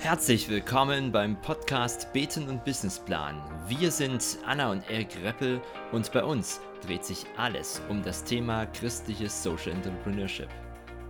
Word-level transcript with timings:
Herzlich 0.00 0.48
willkommen 0.48 1.10
beim 1.10 1.34
Podcast 1.40 2.12
Beten 2.12 2.48
und 2.48 2.64
Businessplan. 2.64 3.42
Wir 3.66 3.90
sind 3.90 4.38
Anna 4.46 4.70
und 4.70 4.88
Erik 4.88 5.08
Reppel 5.24 5.60
und 5.90 6.12
bei 6.12 6.22
uns 6.22 6.60
dreht 6.86 7.04
sich 7.04 7.26
alles 7.36 7.82
um 7.88 8.04
das 8.04 8.22
Thema 8.22 8.66
christliches 8.66 9.42
Social 9.42 9.72
Entrepreneurship. 9.72 10.48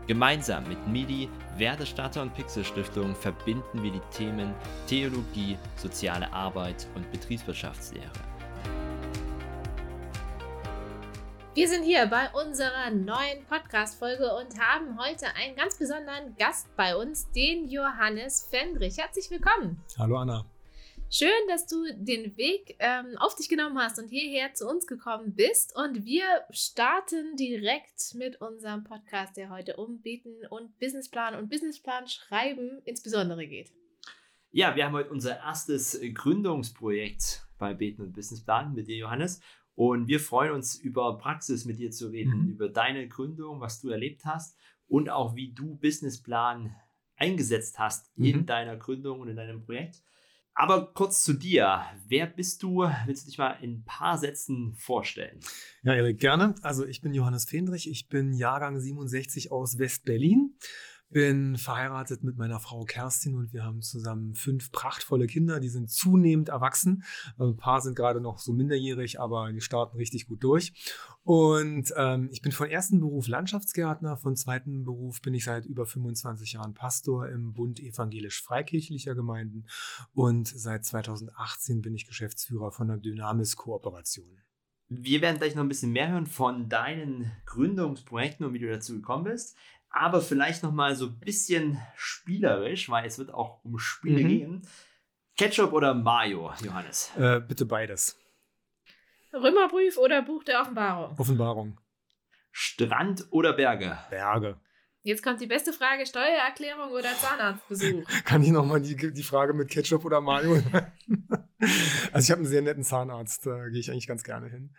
Gemeinsam 0.06 0.66
mit 0.66 0.88
MIDI, 0.88 1.28
Werdestarter 1.58 2.22
und 2.22 2.32
Pixel 2.32 2.64
Stiftung 2.64 3.14
verbinden 3.14 3.82
wir 3.82 3.92
die 3.92 4.00
Themen 4.10 4.54
Theologie, 4.86 5.58
soziale 5.76 6.32
Arbeit 6.32 6.86
und 6.94 7.12
Betriebswirtschaftslehre. 7.12 8.27
Wir 11.58 11.66
sind 11.66 11.82
hier 11.82 12.06
bei 12.06 12.30
unserer 12.40 12.88
neuen 12.92 13.44
Podcast-Folge 13.48 14.32
und 14.36 14.60
haben 14.60 14.96
heute 14.96 15.26
einen 15.34 15.56
ganz 15.56 15.76
besonderen 15.76 16.36
Gast 16.38 16.68
bei 16.76 16.94
uns, 16.94 17.32
den 17.32 17.68
Johannes 17.68 18.46
Fendrich. 18.48 18.96
Herzlich 18.96 19.28
willkommen. 19.28 19.82
Hallo 19.98 20.18
Anna. 20.18 20.46
Schön, 21.10 21.28
dass 21.48 21.66
du 21.66 21.82
den 21.96 22.36
Weg 22.36 22.76
ähm, 22.78 23.16
auf 23.18 23.34
dich 23.34 23.48
genommen 23.48 23.76
hast 23.76 23.98
und 23.98 24.06
hierher 24.06 24.54
zu 24.54 24.68
uns 24.68 24.86
gekommen 24.86 25.34
bist. 25.34 25.74
Und 25.74 26.04
wir 26.04 26.22
starten 26.50 27.34
direkt 27.34 28.14
mit 28.14 28.40
unserem 28.40 28.84
Podcast, 28.84 29.36
der 29.36 29.50
heute 29.50 29.78
um 29.78 30.00
Beten 30.00 30.46
und 30.50 30.78
Businessplan 30.78 31.34
und 31.34 31.50
Businessplan 31.50 32.06
schreiben 32.06 32.82
insbesondere 32.84 33.48
geht. 33.48 33.72
Ja, 34.52 34.76
wir 34.76 34.84
haben 34.84 34.94
heute 34.94 35.10
unser 35.10 35.38
erstes 35.38 36.00
Gründungsprojekt 36.14 37.48
bei 37.58 37.74
Beten 37.74 38.02
und 38.02 38.12
Businessplan 38.12 38.74
mit 38.74 38.86
dir, 38.86 38.96
Johannes. 38.96 39.40
Und 39.78 40.08
wir 40.08 40.18
freuen 40.18 40.54
uns 40.54 40.74
über 40.74 41.18
Praxis 41.18 41.64
mit 41.64 41.78
dir 41.78 41.92
zu 41.92 42.08
reden, 42.08 42.46
mhm. 42.46 42.48
über 42.48 42.68
deine 42.68 43.06
Gründung, 43.06 43.60
was 43.60 43.80
du 43.80 43.90
erlebt 43.90 44.24
hast 44.24 44.58
und 44.88 45.08
auch 45.08 45.36
wie 45.36 45.52
du 45.52 45.76
Businessplan 45.76 46.74
eingesetzt 47.14 47.78
hast 47.78 48.10
mhm. 48.18 48.24
in 48.24 48.46
deiner 48.46 48.76
Gründung 48.76 49.20
und 49.20 49.28
in 49.28 49.36
deinem 49.36 49.62
Projekt. 49.62 50.02
Aber 50.52 50.92
kurz 50.92 51.22
zu 51.22 51.32
dir. 51.32 51.84
Wer 52.08 52.26
bist 52.26 52.64
du? 52.64 52.90
Willst 53.06 53.22
du 53.22 53.30
dich 53.30 53.38
mal 53.38 53.52
in 53.62 53.74
ein 53.74 53.84
paar 53.84 54.18
Sätzen 54.18 54.74
vorstellen? 54.74 55.38
Ja, 55.84 55.94
Erik, 55.94 56.18
gerne. 56.18 56.56
Also 56.62 56.84
ich 56.84 57.00
bin 57.00 57.14
Johannes 57.14 57.44
Fendrich. 57.44 57.88
Ich 57.88 58.08
bin 58.08 58.32
Jahrgang 58.32 58.80
67 58.80 59.52
aus 59.52 59.78
West-Berlin 59.78 60.56
bin 61.10 61.56
verheiratet 61.56 62.22
mit 62.22 62.36
meiner 62.36 62.60
Frau 62.60 62.84
Kerstin 62.84 63.34
und 63.34 63.52
wir 63.52 63.64
haben 63.64 63.80
zusammen 63.80 64.34
fünf 64.34 64.70
prachtvolle 64.72 65.26
Kinder. 65.26 65.58
Die 65.60 65.68
sind 65.68 65.90
zunehmend 65.90 66.50
erwachsen. 66.50 67.04
Also 67.38 67.52
ein 67.52 67.56
paar 67.56 67.80
sind 67.80 67.96
gerade 67.96 68.20
noch 68.20 68.38
so 68.38 68.52
minderjährig, 68.52 69.20
aber 69.20 69.50
die 69.52 69.60
starten 69.60 69.96
richtig 69.96 70.26
gut 70.26 70.42
durch. 70.44 70.72
Und 71.24 71.92
ähm, 71.96 72.28
ich 72.30 72.42
bin 72.42 72.52
von 72.52 72.68
ersten 72.68 73.00
Beruf 73.00 73.26
Landschaftsgärtner, 73.28 74.16
von 74.16 74.36
zweiten 74.36 74.84
Beruf 74.84 75.22
bin 75.22 75.34
ich 75.34 75.44
seit 75.44 75.66
über 75.66 75.86
25 75.86 76.54
Jahren 76.54 76.74
Pastor 76.74 77.28
im 77.28 77.52
Bund 77.52 77.80
evangelisch-freikirchlicher 77.80 79.14
Gemeinden 79.14 79.66
und 80.14 80.48
seit 80.48 80.84
2018 80.84 81.82
bin 81.82 81.94
ich 81.94 82.06
Geschäftsführer 82.06 82.70
von 82.70 82.88
der 82.88 82.98
Dynamis 82.98 83.56
Kooperation. 83.56 84.38
Wir 84.90 85.20
werden 85.20 85.36
gleich 85.36 85.54
noch 85.54 85.62
ein 85.62 85.68
bisschen 85.68 85.92
mehr 85.92 86.10
hören 86.10 86.24
von 86.24 86.70
deinen 86.70 87.30
Gründungsprojekten 87.44 88.46
und 88.46 88.54
wie 88.54 88.58
du 88.58 88.70
dazu 88.70 88.94
gekommen 88.94 89.24
bist 89.24 89.54
aber 89.90 90.20
vielleicht 90.20 90.62
noch 90.62 90.72
mal 90.72 90.94
so 90.94 91.06
ein 91.06 91.18
bisschen 91.18 91.80
spielerisch, 91.96 92.90
weil 92.90 93.06
es 93.06 93.18
wird 93.18 93.32
auch 93.32 93.64
um 93.64 93.78
Spiele 93.78 94.22
mhm. 94.22 94.28
gehen. 94.28 94.62
Ketchup 95.36 95.72
oder 95.72 95.94
Mayo, 95.94 96.52
Johannes? 96.62 97.12
Äh, 97.16 97.40
bitte 97.40 97.64
beides. 97.64 98.18
Römerbrief 99.32 99.96
oder 99.98 100.22
Buch 100.22 100.42
der 100.44 100.60
Offenbarung? 100.60 101.18
Offenbarung. 101.18 101.80
Strand 102.50 103.26
oder 103.30 103.52
Berge? 103.52 103.98
Berge. 104.10 104.60
Jetzt 105.02 105.22
kommt 105.22 105.40
die 105.40 105.46
beste 105.46 105.72
Frage: 105.72 106.06
Steuererklärung 106.06 106.90
oder 106.90 107.14
Zahnarztbesuch? 107.14 108.04
Kann 108.24 108.42
ich 108.42 108.50
nochmal 108.50 108.80
die, 108.80 108.96
die 108.96 109.22
Frage 109.22 109.54
mit 109.54 109.70
Ketchup 109.70 110.04
oder 110.04 110.20
Mayo? 110.20 110.54
also, 112.12 112.24
ich 112.24 112.30
habe 112.30 112.40
einen 112.40 112.46
sehr 112.46 112.62
netten 112.62 112.82
Zahnarzt, 112.82 113.46
da 113.46 113.68
gehe 113.68 113.80
ich 113.80 113.90
eigentlich 113.90 114.08
ganz 114.08 114.24
gerne 114.24 114.48
hin. 114.48 114.74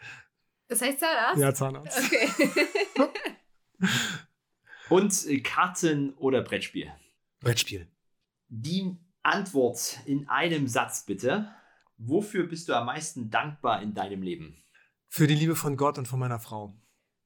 Das 0.67 0.81
heißt 0.81 0.99
Zahnarzt? 0.99 1.41
Ja, 1.41 1.53
Zahnarzt. 1.53 1.99
Okay. 2.05 2.29
Und 4.89 5.27
äh, 5.27 5.39
Karten 5.39 6.13
oder 6.15 6.41
Brettspiel? 6.41 6.91
Brettspiel. 7.41 7.87
Die 8.47 8.97
Antwort 9.21 9.99
in 10.05 10.27
einem 10.27 10.67
Satz 10.67 11.05
bitte. 11.05 11.53
Wofür 11.97 12.47
bist 12.47 12.69
du 12.69 12.73
am 12.73 12.87
meisten 12.87 13.29
dankbar 13.29 13.81
in 13.81 13.93
deinem 13.93 14.21
Leben? 14.21 14.57
Für 15.07 15.27
die 15.27 15.35
Liebe 15.35 15.55
von 15.55 15.77
Gott 15.77 15.97
und 15.97 16.07
von 16.07 16.19
meiner 16.19 16.39
Frau. 16.39 16.73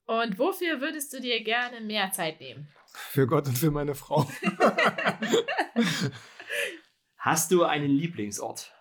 Und 0.06 0.38
wofür 0.38 0.81
würdest 0.81 1.13
du 1.13 1.22
dir 1.22 1.44
gerne 1.44 1.79
mehr 1.81 2.12
Zeit 2.12 2.40
nehmen? 2.41 2.68
Für 2.94 3.28
Gott 3.28 3.47
und 3.47 3.57
für 3.57 3.72
meine 3.72 3.95
Frau. 3.95 4.30
Hast 7.18 7.51
du 7.51 7.63
einen 7.63 7.90
Lieblingsort? 7.90 8.74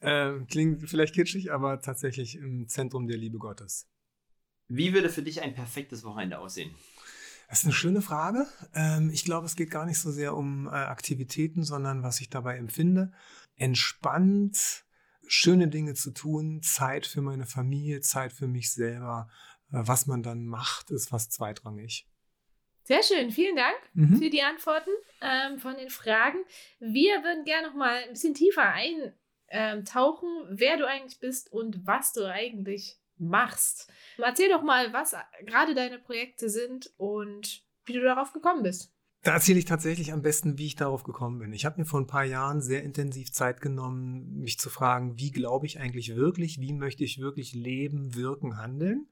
Äh, 0.00 0.38
klingt 0.50 0.88
vielleicht 0.88 1.14
kitschig, 1.14 1.52
aber 1.52 1.82
tatsächlich 1.82 2.36
im 2.36 2.66
Zentrum 2.68 3.06
der 3.06 3.18
Liebe 3.18 3.38
Gottes. 3.38 3.86
Wie 4.68 4.94
würde 4.94 5.10
für 5.10 5.22
dich 5.22 5.42
ein 5.42 5.54
perfektes 5.54 6.04
Wochenende 6.04 6.38
aussehen? 6.38 6.74
Das 7.50 7.58
ist 7.58 7.64
eine 7.64 7.74
schöne 7.74 8.00
Frage. 8.00 8.46
Ähm, 8.76 9.10
ich 9.12 9.24
glaube, 9.24 9.44
es 9.44 9.56
geht 9.56 9.72
gar 9.72 9.84
nicht 9.84 9.98
so 9.98 10.12
sehr 10.12 10.36
um 10.36 10.68
äh, 10.68 10.70
Aktivitäten, 10.70 11.64
sondern 11.64 12.04
was 12.04 12.20
ich 12.20 12.30
dabei 12.30 12.56
empfinde. 12.56 13.12
Entspannt, 13.56 14.84
schöne 15.26 15.66
Dinge 15.66 15.94
zu 15.94 16.12
tun, 16.12 16.62
Zeit 16.62 17.06
für 17.06 17.22
meine 17.22 17.46
Familie, 17.46 18.02
Zeit 18.02 18.32
für 18.32 18.46
mich 18.46 18.72
selber. 18.72 19.28
Äh, 19.72 19.82
was 19.82 20.06
man 20.06 20.22
dann 20.22 20.46
macht, 20.46 20.92
ist 20.92 21.08
fast 21.08 21.32
zweitrangig. 21.32 22.06
Sehr 22.84 23.02
schön, 23.02 23.32
vielen 23.32 23.56
Dank 23.56 23.76
mhm. 23.94 24.18
für 24.18 24.30
die 24.30 24.42
Antworten 24.42 24.90
ähm, 25.20 25.58
von 25.58 25.76
den 25.76 25.90
Fragen. 25.90 26.38
Wir 26.78 27.24
würden 27.24 27.44
gerne 27.44 27.66
noch 27.66 27.74
mal 27.74 28.04
ein 28.04 28.10
bisschen 28.10 28.34
tiefer 28.34 28.72
eintauchen, 29.48 30.28
wer 30.50 30.76
du 30.76 30.86
eigentlich 30.86 31.18
bist 31.18 31.52
und 31.52 31.84
was 31.84 32.12
du 32.12 32.30
eigentlich 32.30 32.99
machst. 33.20 33.92
Erzähl 34.18 34.48
doch 34.48 34.62
mal, 34.62 34.92
was 34.92 35.14
gerade 35.44 35.74
deine 35.74 35.98
Projekte 35.98 36.48
sind 36.48 36.92
und 36.96 37.62
wie 37.84 37.92
du 37.92 38.02
darauf 38.02 38.32
gekommen 38.32 38.62
bist. 38.62 38.92
Da 39.22 39.34
erzähle 39.34 39.58
ich 39.58 39.66
tatsächlich 39.66 40.14
am 40.14 40.22
besten, 40.22 40.56
wie 40.56 40.64
ich 40.64 40.76
darauf 40.76 41.02
gekommen 41.02 41.40
bin. 41.40 41.52
Ich 41.52 41.66
habe 41.66 41.78
mir 41.78 41.84
vor 41.84 42.00
ein 42.00 42.06
paar 42.06 42.24
Jahren 42.24 42.62
sehr 42.62 42.82
intensiv 42.82 43.32
Zeit 43.32 43.60
genommen, 43.60 44.38
mich 44.38 44.58
zu 44.58 44.70
fragen, 44.70 45.18
wie 45.18 45.30
glaube 45.30 45.66
ich 45.66 45.78
eigentlich 45.78 46.16
wirklich, 46.16 46.58
wie 46.58 46.72
möchte 46.72 47.04
ich 47.04 47.18
wirklich 47.18 47.52
leben, 47.52 48.14
wirken, 48.14 48.56
handeln. 48.56 49.08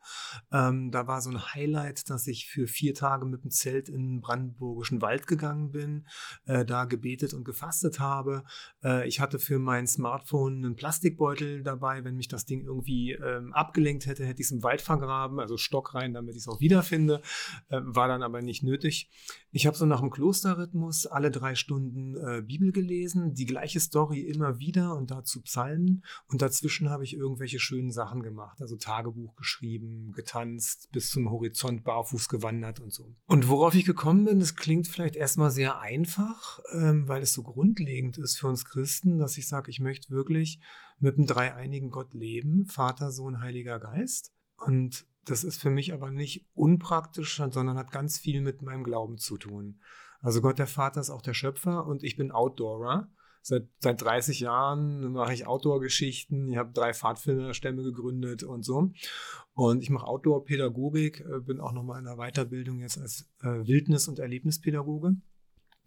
Ähm, 0.50 0.90
da 0.90 1.06
war 1.06 1.20
so 1.20 1.28
ein 1.28 1.52
Highlight, 1.52 2.08
dass 2.08 2.26
ich 2.26 2.46
für 2.46 2.66
vier 2.66 2.94
Tage 2.94 3.26
mit 3.26 3.44
dem 3.44 3.50
Zelt 3.50 3.90
in 3.90 4.14
den 4.14 4.20
brandenburgischen 4.22 5.02
Wald 5.02 5.26
gegangen 5.26 5.72
bin, 5.72 6.06
äh, 6.46 6.64
da 6.64 6.86
gebetet 6.86 7.34
und 7.34 7.44
gefastet 7.44 8.00
habe. 8.00 8.44
Äh, 8.82 9.06
ich 9.06 9.20
hatte 9.20 9.38
für 9.38 9.58
mein 9.58 9.86
Smartphone 9.86 10.64
einen 10.64 10.76
Plastikbeutel 10.76 11.62
dabei. 11.62 12.02
Wenn 12.02 12.16
mich 12.16 12.28
das 12.28 12.46
Ding 12.46 12.64
irgendwie 12.64 13.12
ähm, 13.12 13.52
abgelenkt 13.52 14.06
hätte, 14.06 14.24
hätte 14.24 14.40
ich 14.40 14.46
es 14.46 14.52
im 14.52 14.62
Wald 14.62 14.80
vergraben, 14.80 15.38
also 15.38 15.58
Stock 15.58 15.94
rein, 15.94 16.14
damit 16.14 16.34
ich 16.34 16.40
es 16.42 16.48
auch 16.48 16.60
wiederfinde. 16.60 17.20
Äh, 17.68 17.80
war 17.82 18.08
dann 18.08 18.22
aber 18.22 18.40
nicht 18.40 18.62
nötig. 18.62 19.10
Ich 19.50 19.66
habe 19.66 19.76
so 19.76 19.84
nach 19.98 20.02
dem 20.02 20.10
Klosterrhythmus 20.10 21.06
alle 21.06 21.32
drei 21.32 21.56
Stunden 21.56 22.14
äh, 22.16 22.40
Bibel 22.40 22.70
gelesen, 22.70 23.34
die 23.34 23.46
gleiche 23.46 23.80
Story 23.80 24.20
immer 24.20 24.60
wieder 24.60 24.94
und 24.96 25.10
dazu 25.10 25.40
Psalmen. 25.42 26.04
Und 26.28 26.40
dazwischen 26.40 26.88
habe 26.88 27.02
ich 27.02 27.14
irgendwelche 27.14 27.58
schönen 27.58 27.90
Sachen 27.90 28.22
gemacht, 28.22 28.60
also 28.60 28.76
Tagebuch 28.76 29.34
geschrieben, 29.34 30.12
getanzt, 30.12 30.88
bis 30.92 31.10
zum 31.10 31.28
Horizont 31.30 31.82
barfuß 31.82 32.28
gewandert 32.28 32.78
und 32.78 32.92
so. 32.92 33.12
Und 33.26 33.48
worauf 33.48 33.74
ich 33.74 33.84
gekommen 33.84 34.24
bin, 34.24 34.38
das 34.38 34.54
klingt 34.54 34.86
vielleicht 34.86 35.16
erstmal 35.16 35.50
sehr 35.50 35.80
einfach, 35.80 36.60
ähm, 36.72 37.08
weil 37.08 37.22
es 37.22 37.32
so 37.32 37.42
grundlegend 37.42 38.18
ist 38.18 38.38
für 38.38 38.46
uns 38.46 38.64
Christen, 38.64 39.18
dass 39.18 39.36
ich 39.36 39.48
sage, 39.48 39.68
ich 39.68 39.80
möchte 39.80 40.10
wirklich 40.10 40.60
mit 41.00 41.16
einem 41.16 41.26
dreieinigen 41.26 41.90
Gott 41.90 42.14
leben, 42.14 42.66
Vater, 42.66 43.10
Sohn, 43.10 43.40
Heiliger 43.40 43.80
Geist. 43.80 44.32
Und 44.64 45.06
das 45.30 45.44
ist 45.44 45.60
für 45.60 45.70
mich 45.70 45.92
aber 45.92 46.10
nicht 46.10 46.46
unpraktisch, 46.54 47.36
sondern 47.36 47.76
hat 47.76 47.90
ganz 47.90 48.18
viel 48.18 48.40
mit 48.40 48.62
meinem 48.62 48.84
Glauben 48.84 49.18
zu 49.18 49.36
tun. 49.36 49.80
Also 50.20 50.40
Gott 50.40 50.58
der 50.58 50.66
Vater 50.66 51.00
ist 51.00 51.10
auch 51.10 51.22
der 51.22 51.34
Schöpfer 51.34 51.86
und 51.86 52.02
ich 52.02 52.16
bin 52.16 52.32
Outdoorer. 52.32 53.10
Seit, 53.40 53.68
seit 53.78 54.02
30 54.02 54.40
Jahren 54.40 55.12
mache 55.12 55.32
ich 55.32 55.46
Outdoor-Geschichten. 55.46 56.48
Ich 56.48 56.56
habe 56.56 56.72
drei 56.72 56.92
Pfadfinderstämme 56.92 57.82
gegründet 57.82 58.42
und 58.42 58.64
so. 58.64 58.90
Und 59.54 59.82
ich 59.82 59.90
mache 59.90 60.06
Outdoor-Pädagogik, 60.06 61.20
äh, 61.20 61.40
bin 61.40 61.60
auch 61.60 61.72
nochmal 61.72 62.00
in 62.00 62.04
der 62.04 62.16
Weiterbildung 62.16 62.80
jetzt 62.80 62.98
als 62.98 63.30
äh, 63.42 63.66
Wildnis- 63.66 64.08
und 64.08 64.18
Erlebnispädagoge. 64.18 65.16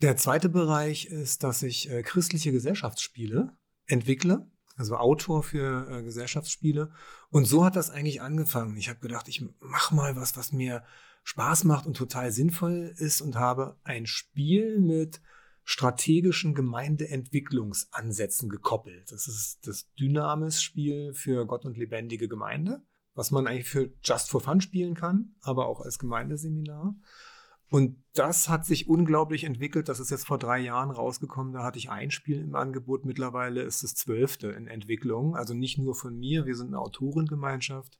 Der 0.01 0.17
zweite 0.17 0.49
Bereich 0.49 1.05
ist, 1.05 1.43
dass 1.43 1.61
ich 1.61 1.89
äh, 1.91 2.01
christliche 2.01 2.51
Gesellschaftsspiele 2.51 3.55
entwickle 3.85 4.49
also 4.81 4.97
Autor 4.97 5.43
für 5.43 5.87
äh, 5.89 6.01
Gesellschaftsspiele. 6.01 6.91
Und 7.29 7.45
so 7.45 7.63
hat 7.63 7.75
das 7.75 7.91
eigentlich 7.91 8.21
angefangen. 8.21 8.75
Ich 8.77 8.89
habe 8.89 8.99
gedacht, 8.99 9.27
ich 9.27 9.45
mach 9.59 9.91
mal 9.91 10.15
was, 10.15 10.35
was 10.35 10.51
mir 10.51 10.83
Spaß 11.23 11.65
macht 11.65 11.85
und 11.85 11.95
total 11.95 12.31
sinnvoll 12.31 12.91
ist 12.97 13.21
und 13.21 13.35
habe 13.35 13.77
ein 13.83 14.07
Spiel 14.07 14.79
mit 14.79 15.21
strategischen 15.63 16.55
Gemeindeentwicklungsansätzen 16.55 18.49
gekoppelt. 18.49 19.11
Das 19.11 19.27
ist 19.27 19.59
das 19.67 19.93
Dynamis-Spiel 19.99 21.13
für 21.13 21.45
Gott 21.45 21.63
und 21.65 21.77
lebendige 21.77 22.27
Gemeinde, 22.27 22.81
was 23.13 23.29
man 23.29 23.45
eigentlich 23.45 23.69
für 23.69 23.93
Just 24.03 24.31
for 24.31 24.41
Fun 24.41 24.61
spielen 24.61 24.95
kann, 24.95 25.35
aber 25.41 25.67
auch 25.67 25.81
als 25.81 25.99
Gemeindeseminar. 25.99 26.95
Und 27.71 28.03
das 28.15 28.49
hat 28.49 28.65
sich 28.65 28.89
unglaublich 28.89 29.45
entwickelt. 29.45 29.87
Das 29.87 30.01
ist 30.01 30.11
jetzt 30.11 30.27
vor 30.27 30.37
drei 30.37 30.59
Jahren 30.59 30.91
rausgekommen. 30.91 31.53
Da 31.53 31.63
hatte 31.63 31.79
ich 31.79 31.89
ein 31.89 32.11
Spiel 32.11 32.41
im 32.41 32.53
Angebot. 32.53 33.05
Mittlerweile 33.05 33.61
ist 33.61 33.81
es 33.81 33.95
zwölfte 33.95 34.49
in 34.49 34.67
Entwicklung. 34.67 35.37
Also 35.37 35.53
nicht 35.53 35.77
nur 35.77 35.95
von 35.95 36.19
mir. 36.19 36.45
Wir 36.45 36.57
sind 36.57 36.67
eine 36.67 36.79
Autorengemeinschaft 36.79 37.97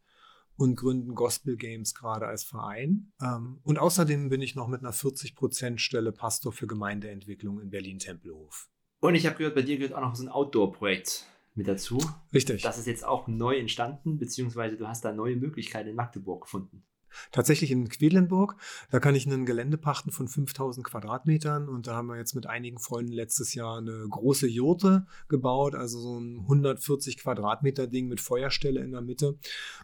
und 0.57 0.75
gründen 0.75 1.15
Gospel 1.15 1.55
Games 1.55 1.95
gerade 1.95 2.27
als 2.27 2.43
Verein. 2.43 3.13
Ähm, 3.21 3.61
und 3.63 3.79
außerdem 3.79 4.27
bin 4.27 4.41
ich 4.41 4.55
noch 4.55 4.67
mit 4.67 4.81
einer 4.81 4.91
40%-Stelle 4.91 6.11
Pastor 6.11 6.51
für 6.51 6.67
Gemeindeentwicklung 6.67 7.61
in 7.61 7.69
Berlin-Tempelhof. 7.69 8.67
Und 8.99 9.15
ich 9.15 9.25
habe 9.25 9.37
gehört, 9.37 9.55
bei 9.55 9.61
dir 9.61 9.77
gehört 9.77 9.93
auch 9.93 10.01
noch 10.01 10.15
so 10.15 10.25
ein 10.25 10.29
Outdoor-Projekt 10.29 11.27
mit 11.55 11.69
dazu. 11.69 11.97
Richtig. 12.33 12.61
Das 12.61 12.77
ist 12.77 12.87
jetzt 12.87 13.05
auch 13.05 13.29
neu 13.29 13.57
entstanden, 13.57 14.17
beziehungsweise 14.17 14.75
du 14.75 14.89
hast 14.89 15.05
da 15.05 15.13
neue 15.13 15.37
Möglichkeiten 15.37 15.87
in 15.87 15.95
Magdeburg 15.95 16.41
gefunden. 16.41 16.83
Tatsächlich 17.31 17.71
in 17.71 17.89
Quedlinburg, 17.89 18.55
da 18.89 18.99
kann 18.99 19.15
ich 19.15 19.25
ein 19.25 19.45
Gelände 19.45 19.77
pachten 19.77 20.11
von 20.11 20.27
5000 20.27 20.85
Quadratmetern 20.85 21.69
und 21.69 21.87
da 21.87 21.95
haben 21.95 22.07
wir 22.07 22.17
jetzt 22.17 22.35
mit 22.35 22.47
einigen 22.47 22.79
Freunden 22.79 23.11
letztes 23.11 23.53
Jahr 23.53 23.77
eine 23.77 24.07
große 24.09 24.47
Jurte 24.47 25.05
gebaut, 25.27 25.75
also 25.75 25.99
so 25.99 26.19
ein 26.19 26.39
140 26.41 27.17
Quadratmeter 27.17 27.87
Ding 27.87 28.07
mit 28.07 28.21
Feuerstelle 28.21 28.81
in 28.81 28.91
der 28.91 29.01
Mitte, 29.01 29.37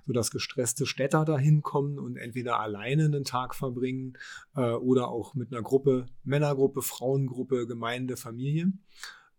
sodass 0.06 0.32
gestresste 0.32 0.86
Städter 0.86 1.26
da 1.26 1.38
hinkommen 1.38 2.00
und 2.00 2.18
entweder 2.18 2.60
alleine 2.60 3.06
einen 3.06 3.24
Tag 3.24 3.56
verbringen 3.56 4.18
äh, 4.56 4.72
oder 4.72 5.10
auch 5.10 5.36
mit 5.36 5.52
einer 5.52 5.62
Gruppe, 5.62 6.08
Männergruppe, 6.24 6.82
Frauengruppe, 6.82 7.68
Gemeinde, 7.68 8.18
Familie. 8.18 8.72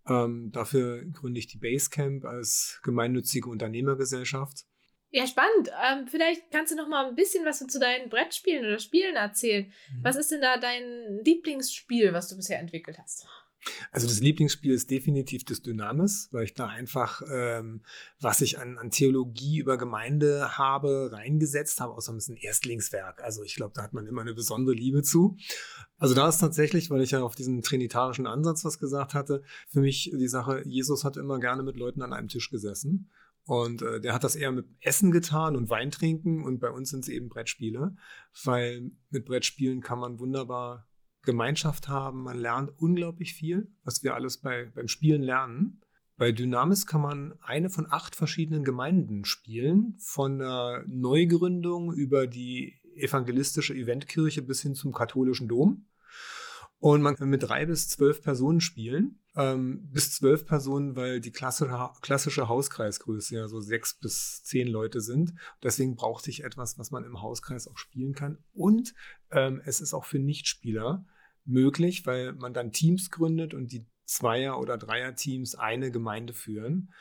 Ähm, 0.07 0.51
dafür 0.53 1.05
gründe 1.05 1.39
ich 1.39 1.49
die 1.49 1.59
Basecamp 1.59 2.25
als 2.25 2.81
gemeinnützige 2.83 3.49
Unternehmergesellschaft 3.49 4.68
ja, 5.11 5.27
spannend. 5.27 5.71
Ähm, 5.85 6.07
vielleicht 6.07 6.51
kannst 6.51 6.73
du 6.73 6.77
noch 6.77 6.89
mal 6.89 7.07
ein 7.07 7.15
bisschen 7.15 7.45
was 7.45 7.59
zu 7.67 7.79
deinen 7.79 8.11
Brettspielen 8.11 8.67
oder 8.67 8.79
Spielen 8.79 9.17
erzählen. 9.17 9.67
Mhm. 9.67 10.05
Was 10.05 10.17
ist 10.17 10.31
denn 10.31 10.43
da 10.43 10.59
dein 10.59 11.21
Lieblingsspiel, 11.25 12.13
was 12.13 12.29
du 12.29 12.37
bisher 12.37 12.59
entwickelt 12.59 12.99
hast? 12.99 13.27
Also 13.91 14.07
das 14.07 14.21
Lieblingsspiel 14.21 14.73
ist 14.73 14.91
definitiv 14.91 15.45
das 15.45 15.63
Dynamis, 15.63 16.29
weil 16.31 16.45
ich 16.45 16.55
da 16.55 16.67
einfach, 16.67 17.23
ähm, 17.31 17.83
was 18.21 18.41
ich 18.41 18.59
an, 18.59 18.79
an, 18.79 18.91
Theologie 18.91 19.59
über 19.59 19.77
Gemeinde 19.77 20.57
habe, 20.57 21.11
reingesetzt 21.13 21.81
habe, 21.81 21.95
außer 21.95 22.15
es 22.15 22.25
ist 22.25 22.29
ein 22.29 22.37
Erstlingswerk. 22.37 23.23
Also 23.23 23.43
ich 23.43 23.57
glaube, 23.57 23.73
da 23.75 23.83
hat 23.83 23.93
man 23.93 24.07
immer 24.07 24.21
eine 24.21 24.35
besondere 24.35 24.75
Liebe 24.75 25.03
zu. 25.03 25.37
Also 25.97 26.15
da 26.15 26.29
ist 26.29 26.39
tatsächlich, 26.39 26.91
weil 26.91 27.03
ich 27.03 27.11
ja 27.11 27.23
auf 27.23 27.35
diesen 27.35 27.63
trinitarischen 27.63 28.27
Ansatz 28.27 28.65
was 28.65 28.79
gesagt 28.79 29.15
hatte, 29.15 29.43
für 29.69 29.81
mich 29.81 30.13
die 30.15 30.29
Sache, 30.29 30.63
Jesus 30.65 31.05
hat 31.05 31.17
immer 31.17 31.41
gerne 31.41 31.63
mit 31.63 31.77
Leuten 31.77 32.03
an 32.03 32.13
einem 32.13 32.29
Tisch 32.29 32.51
gesessen. 32.51 33.11
Und 33.49 33.81
äh, 33.81 33.99
der 33.99 34.13
hat 34.13 34.25
das 34.25 34.37
eher 34.37 34.53
mit 34.53 34.67
Essen 34.83 35.11
getan 35.11 35.57
und 35.57 35.71
Wein 35.71 35.91
trinken 35.91 36.45
und 36.45 36.59
bei 36.59 36.69
uns 36.71 36.91
sind 36.91 37.01
es 37.01 37.09
eben 37.09 37.31
Brettspiele, 37.31 37.97
weil 38.45 38.91
mit 39.09 39.25
Brettspielen 39.25 39.81
kann 39.81 39.99
man 39.99 40.19
wunderbar 40.19 40.87
Gemeinschaft 41.23 41.89
haben, 41.89 42.25
man 42.25 42.37
lernt 42.37 42.71
unglaublich 42.77 43.33
viel, 43.33 43.73
was 43.85 44.03
wir 44.03 44.15
alles 44.15 44.37
bei, 44.37 44.71
beim 44.75 44.87
Spielen 44.87 45.23
lernen. 45.23 45.81
Bei 46.19 46.31
Dynamis 46.31 46.87
kann 46.87 47.01
man 47.01 47.39
eine 47.41 47.71
von 47.71 47.87
acht 47.89 48.15
verschiedenen 48.15 48.65
Gemeinden 48.65 49.25
spielen, 49.25 49.95
von 49.99 50.41
der 50.41 50.85
Neugründung 50.87 51.95
über 51.95 52.27
die 52.27 52.75
evangelistische 52.97 53.75
Eventkirche 53.75 54.43
bis 54.43 54.61
hin 54.61 54.75
zum 54.75 54.93
katholischen 54.93 55.49
Dom. 55.49 55.87
Und 56.81 57.01
man 57.01 57.17
kann 57.17 57.31
mit 57.31 57.45
drei 57.45 57.65
bis 57.65 57.89
zwölf 57.89 58.21
Personen 58.21 58.61
spielen. 58.61 59.21
Ähm, 59.39 59.89
bis 59.93 60.17
zwölf 60.17 60.47
Personen, 60.47 60.97
weil 60.97 61.21
die 61.21 61.31
klassische, 61.31 61.91
klassische 62.03 62.49
Hauskreisgröße 62.49 63.37
ja 63.37 63.47
so 63.47 63.61
sechs 63.61 63.95
bis 63.95 64.43
zehn 64.43 64.67
Leute 64.67 65.01
sind. 65.01 65.33
Deswegen 65.63 65.95
braucht 65.95 66.25
sich 66.25 66.43
etwas, 66.43 66.77
was 66.77 66.91
man 66.91 67.05
im 67.05 67.23
Hauskreis 67.23 67.69
auch 67.69 67.79
spielen 67.79 68.15
kann. 68.15 68.39
Und 68.53 68.95
ähm, 69.31 69.63
es 69.65 69.81
ist 69.81 69.95
auch 69.95 70.05
für 70.05 70.19
Nichtspieler 70.19 71.07
möglich, 71.45 72.05
weil 72.05 72.33
man 72.33 72.53
dann 72.53 72.73
Teams 72.73 73.13
gründet 73.13 73.55
und 73.55 73.71
die 73.71 73.87
Zweier- 74.07 74.59
oder 74.59 74.77
Dreier-Teams 74.77 75.55
eine 75.55 75.93
Gemeinde 75.93 76.33
führen. 76.33 76.93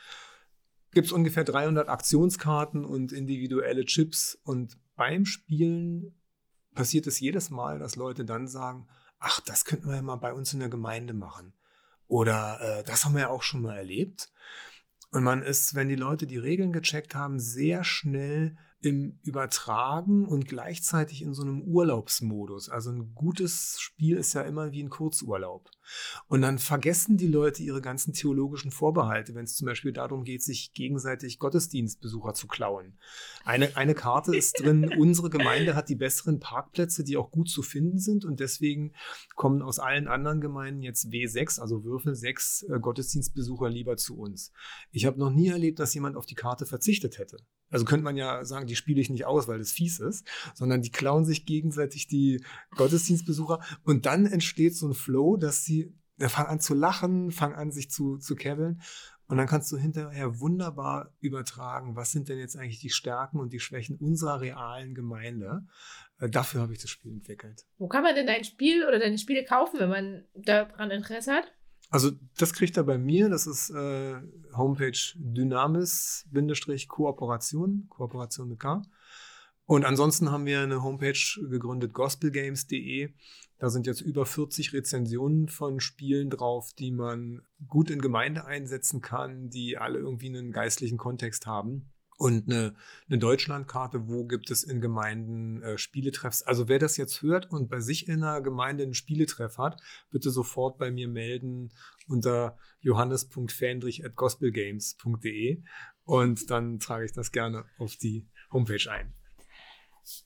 Gibt 0.92 1.08
es 1.08 1.12
ungefähr 1.12 1.42
300 1.42 1.88
Aktionskarten 1.88 2.84
und 2.84 3.10
individuelle 3.10 3.84
Chips. 3.84 4.38
Und 4.44 4.78
beim 4.94 5.24
Spielen 5.24 6.14
passiert 6.72 7.08
es 7.08 7.18
jedes 7.18 7.50
Mal, 7.50 7.80
dass 7.80 7.96
Leute 7.96 8.24
dann 8.24 8.46
sagen, 8.46 8.86
ach, 9.18 9.40
das 9.40 9.64
könnten 9.64 9.88
wir 9.88 9.96
ja 9.96 10.02
mal 10.02 10.16
bei 10.16 10.32
uns 10.32 10.52
in 10.52 10.60
der 10.60 10.68
Gemeinde 10.68 11.14
machen. 11.14 11.52
Oder 12.08 12.80
äh, 12.80 12.84
das 12.84 13.04
haben 13.04 13.14
wir 13.14 13.22
ja 13.22 13.28
auch 13.28 13.42
schon 13.42 13.62
mal 13.62 13.76
erlebt. 13.76 14.30
Und 15.10 15.22
man 15.22 15.42
ist, 15.42 15.74
wenn 15.74 15.88
die 15.88 15.94
Leute 15.94 16.26
die 16.26 16.38
Regeln 16.38 16.72
gecheckt 16.72 17.14
haben, 17.14 17.38
sehr 17.38 17.84
schnell 17.84 18.56
im 18.80 19.18
Übertragen 19.24 20.24
und 20.24 20.46
gleichzeitig 20.46 21.22
in 21.22 21.34
so 21.34 21.42
einem 21.42 21.62
Urlaubsmodus. 21.62 22.68
Also 22.68 22.90
ein 22.90 23.12
gutes 23.14 23.76
Spiel 23.80 24.16
ist 24.16 24.34
ja 24.34 24.42
immer 24.42 24.70
wie 24.70 24.82
ein 24.82 24.90
Kurzurlaub. 24.90 25.68
Und 26.28 26.42
dann 26.42 26.58
vergessen 26.58 27.16
die 27.16 27.26
Leute 27.26 27.62
ihre 27.62 27.80
ganzen 27.80 28.12
theologischen 28.12 28.70
Vorbehalte, 28.70 29.34
wenn 29.34 29.44
es 29.44 29.56
zum 29.56 29.66
Beispiel 29.66 29.92
darum 29.92 30.22
geht, 30.22 30.44
sich 30.44 30.72
gegenseitig 30.74 31.40
Gottesdienstbesucher 31.40 32.34
zu 32.34 32.46
klauen. 32.46 32.98
Eine, 33.44 33.76
eine 33.76 33.94
Karte 33.94 34.36
ist 34.36 34.60
drin, 34.60 34.92
unsere 34.98 35.30
Gemeinde 35.30 35.74
hat 35.74 35.88
die 35.88 35.96
besseren 35.96 36.38
Parkplätze, 36.38 37.02
die 37.02 37.16
auch 37.16 37.32
gut 37.32 37.48
zu 37.48 37.62
finden 37.62 37.98
sind 37.98 38.24
und 38.24 38.38
deswegen 38.38 38.92
kommen 39.34 39.62
aus 39.62 39.80
allen 39.80 40.06
anderen 40.06 40.40
Gemeinden 40.40 40.82
jetzt 40.82 41.06
W6, 41.06 41.60
also 41.60 41.82
Würfel 41.84 42.14
6 42.14 42.66
äh, 42.68 42.78
Gottesdienstbesucher 42.78 43.68
lieber 43.68 43.96
zu 43.96 44.18
uns. 44.18 44.52
Ich 44.92 45.04
habe 45.04 45.18
noch 45.18 45.30
nie 45.30 45.48
erlebt, 45.48 45.80
dass 45.80 45.94
jemand 45.94 46.16
auf 46.16 46.26
die 46.26 46.36
Karte 46.36 46.64
verzichtet 46.64 47.18
hätte. 47.18 47.38
Also 47.70 47.84
könnte 47.84 48.04
man 48.04 48.16
ja 48.16 48.44
sagen, 48.44 48.66
die 48.66 48.76
spiele 48.76 49.00
ich 49.00 49.10
nicht 49.10 49.26
aus, 49.26 49.48
weil 49.48 49.58
das 49.58 49.72
fies 49.72 50.00
ist, 50.00 50.26
sondern 50.54 50.82
die 50.82 50.90
klauen 50.90 51.24
sich 51.24 51.46
gegenseitig 51.46 52.06
die 52.06 52.42
Gottesdienstbesucher 52.76 53.60
und 53.84 54.06
dann 54.06 54.26
entsteht 54.26 54.76
so 54.76 54.88
ein 54.88 54.94
Flow, 54.94 55.36
dass 55.36 55.64
sie 55.64 55.94
fangen 56.18 56.48
an 56.48 56.60
zu 56.60 56.74
lachen, 56.74 57.30
fangen 57.30 57.54
an 57.54 57.70
sich 57.70 57.90
zu, 57.90 58.18
zu 58.18 58.34
kebbeln 58.34 58.80
und 59.28 59.36
dann 59.36 59.46
kannst 59.46 59.70
du 59.70 59.76
hinterher 59.76 60.40
wunderbar 60.40 61.12
übertragen, 61.20 61.96
was 61.96 62.12
sind 62.12 62.30
denn 62.30 62.38
jetzt 62.38 62.56
eigentlich 62.56 62.80
die 62.80 62.88
Stärken 62.88 63.38
und 63.38 63.52
die 63.52 63.60
Schwächen 63.60 63.98
unserer 63.98 64.40
realen 64.40 64.94
Gemeinde. 64.94 65.66
Äh, 66.18 66.30
dafür 66.30 66.62
habe 66.62 66.72
ich 66.72 66.80
das 66.80 66.90
Spiel 66.90 67.12
entwickelt. 67.12 67.66
Wo 67.76 67.88
kann 67.88 68.02
man 68.02 68.14
denn 68.14 68.26
dein 68.26 68.44
Spiel 68.44 68.86
oder 68.86 68.98
deine 68.98 69.18
Spiele 69.18 69.44
kaufen, 69.44 69.80
wenn 69.80 69.90
man 69.90 70.24
daran 70.34 70.90
Interesse 70.90 71.32
hat? 71.32 71.52
Also 71.90 72.10
das 72.36 72.52
kriegt 72.52 72.76
er 72.76 72.84
bei 72.84 72.98
mir, 72.98 73.30
das 73.30 73.46
ist 73.46 73.70
äh, 73.70 74.16
Homepage 74.54 74.98
Dynamis-Kooperation, 75.16 77.86
Kooperation 77.88 78.48
mit 78.48 78.60
K. 78.60 78.82
Und 79.64 79.84
ansonsten 79.84 80.30
haben 80.30 80.46
wir 80.46 80.60
eine 80.60 80.82
Homepage 80.82 81.18
gegründet, 81.48 81.94
gospelgames.de. 81.94 83.12
Da 83.58 83.70
sind 83.70 83.86
jetzt 83.86 84.00
über 84.00 84.26
40 84.26 84.72
Rezensionen 84.72 85.48
von 85.48 85.80
Spielen 85.80 86.30
drauf, 86.30 86.70
die 86.78 86.92
man 86.92 87.42
gut 87.66 87.90
in 87.90 88.00
Gemeinde 88.00 88.44
einsetzen 88.44 89.00
kann, 89.00 89.50
die 89.50 89.78
alle 89.78 89.98
irgendwie 89.98 90.28
einen 90.28 90.52
geistlichen 90.52 90.98
Kontext 90.98 91.46
haben 91.46 91.90
und 92.18 92.50
eine, 92.50 92.74
eine 93.08 93.18
Deutschlandkarte, 93.18 94.08
wo 94.08 94.24
gibt 94.24 94.50
es 94.50 94.64
in 94.64 94.80
Gemeinden 94.80 95.62
äh, 95.62 95.78
Spieletreffs. 95.78 96.42
Also 96.42 96.66
wer 96.68 96.80
das 96.80 96.96
jetzt 96.96 97.22
hört 97.22 97.48
und 97.50 97.70
bei 97.70 97.78
sich 97.80 98.08
in 98.08 98.24
einer 98.24 98.40
Gemeinde 98.42 98.82
einen 98.82 98.94
Spieletreff 98.94 99.56
hat, 99.56 99.80
bitte 100.10 100.30
sofort 100.30 100.78
bei 100.78 100.90
mir 100.90 101.06
melden 101.06 101.70
unter 102.08 102.58
johannes.fendrich.gospelgames.de 102.80 105.62
und 106.02 106.50
dann 106.50 106.80
trage 106.80 107.04
ich 107.04 107.12
das 107.12 107.30
gerne 107.30 107.66
auf 107.78 107.94
die 107.96 108.26
Homepage 108.52 108.90
ein. 108.90 109.14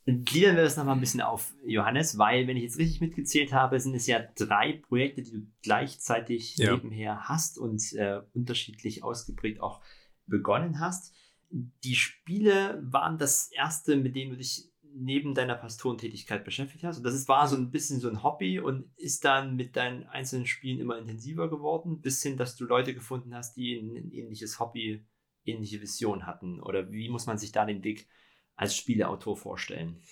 Gliedern 0.06 0.56
wir 0.56 0.62
das 0.62 0.78
nochmal 0.78 0.94
ein 0.94 1.00
bisschen 1.00 1.20
auf, 1.20 1.52
Johannes, 1.66 2.16
weil, 2.16 2.46
wenn 2.46 2.56
ich 2.56 2.62
jetzt 2.62 2.78
richtig 2.78 3.00
mitgezählt 3.00 3.52
habe, 3.52 3.80
sind 3.80 3.94
es 3.94 4.06
ja 4.06 4.20
drei 4.36 4.80
Projekte, 4.88 5.22
die 5.22 5.32
du 5.32 5.42
gleichzeitig 5.60 6.56
ja. 6.56 6.74
nebenher 6.74 7.28
hast 7.28 7.58
und 7.58 7.82
äh, 7.94 8.22
unterschiedlich 8.32 9.02
ausgeprägt 9.04 9.60
auch 9.60 9.82
begonnen 10.26 10.80
hast 10.80 11.12
die 11.52 11.94
Spiele 11.94 12.82
waren 12.82 13.18
das 13.18 13.50
erste, 13.52 13.96
mit 13.96 14.16
dem 14.16 14.30
du 14.30 14.36
dich 14.36 14.72
neben 14.94 15.34
deiner 15.34 15.54
Pastorentätigkeit 15.54 16.44
beschäftigt 16.44 16.84
hast. 16.84 16.98
Und 16.98 17.04
das 17.04 17.28
war 17.28 17.48
so 17.48 17.56
ein 17.56 17.70
bisschen 17.70 18.00
so 18.00 18.08
ein 18.08 18.22
Hobby 18.22 18.60
und 18.60 18.90
ist 18.96 19.24
dann 19.24 19.56
mit 19.56 19.76
deinen 19.76 20.04
einzelnen 20.04 20.46
Spielen 20.46 20.80
immer 20.80 20.98
intensiver 20.98 21.48
geworden, 21.48 22.00
bis 22.00 22.22
hin, 22.22 22.36
dass 22.36 22.56
du 22.56 22.64
Leute 22.64 22.94
gefunden 22.94 23.34
hast, 23.34 23.56
die 23.56 23.76
ein, 23.76 24.12
ähnliches 24.12 24.60
Hobby, 24.60 25.06
ähnliche 25.44 25.80
Vision 25.80 26.26
hatten. 26.26 26.60
Oder 26.60 26.90
wie 26.90 27.08
muss 27.08 27.26
man 27.26 27.38
sich 27.38 27.52
da 27.52 27.64
den 27.64 27.84
Weg 27.84 28.06
als 28.54 28.76
Spieleautor 28.76 29.36
vorstellen? 29.36 30.02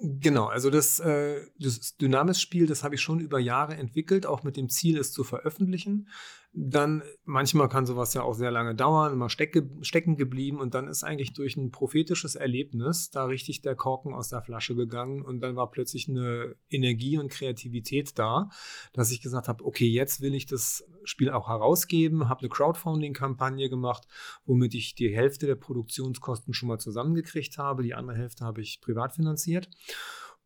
Genau, 0.00 0.46
also 0.46 0.70
das, 0.70 0.98
äh, 1.00 1.42
das 1.58 1.96
Dynamis-Spiel, 1.96 2.66
das 2.66 2.84
habe 2.84 2.94
ich 2.94 3.02
schon 3.02 3.20
über 3.20 3.38
Jahre 3.38 3.74
entwickelt, 3.74 4.24
auch 4.24 4.42
mit 4.42 4.56
dem 4.56 4.70
Ziel, 4.70 4.96
es 4.96 5.12
zu 5.12 5.24
veröffentlichen 5.24 6.08
dann 6.56 7.02
manchmal 7.24 7.68
kann 7.68 7.84
sowas 7.84 8.14
ja 8.14 8.22
auch 8.22 8.34
sehr 8.34 8.52
lange 8.52 8.76
dauern, 8.76 9.12
immer 9.12 9.28
stecke, 9.28 9.68
stecken 9.80 10.16
geblieben 10.16 10.60
und 10.60 10.74
dann 10.74 10.86
ist 10.86 11.02
eigentlich 11.02 11.32
durch 11.32 11.56
ein 11.56 11.72
prophetisches 11.72 12.36
Erlebnis 12.36 13.10
da 13.10 13.24
richtig 13.24 13.62
der 13.62 13.74
Korken 13.74 14.14
aus 14.14 14.28
der 14.28 14.40
Flasche 14.40 14.76
gegangen 14.76 15.22
und 15.22 15.40
dann 15.40 15.56
war 15.56 15.72
plötzlich 15.72 16.08
eine 16.08 16.54
Energie 16.70 17.18
und 17.18 17.28
Kreativität 17.28 18.16
da, 18.20 18.50
dass 18.92 19.10
ich 19.10 19.20
gesagt 19.20 19.48
habe, 19.48 19.64
okay, 19.64 19.88
jetzt 19.88 20.20
will 20.20 20.32
ich 20.32 20.46
das 20.46 20.84
Spiel 21.02 21.28
auch 21.30 21.48
herausgeben, 21.48 22.28
habe 22.28 22.40
eine 22.40 22.50
Crowdfunding-Kampagne 22.50 23.68
gemacht, 23.68 24.06
womit 24.46 24.74
ich 24.74 24.94
die 24.94 25.12
Hälfte 25.12 25.46
der 25.46 25.56
Produktionskosten 25.56 26.54
schon 26.54 26.68
mal 26.68 26.78
zusammengekriegt 26.78 27.58
habe, 27.58 27.82
die 27.82 27.94
andere 27.94 28.16
Hälfte 28.16 28.44
habe 28.44 28.60
ich 28.60 28.80
privat 28.80 29.14
finanziert 29.14 29.68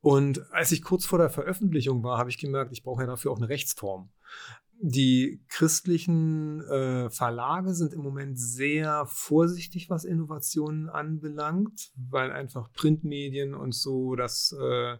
Und 0.00 0.50
als 0.53 0.73
ich 0.73 0.81
kurz 0.81 1.05
vor 1.05 1.19
der 1.19 1.29
Veröffentlichung 1.29 2.03
war, 2.03 2.17
habe 2.17 2.31
ich 2.31 2.38
gemerkt, 2.38 2.73
ich 2.73 2.83
brauche 2.83 3.03
ja 3.03 3.07
dafür 3.07 3.33
auch 3.33 3.37
eine 3.37 3.50
Rechtsform. 3.50 4.09
Die 4.80 5.44
christlichen 5.49 6.61
äh, 6.62 7.11
Verlage 7.11 7.75
sind 7.75 7.92
im 7.92 8.00
Moment 8.00 8.38
sehr 8.38 9.06
vorsichtig, 9.06 9.90
was 9.90 10.04
Innovationen 10.04 10.88
anbelangt, 10.88 11.92
weil 11.97 12.30
einfach 12.30 12.73
Printmedien 12.73 13.54
und 13.54 13.75
so, 13.75 14.14
das, 14.14 14.54
äh, 14.56 14.97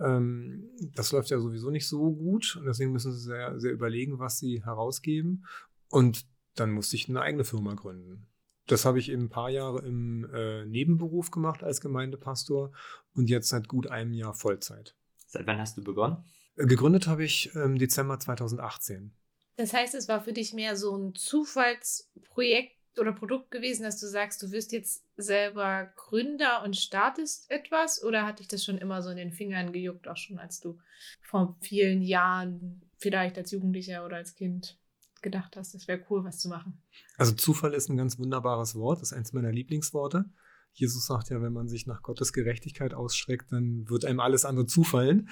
ähm, 0.00 0.68
das 0.96 1.12
läuft 1.12 1.30
ja 1.30 1.38
sowieso 1.38 1.70
nicht 1.70 1.86
so 1.86 2.12
gut. 2.12 2.56
Und 2.56 2.66
deswegen 2.66 2.90
müssen 2.90 3.12
sie 3.12 3.20
sehr, 3.20 3.60
sehr 3.60 3.72
überlegen, 3.72 4.18
was 4.18 4.40
sie 4.40 4.64
herausgeben. 4.64 5.44
Und 5.90 6.26
dann 6.56 6.72
musste 6.72 6.96
ich 6.96 7.08
eine 7.08 7.20
eigene 7.20 7.44
Firma 7.44 7.74
gründen. 7.74 8.26
Das 8.66 8.84
habe 8.84 8.98
ich 8.98 9.10
eben 9.10 9.24
ein 9.24 9.30
paar 9.30 9.50
Jahre 9.50 9.86
im 9.86 10.28
äh, 10.32 10.64
Nebenberuf 10.64 11.30
gemacht 11.30 11.62
als 11.62 11.80
Gemeindepastor 11.80 12.72
und 13.14 13.30
jetzt 13.30 13.48
seit 13.48 13.68
gut 13.68 13.86
einem 13.86 14.12
Jahr 14.12 14.34
Vollzeit. 14.34 14.96
Seit 15.28 15.46
wann 15.46 15.58
hast 15.58 15.76
du 15.76 15.84
begonnen? 15.84 16.24
Gegründet 16.56 17.06
habe 17.06 17.24
ich 17.24 17.54
im 17.54 17.78
Dezember 17.78 18.18
2018. 18.18 19.12
Das 19.56 19.72
heißt, 19.72 19.94
es 19.94 20.08
war 20.08 20.22
für 20.22 20.32
dich 20.32 20.52
mehr 20.52 20.76
so 20.76 20.96
ein 20.96 21.14
Zufallsprojekt 21.14 22.98
oder 22.98 23.12
Produkt 23.12 23.50
gewesen, 23.50 23.82
dass 23.82 24.00
du 24.00 24.06
sagst, 24.06 24.42
du 24.42 24.50
wirst 24.52 24.72
jetzt 24.72 25.04
selber 25.16 25.92
Gründer 25.96 26.62
und 26.62 26.76
startest 26.76 27.50
etwas? 27.50 28.02
Oder 28.02 28.26
hat 28.26 28.38
dich 28.38 28.48
das 28.48 28.64
schon 28.64 28.78
immer 28.78 29.02
so 29.02 29.10
in 29.10 29.16
den 29.16 29.32
Fingern 29.32 29.72
gejuckt, 29.72 30.08
auch 30.08 30.16
schon 30.16 30.38
als 30.38 30.60
du 30.60 30.78
vor 31.22 31.56
vielen 31.60 32.02
Jahren, 32.02 32.82
vielleicht 32.98 33.36
als 33.36 33.50
Jugendlicher 33.50 34.04
oder 34.04 34.16
als 34.16 34.34
Kind, 34.34 34.78
gedacht 35.22 35.56
hast, 35.56 35.74
das 35.74 35.88
wäre 35.88 36.04
cool, 36.10 36.22
was 36.22 36.38
zu 36.38 36.48
machen? 36.48 36.80
Also 37.16 37.32
Zufall 37.32 37.74
ist 37.74 37.88
ein 37.88 37.96
ganz 37.96 38.18
wunderbares 38.18 38.74
Wort, 38.74 39.00
das 39.00 39.10
ist 39.10 39.18
eins 39.18 39.32
meiner 39.32 39.50
Lieblingsworte. 39.50 40.26
Jesus 40.74 41.06
sagt 41.06 41.30
ja, 41.30 41.40
wenn 41.40 41.52
man 41.52 41.68
sich 41.68 41.86
nach 41.86 42.02
Gottes 42.02 42.32
Gerechtigkeit 42.32 42.94
ausstreckt, 42.94 43.52
dann 43.52 43.88
wird 43.88 44.04
einem 44.04 44.18
alles 44.18 44.44
andere 44.44 44.66
zufallen. 44.66 45.28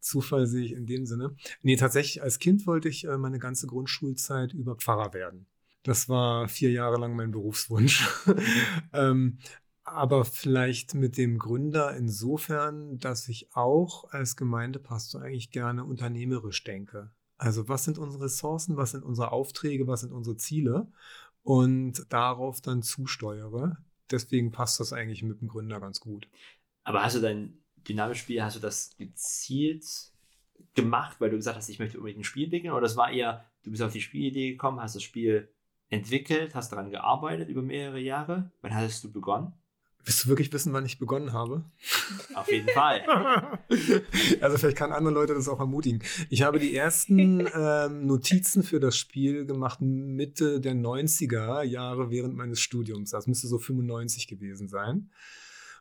Zufall 0.00 0.46
sehe 0.46 0.64
ich 0.64 0.72
in 0.72 0.86
dem 0.86 1.06
Sinne. 1.06 1.34
Nee, 1.62 1.76
tatsächlich, 1.76 2.22
als 2.22 2.38
Kind 2.38 2.66
wollte 2.66 2.90
ich 2.90 3.04
äh, 3.04 3.16
meine 3.16 3.38
ganze 3.38 3.66
Grundschulzeit 3.66 4.52
über 4.52 4.76
Pfarrer 4.76 5.14
werden. 5.14 5.46
Das 5.82 6.10
war 6.10 6.46
vier 6.46 6.70
Jahre 6.70 7.00
lang 7.00 7.16
mein 7.16 7.30
Berufswunsch. 7.30 8.06
ähm, 8.92 9.38
aber 9.82 10.26
vielleicht 10.26 10.94
mit 10.94 11.16
dem 11.16 11.38
Gründer 11.38 11.96
insofern, 11.96 12.98
dass 12.98 13.28
ich 13.28 13.48
auch 13.54 14.10
als 14.12 14.36
Gemeindepastor 14.36 15.22
eigentlich 15.22 15.50
gerne 15.50 15.84
unternehmerisch 15.84 16.62
denke. 16.64 17.10
Also 17.38 17.68
was 17.68 17.84
sind 17.84 17.98
unsere 17.98 18.24
Ressourcen, 18.24 18.76
was 18.76 18.92
sind 18.92 19.04
unsere 19.04 19.32
Aufträge, 19.32 19.86
was 19.88 20.02
sind 20.02 20.12
unsere 20.12 20.36
Ziele 20.36 20.86
und 21.42 22.06
darauf 22.10 22.60
dann 22.60 22.82
zusteuere 22.82 23.78
deswegen 24.12 24.52
passt 24.52 24.80
das 24.80 24.92
eigentlich 24.92 25.22
mit 25.22 25.40
dem 25.40 25.48
Gründer 25.48 25.80
ganz 25.80 26.00
gut. 26.00 26.28
Aber 26.84 27.02
hast 27.02 27.16
du 27.16 27.20
dein 27.20 27.58
Dynamisch-Spiel, 27.88 28.42
hast 28.42 28.56
du 28.56 28.60
das 28.60 28.96
gezielt 28.96 29.84
gemacht, 30.74 31.20
weil 31.20 31.30
du 31.30 31.36
gesagt 31.36 31.56
hast, 31.56 31.68
ich 31.68 31.78
möchte 31.78 31.98
unbedingt 31.98 32.20
ein 32.20 32.24
Spiel 32.24 32.44
entwickeln? 32.44 32.72
Oder 32.72 32.82
das 32.82 32.96
war 32.96 33.10
eher, 33.10 33.44
du 33.64 33.70
bist 33.70 33.82
auf 33.82 33.92
die 33.92 34.00
Spielidee 34.00 34.52
gekommen, 34.52 34.80
hast 34.80 34.94
das 34.94 35.02
Spiel 35.02 35.48
entwickelt, 35.88 36.54
hast 36.54 36.72
daran 36.72 36.90
gearbeitet 36.90 37.48
über 37.48 37.62
mehrere 37.62 38.00
Jahre? 38.00 38.50
Wann 38.62 38.74
hattest 38.74 39.04
du 39.04 39.12
begonnen? 39.12 39.52
Willst 40.04 40.24
du 40.24 40.28
wirklich 40.28 40.52
wissen, 40.52 40.72
wann 40.72 40.84
ich 40.84 40.98
begonnen 40.98 41.32
habe? 41.32 41.64
Auf 42.34 42.50
jeden 42.50 42.68
Fall. 42.68 43.02
also 44.40 44.58
vielleicht 44.58 44.76
kann 44.76 44.92
andere 44.92 45.14
Leute 45.14 45.34
das 45.34 45.48
auch 45.48 45.60
ermutigen. 45.60 46.02
Ich 46.28 46.42
habe 46.42 46.58
die 46.58 46.74
ersten 46.74 47.46
ähm, 47.54 48.06
Notizen 48.06 48.64
für 48.64 48.80
das 48.80 48.96
Spiel 48.96 49.46
gemacht 49.46 49.80
Mitte 49.80 50.60
der 50.60 50.74
90er 50.74 51.62
Jahre 51.62 52.10
während 52.10 52.34
meines 52.34 52.60
Studiums. 52.60 53.10
Das 53.10 53.26
müsste 53.26 53.46
so 53.46 53.58
95 53.58 54.26
gewesen 54.26 54.68
sein. 54.68 55.10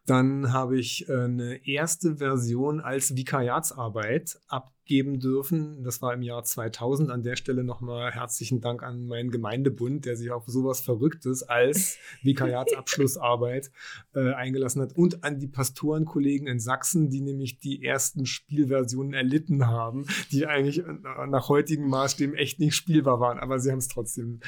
Dann 0.05 0.51
habe 0.51 0.79
ich 0.79 1.07
äh, 1.09 1.13
eine 1.13 1.67
erste 1.67 2.17
Version 2.17 2.79
als 2.79 3.15
Vikariatsarbeit 3.15 4.39
abgeben 4.47 5.19
dürfen. 5.19 5.83
Das 5.83 6.01
war 6.01 6.13
im 6.13 6.23
Jahr 6.23 6.43
2000. 6.43 7.11
An 7.11 7.21
der 7.21 7.35
Stelle 7.35 7.63
nochmal 7.63 8.11
herzlichen 8.11 8.61
Dank 8.61 8.81
an 8.81 9.05
meinen 9.05 9.29
Gemeindebund, 9.29 10.05
der 10.05 10.15
sich 10.15 10.31
auf 10.31 10.47
sowas 10.47 10.81
Verrücktes 10.81 11.43
als 11.43 11.99
Vikariatsabschlussarbeit 12.23 13.71
äh, 14.15 14.33
eingelassen 14.33 14.81
hat. 14.81 14.93
Und 14.93 15.23
an 15.23 15.39
die 15.39 15.47
Pastorenkollegen 15.47 16.47
in 16.47 16.59
Sachsen, 16.59 17.11
die 17.11 17.21
nämlich 17.21 17.59
die 17.59 17.83
ersten 17.83 18.25
Spielversionen 18.25 19.13
erlitten 19.13 19.67
haben, 19.67 20.07
die 20.31 20.47
eigentlich 20.47 20.79
äh, 20.79 21.27
nach 21.27 21.47
heutigen 21.47 21.87
Maßstäben 21.87 22.35
echt 22.35 22.59
nicht 22.59 22.75
spielbar 22.75 23.19
waren. 23.19 23.37
Aber 23.37 23.59
sie 23.59 23.69
haben 23.69 23.77
es 23.77 23.87
trotzdem 23.87 24.39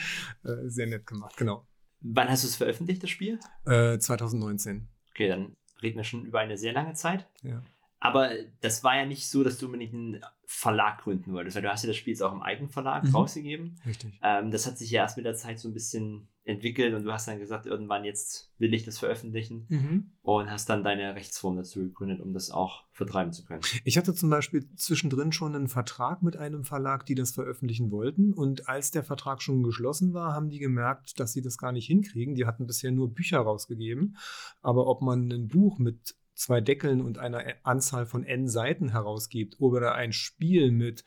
äh, 0.43 0.67
sehr 0.67 0.87
nett 0.87 1.05
gemacht. 1.05 1.37
Genau. 1.37 1.67
Wann 2.01 2.27
hast 2.27 2.43
du 2.43 2.47
es 2.47 2.55
veröffentlicht, 2.55 3.03
das 3.03 3.11
Spiel? 3.11 3.39
2019. 3.65 4.89
Okay, 5.13 5.27
dann 5.27 5.55
reden 5.81 5.97
wir 5.97 6.03
schon 6.03 6.25
über 6.25 6.39
eine 6.39 6.57
sehr 6.57 6.73
lange 6.73 6.93
Zeit. 6.93 7.27
Ja. 7.43 7.61
Aber 7.99 8.31
das 8.61 8.83
war 8.83 8.97
ja 8.97 9.05
nicht 9.05 9.29
so, 9.29 9.43
dass 9.43 9.57
du 9.57 9.67
unbedingt 9.67 9.93
einen 9.93 10.25
Verlag 10.45 11.03
gründen 11.03 11.31
wolltest, 11.33 11.55
weil 11.55 11.63
du 11.63 11.71
hast 11.71 11.83
ja 11.83 11.87
das 11.87 11.95
Spiel 11.95 12.13
jetzt 12.13 12.21
auch 12.21 12.33
im 12.33 12.41
Eigenverlag 12.41 13.05
mhm. 13.05 13.15
rausgegeben. 13.15 13.79
Richtig. 13.85 14.19
Ähm, 14.21 14.51
das 14.51 14.67
hat 14.67 14.77
sich 14.77 14.91
ja 14.91 15.03
erst 15.03 15.17
mit 15.17 15.25
der 15.25 15.35
Zeit 15.35 15.59
so 15.59 15.69
ein 15.69 15.73
bisschen 15.73 16.27
entwickelt 16.45 16.93
und 16.93 17.03
du 17.03 17.11
hast 17.11 17.27
dann 17.27 17.39
gesagt, 17.39 17.65
irgendwann 17.65 18.03
jetzt 18.03 18.51
will 18.57 18.73
ich 18.73 18.83
das 18.83 18.99
veröffentlichen 18.99 19.65
mhm. 19.69 20.11
und 20.21 20.51
hast 20.51 20.69
dann 20.69 20.83
deine 20.83 21.15
Rechtsform 21.15 21.55
dazu 21.55 21.79
gegründet, 21.79 22.19
um 22.19 22.33
das 22.33 22.51
auch 22.51 22.83
vertreiben 22.91 23.31
zu 23.31 23.45
können. 23.45 23.61
Ich 23.85 23.97
hatte 23.97 24.13
zum 24.13 24.29
Beispiel 24.29 24.67
zwischendrin 24.75 25.31
schon 25.31 25.55
einen 25.55 25.69
Vertrag 25.69 26.21
mit 26.21 26.35
einem 26.35 26.65
Verlag, 26.65 27.05
die 27.05 27.15
das 27.15 27.31
veröffentlichen 27.31 27.91
wollten 27.91 28.33
und 28.33 28.67
als 28.67 28.91
der 28.91 29.03
Vertrag 29.03 29.41
schon 29.41 29.63
geschlossen 29.63 30.13
war, 30.13 30.33
haben 30.33 30.49
die 30.49 30.59
gemerkt, 30.59 31.19
dass 31.19 31.31
sie 31.31 31.41
das 31.41 31.57
gar 31.57 31.71
nicht 31.71 31.87
hinkriegen. 31.87 32.35
Die 32.35 32.45
hatten 32.45 32.67
bisher 32.67 32.91
nur 32.91 33.13
Bücher 33.13 33.39
rausgegeben, 33.39 34.17
aber 34.61 34.87
ob 34.87 35.01
man 35.01 35.31
ein 35.31 35.47
Buch 35.47 35.79
mit 35.79 36.15
zwei 36.35 36.61
Deckeln 36.61 37.01
und 37.01 37.17
einer 37.17 37.43
Anzahl 37.63 38.05
von 38.05 38.23
n 38.23 38.47
Seiten 38.47 38.89
herausgibt 38.89 39.59
oder 39.59 39.95
ein 39.95 40.13
Spiel 40.13 40.71
mit 40.71 41.03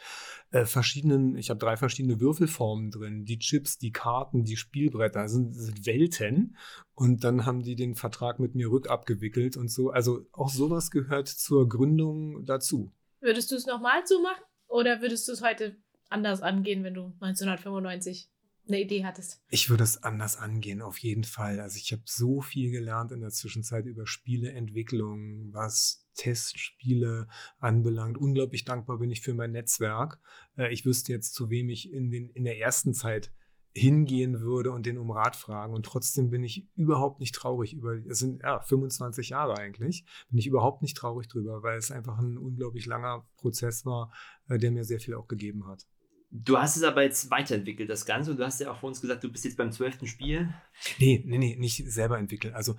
äh, 0.50 0.64
verschiedenen, 0.64 1.36
ich 1.36 1.50
habe 1.50 1.58
drei 1.58 1.76
verschiedene 1.76 2.20
Würfelformen 2.20 2.90
drin, 2.90 3.24
die 3.24 3.38
Chips, 3.38 3.78
die 3.78 3.92
Karten, 3.92 4.44
die 4.44 4.56
Spielbretter, 4.56 5.28
sind, 5.28 5.52
sind 5.54 5.86
Welten 5.86 6.56
und 6.94 7.24
dann 7.24 7.46
haben 7.46 7.62
die 7.62 7.76
den 7.76 7.94
Vertrag 7.94 8.38
mit 8.38 8.54
mir 8.54 8.70
rückabgewickelt 8.70 9.56
und 9.56 9.68
so. 9.68 9.90
Also 9.90 10.26
auch 10.32 10.50
sowas 10.50 10.90
gehört 10.90 11.28
zur 11.28 11.68
Gründung 11.68 12.44
dazu. 12.44 12.92
Würdest 13.20 13.50
du 13.50 13.56
es 13.56 13.66
nochmal 13.66 14.06
so 14.06 14.22
machen 14.22 14.42
oder 14.68 15.00
würdest 15.00 15.26
du 15.28 15.32
es 15.32 15.42
heute 15.42 15.76
anders 16.08 16.42
angehen, 16.42 16.84
wenn 16.84 16.94
du 16.94 17.12
1995 17.20 18.30
eine 18.68 18.80
Idee 18.80 19.04
hattest? 19.04 19.40
Ich 19.48 19.70
würde 19.70 19.84
es 19.84 20.02
anders 20.02 20.36
angehen, 20.36 20.82
auf 20.82 20.98
jeden 20.98 21.24
Fall. 21.24 21.60
Also 21.60 21.76
ich 21.76 21.92
habe 21.92 22.02
so 22.04 22.40
viel 22.40 22.70
gelernt 22.70 23.12
in 23.12 23.20
der 23.20 23.30
Zwischenzeit 23.30 23.86
über 23.86 24.06
Spieleentwicklung, 24.06 25.52
was 25.52 26.06
Testspiele 26.14 27.28
anbelangt. 27.58 28.18
Unglaublich 28.18 28.64
dankbar 28.64 28.98
bin 28.98 29.10
ich 29.10 29.20
für 29.20 29.34
mein 29.34 29.52
Netzwerk. 29.52 30.20
Äh, 30.56 30.72
ich 30.72 30.84
wüsste 30.84 31.12
jetzt, 31.12 31.34
zu 31.34 31.50
wem 31.50 31.68
ich 31.68 31.92
in, 31.92 32.10
den, 32.10 32.30
in 32.30 32.44
der 32.44 32.58
ersten 32.58 32.94
Zeit 32.94 33.32
hingehen 33.76 34.40
würde 34.40 34.70
und 34.70 34.86
den 34.86 34.96
um 34.96 35.10
Rat 35.10 35.36
fragen. 35.36 35.74
Und 35.74 35.84
trotzdem 35.84 36.30
bin 36.30 36.42
ich 36.42 36.66
überhaupt 36.74 37.20
nicht 37.20 37.34
traurig 37.34 37.74
über, 37.74 37.94
es 38.06 38.18
sind 38.18 38.42
ja 38.42 38.60
25 38.60 39.28
Jahre 39.28 39.58
eigentlich, 39.58 40.04
bin 40.30 40.38
ich 40.38 40.46
überhaupt 40.46 40.80
nicht 40.82 40.96
traurig 40.96 41.28
drüber, 41.28 41.62
weil 41.62 41.76
es 41.76 41.90
einfach 41.90 42.18
ein 42.18 42.38
unglaublich 42.38 42.86
langer 42.86 43.28
Prozess 43.36 43.84
war, 43.84 44.12
äh, 44.48 44.58
der 44.58 44.70
mir 44.70 44.84
sehr 44.84 44.98
viel 44.98 45.14
auch 45.14 45.28
gegeben 45.28 45.66
hat. 45.66 45.86
Du 46.30 46.58
hast 46.58 46.76
es 46.76 46.82
aber 46.82 47.02
jetzt 47.02 47.30
weiterentwickelt, 47.30 47.88
das 47.88 48.04
Ganze. 48.04 48.34
Du 48.34 48.44
hast 48.44 48.60
ja 48.60 48.70
auch 48.70 48.78
vor 48.78 48.88
uns 48.88 49.00
gesagt, 49.00 49.22
du 49.24 49.30
bist 49.30 49.44
jetzt 49.44 49.56
beim 49.56 49.72
zwölften 49.72 50.06
Spiel. 50.06 50.52
Nee, 50.98 51.22
nee, 51.24 51.38
nee, 51.38 51.56
nicht 51.56 51.90
selber 51.90 52.18
entwickelt. 52.18 52.54
Also 52.54 52.76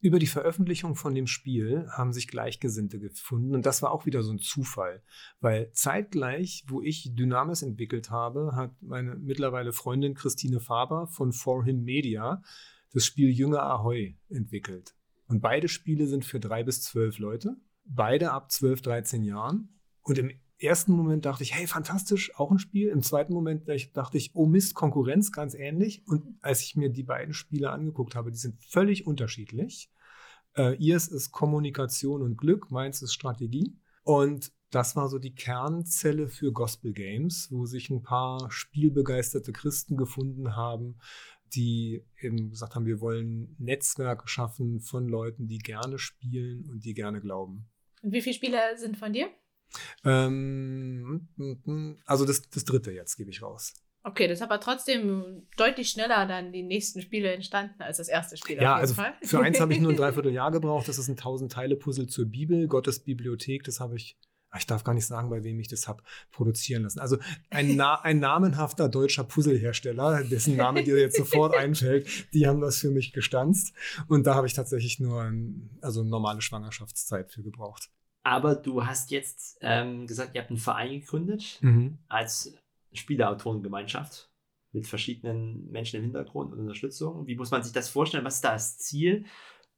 über 0.00 0.18
die 0.18 0.26
Veröffentlichung 0.26 0.94
von 0.94 1.14
dem 1.14 1.26
Spiel 1.26 1.88
haben 1.90 2.12
sich 2.12 2.28
Gleichgesinnte 2.28 2.98
gefunden. 2.98 3.54
Und 3.54 3.66
das 3.66 3.82
war 3.82 3.90
auch 3.92 4.06
wieder 4.06 4.22
so 4.22 4.32
ein 4.32 4.38
Zufall. 4.38 5.02
Weil 5.40 5.70
zeitgleich, 5.72 6.64
wo 6.68 6.82
ich 6.82 7.14
Dynamis 7.14 7.62
entwickelt 7.62 8.10
habe, 8.10 8.52
hat 8.54 8.72
meine 8.80 9.16
mittlerweile 9.16 9.72
Freundin 9.72 10.14
Christine 10.14 10.60
Faber 10.60 11.06
von 11.06 11.32
For 11.32 11.64
Him 11.64 11.82
Media 11.82 12.42
das 12.92 13.04
Spiel 13.04 13.30
Jünger 13.30 13.62
Ahoy 13.62 14.18
entwickelt. 14.28 14.94
Und 15.28 15.40
beide 15.40 15.68
Spiele 15.68 16.06
sind 16.06 16.24
für 16.24 16.40
drei 16.40 16.62
bis 16.62 16.82
zwölf 16.82 17.18
Leute. 17.18 17.56
Beide 17.84 18.32
ab 18.32 18.50
zwölf, 18.50 18.80
dreizehn 18.80 19.22
Jahren. 19.22 19.80
Und 20.02 20.18
im 20.18 20.30
ersten 20.58 20.92
Moment 20.92 21.26
dachte 21.26 21.42
ich, 21.42 21.54
hey, 21.54 21.66
fantastisch, 21.66 22.34
auch 22.36 22.50
ein 22.50 22.58
Spiel. 22.58 22.88
Im 22.88 23.02
zweiten 23.02 23.32
Moment 23.32 23.68
dachte 23.94 24.16
ich, 24.16 24.30
oh 24.34 24.46
Mist, 24.46 24.74
Konkurrenz, 24.74 25.32
ganz 25.32 25.54
ähnlich. 25.54 26.06
Und 26.06 26.38
als 26.40 26.62
ich 26.62 26.76
mir 26.76 26.88
die 26.88 27.02
beiden 27.02 27.34
Spiele 27.34 27.70
angeguckt 27.70 28.14
habe, 28.14 28.30
die 28.30 28.38
sind 28.38 28.62
völlig 28.62 29.06
unterschiedlich. 29.06 29.90
Äh, 30.56 30.76
ihrs 30.76 31.08
ist 31.08 31.32
Kommunikation 31.32 32.22
und 32.22 32.36
Glück, 32.38 32.70
meins 32.70 33.02
ist 33.02 33.12
Strategie. 33.12 33.76
Und 34.02 34.52
das 34.70 34.96
war 34.96 35.08
so 35.08 35.18
die 35.18 35.34
Kernzelle 35.34 36.28
für 36.28 36.52
Gospel 36.52 36.92
Games, 36.92 37.48
wo 37.50 37.66
sich 37.66 37.90
ein 37.90 38.02
paar 38.02 38.50
spielbegeisterte 38.50 39.52
Christen 39.52 39.96
gefunden 39.96 40.56
haben, 40.56 40.98
die 41.54 42.04
eben 42.20 42.50
gesagt 42.50 42.74
haben, 42.74 42.86
wir 42.86 43.00
wollen 43.00 43.54
Netzwerke 43.58 44.28
schaffen 44.28 44.80
von 44.80 45.08
Leuten, 45.08 45.46
die 45.46 45.58
gerne 45.58 45.98
spielen 45.98 46.68
und 46.68 46.84
die 46.84 46.94
gerne 46.94 47.20
glauben. 47.20 47.68
Und 48.02 48.12
wie 48.12 48.22
viele 48.22 48.34
Spiele 48.34 48.58
sind 48.76 48.96
von 48.96 49.12
dir? 49.12 49.28
Ähm, 50.04 51.28
also 52.06 52.24
das, 52.24 52.48
das 52.50 52.64
dritte 52.64 52.92
jetzt 52.92 53.16
gebe 53.16 53.30
ich 53.30 53.42
raus. 53.42 53.74
Okay, 54.06 54.28
das 54.28 54.38
ist 54.38 54.42
aber 54.42 54.60
trotzdem 54.60 55.48
deutlich 55.56 55.88
schneller 55.88 56.26
dann 56.26 56.52
die 56.52 56.62
nächsten 56.62 57.02
Spiele 57.02 57.32
entstanden 57.32 57.82
als 57.82 57.96
das 57.96 58.06
erste 58.06 58.36
Spiel. 58.36 58.56
Ja, 58.62 58.76
also 58.76 58.94
Fall. 58.94 59.14
für 59.20 59.40
eins 59.40 59.58
habe 59.58 59.72
ich 59.72 59.80
nur 59.80 59.90
ein 59.90 59.96
Dreivierteljahr 59.96 60.52
gebraucht. 60.52 60.86
Das 60.86 60.96
ist 60.98 61.08
ein 61.08 61.16
1000-Teile-Puzzle 61.16 62.06
zur 62.06 62.26
Bibel, 62.26 62.68
Gottes 62.68 63.00
Bibliothek. 63.00 63.64
Das 63.64 63.80
habe 63.80 63.96
ich, 63.96 64.16
ich 64.56 64.64
darf 64.64 64.84
gar 64.84 64.94
nicht 64.94 65.06
sagen, 65.06 65.28
bei 65.28 65.42
wem 65.42 65.58
ich 65.58 65.66
das 65.66 65.88
habe 65.88 66.04
produzieren 66.30 66.84
lassen. 66.84 67.00
Also 67.00 67.18
ein, 67.50 67.74
Na 67.74 67.96
ein 67.96 68.20
namenhafter 68.20 68.88
deutscher 68.88 69.24
Puzzlehersteller, 69.24 70.22
dessen 70.22 70.54
Name 70.54 70.84
dir 70.84 70.96
jetzt 71.00 71.16
sofort 71.16 71.56
einfällt, 71.56 72.32
die 72.32 72.46
haben 72.46 72.60
das 72.60 72.78
für 72.78 72.92
mich 72.92 73.12
gestanzt. 73.12 73.74
Und 74.06 74.24
da 74.24 74.36
habe 74.36 74.46
ich 74.46 74.52
tatsächlich 74.52 75.00
nur 75.00 75.22
ein, 75.22 75.76
also 75.80 76.04
normale 76.04 76.42
Schwangerschaftszeit 76.42 77.32
für 77.32 77.42
gebraucht. 77.42 77.90
Aber 78.26 78.56
du 78.56 78.84
hast 78.84 79.12
jetzt 79.12 79.56
ähm, 79.60 80.08
gesagt, 80.08 80.34
ihr 80.34 80.40
habt 80.40 80.50
einen 80.50 80.58
Verein 80.58 80.98
gegründet 80.98 81.60
mhm. 81.60 81.98
als 82.08 82.58
Spieleautorengemeinschaft 82.92 84.32
mit 84.72 84.88
verschiedenen 84.88 85.70
Menschen 85.70 85.98
im 85.98 86.02
Hintergrund 86.02 86.52
und 86.52 86.58
Unterstützung. 86.58 87.28
Wie 87.28 87.36
muss 87.36 87.52
man 87.52 87.62
sich 87.62 87.72
das 87.72 87.88
vorstellen? 87.88 88.24
Was 88.24 88.36
ist 88.36 88.44
da 88.44 88.54
das 88.54 88.78
Ziel? 88.78 89.26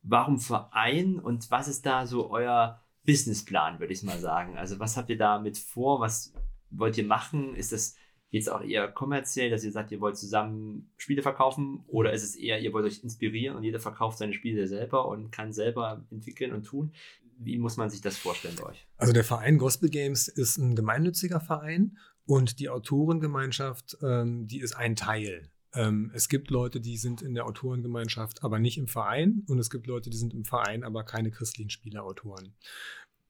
Warum 0.01 0.41
Verein 0.41 1.19
und 1.19 1.51
was 1.51 1.69
ist 1.69 1.85
da 1.85 2.07
so 2.07 2.31
euer 2.31 2.81
Businessplan, 3.05 3.81
würde 3.81 3.93
ich 3.93 4.03
mal 4.03 4.19
sagen? 4.19 4.57
Also 4.57 4.79
was 4.79 4.97
habt 4.97 5.11
ihr 5.11 5.19
damit 5.19 5.59
vor? 5.59 6.01
Was 6.01 6.33
wollt 6.71 6.97
ihr 6.97 7.05
machen? 7.05 7.55
Ist 7.55 7.73
das 7.73 7.97
jetzt 8.31 8.51
auch 8.51 8.63
eher 8.63 8.89
kommerziell, 8.89 9.51
dass 9.51 9.63
ihr 9.63 9.73
sagt, 9.73 9.93
ihr 9.93 10.01
wollt 10.01 10.17
zusammen 10.17 10.91
Spiele 10.97 11.21
verkaufen 11.21 11.85
oder 11.87 12.15
ist 12.15 12.25
es 12.25 12.35
eher, 12.35 12.61
ihr 12.61 12.73
wollt 12.73 12.87
euch 12.87 13.05
inspirieren 13.05 13.57
und 13.59 13.65
jeder 13.65 13.79
verkauft 13.79 14.17
seine 14.17 14.33
Spiele 14.33 14.67
selber 14.67 15.07
und 15.07 15.33
kann 15.33 15.53
selber 15.53 16.07
entwickeln 16.11 16.55
und 16.55 16.63
tun? 16.63 16.95
Wie 17.39 17.59
muss 17.59 17.77
man 17.77 17.89
sich 17.89 18.01
das 18.01 18.17
vorstellen 18.17 18.57
bei 18.57 18.67
euch? 18.67 18.87
Also 18.97 19.13
der 19.13 19.25
Verein 19.25 19.59
Gospel 19.59 19.89
Games 19.89 20.29
ist 20.29 20.59
ein 20.59 20.75
gemeinnütziger 20.75 21.41
Verein 21.41 21.99
und 22.27 22.59
die 22.59 22.69
Autorengemeinschaft, 22.69 23.97
ähm, 24.03 24.47
die 24.47 24.61
ist 24.61 24.75
ein 24.75 24.97
Teil. 24.97 25.51
Ähm, 25.73 26.11
es 26.15 26.29
gibt 26.29 26.51
Leute, 26.51 26.81
die 26.81 26.97
sind 26.97 27.23
in 27.23 27.35
der 27.35 27.47
Autorengemeinschaft, 27.47 28.43
aber 28.43 28.59
nicht 28.59 28.79
im 28.79 28.89
Verein. 28.89 29.45
Und 29.49 29.59
es 29.59 29.71
gibt 29.71 29.87
Leute, 29.87 30.11
die 30.11 30.17
sind 30.17 30.35
im 30.35 30.45
Verein, 30.45 30.83
aber 30.83 31.05
keine 31.05 31.31
christlichen 31.31 31.71
Spieleautoren. 31.71 32.55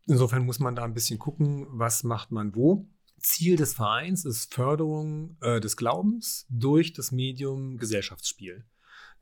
Insofern 0.06 0.46
muss 0.46 0.58
man 0.58 0.74
da 0.74 0.84
ein 0.84 0.94
bisschen 0.94 1.18
gucken, 1.18 1.66
was 1.68 2.02
macht 2.02 2.30
man 2.30 2.54
wo. 2.54 2.88
Ziel 3.18 3.56
des 3.56 3.74
Vereins 3.74 4.24
ist 4.24 4.54
Förderung 4.54 5.36
äh, 5.40 5.60
des 5.60 5.76
Glaubens 5.76 6.46
durch 6.48 6.92
das 6.92 7.12
Medium 7.12 7.76
Gesellschaftsspiel. 7.76 8.64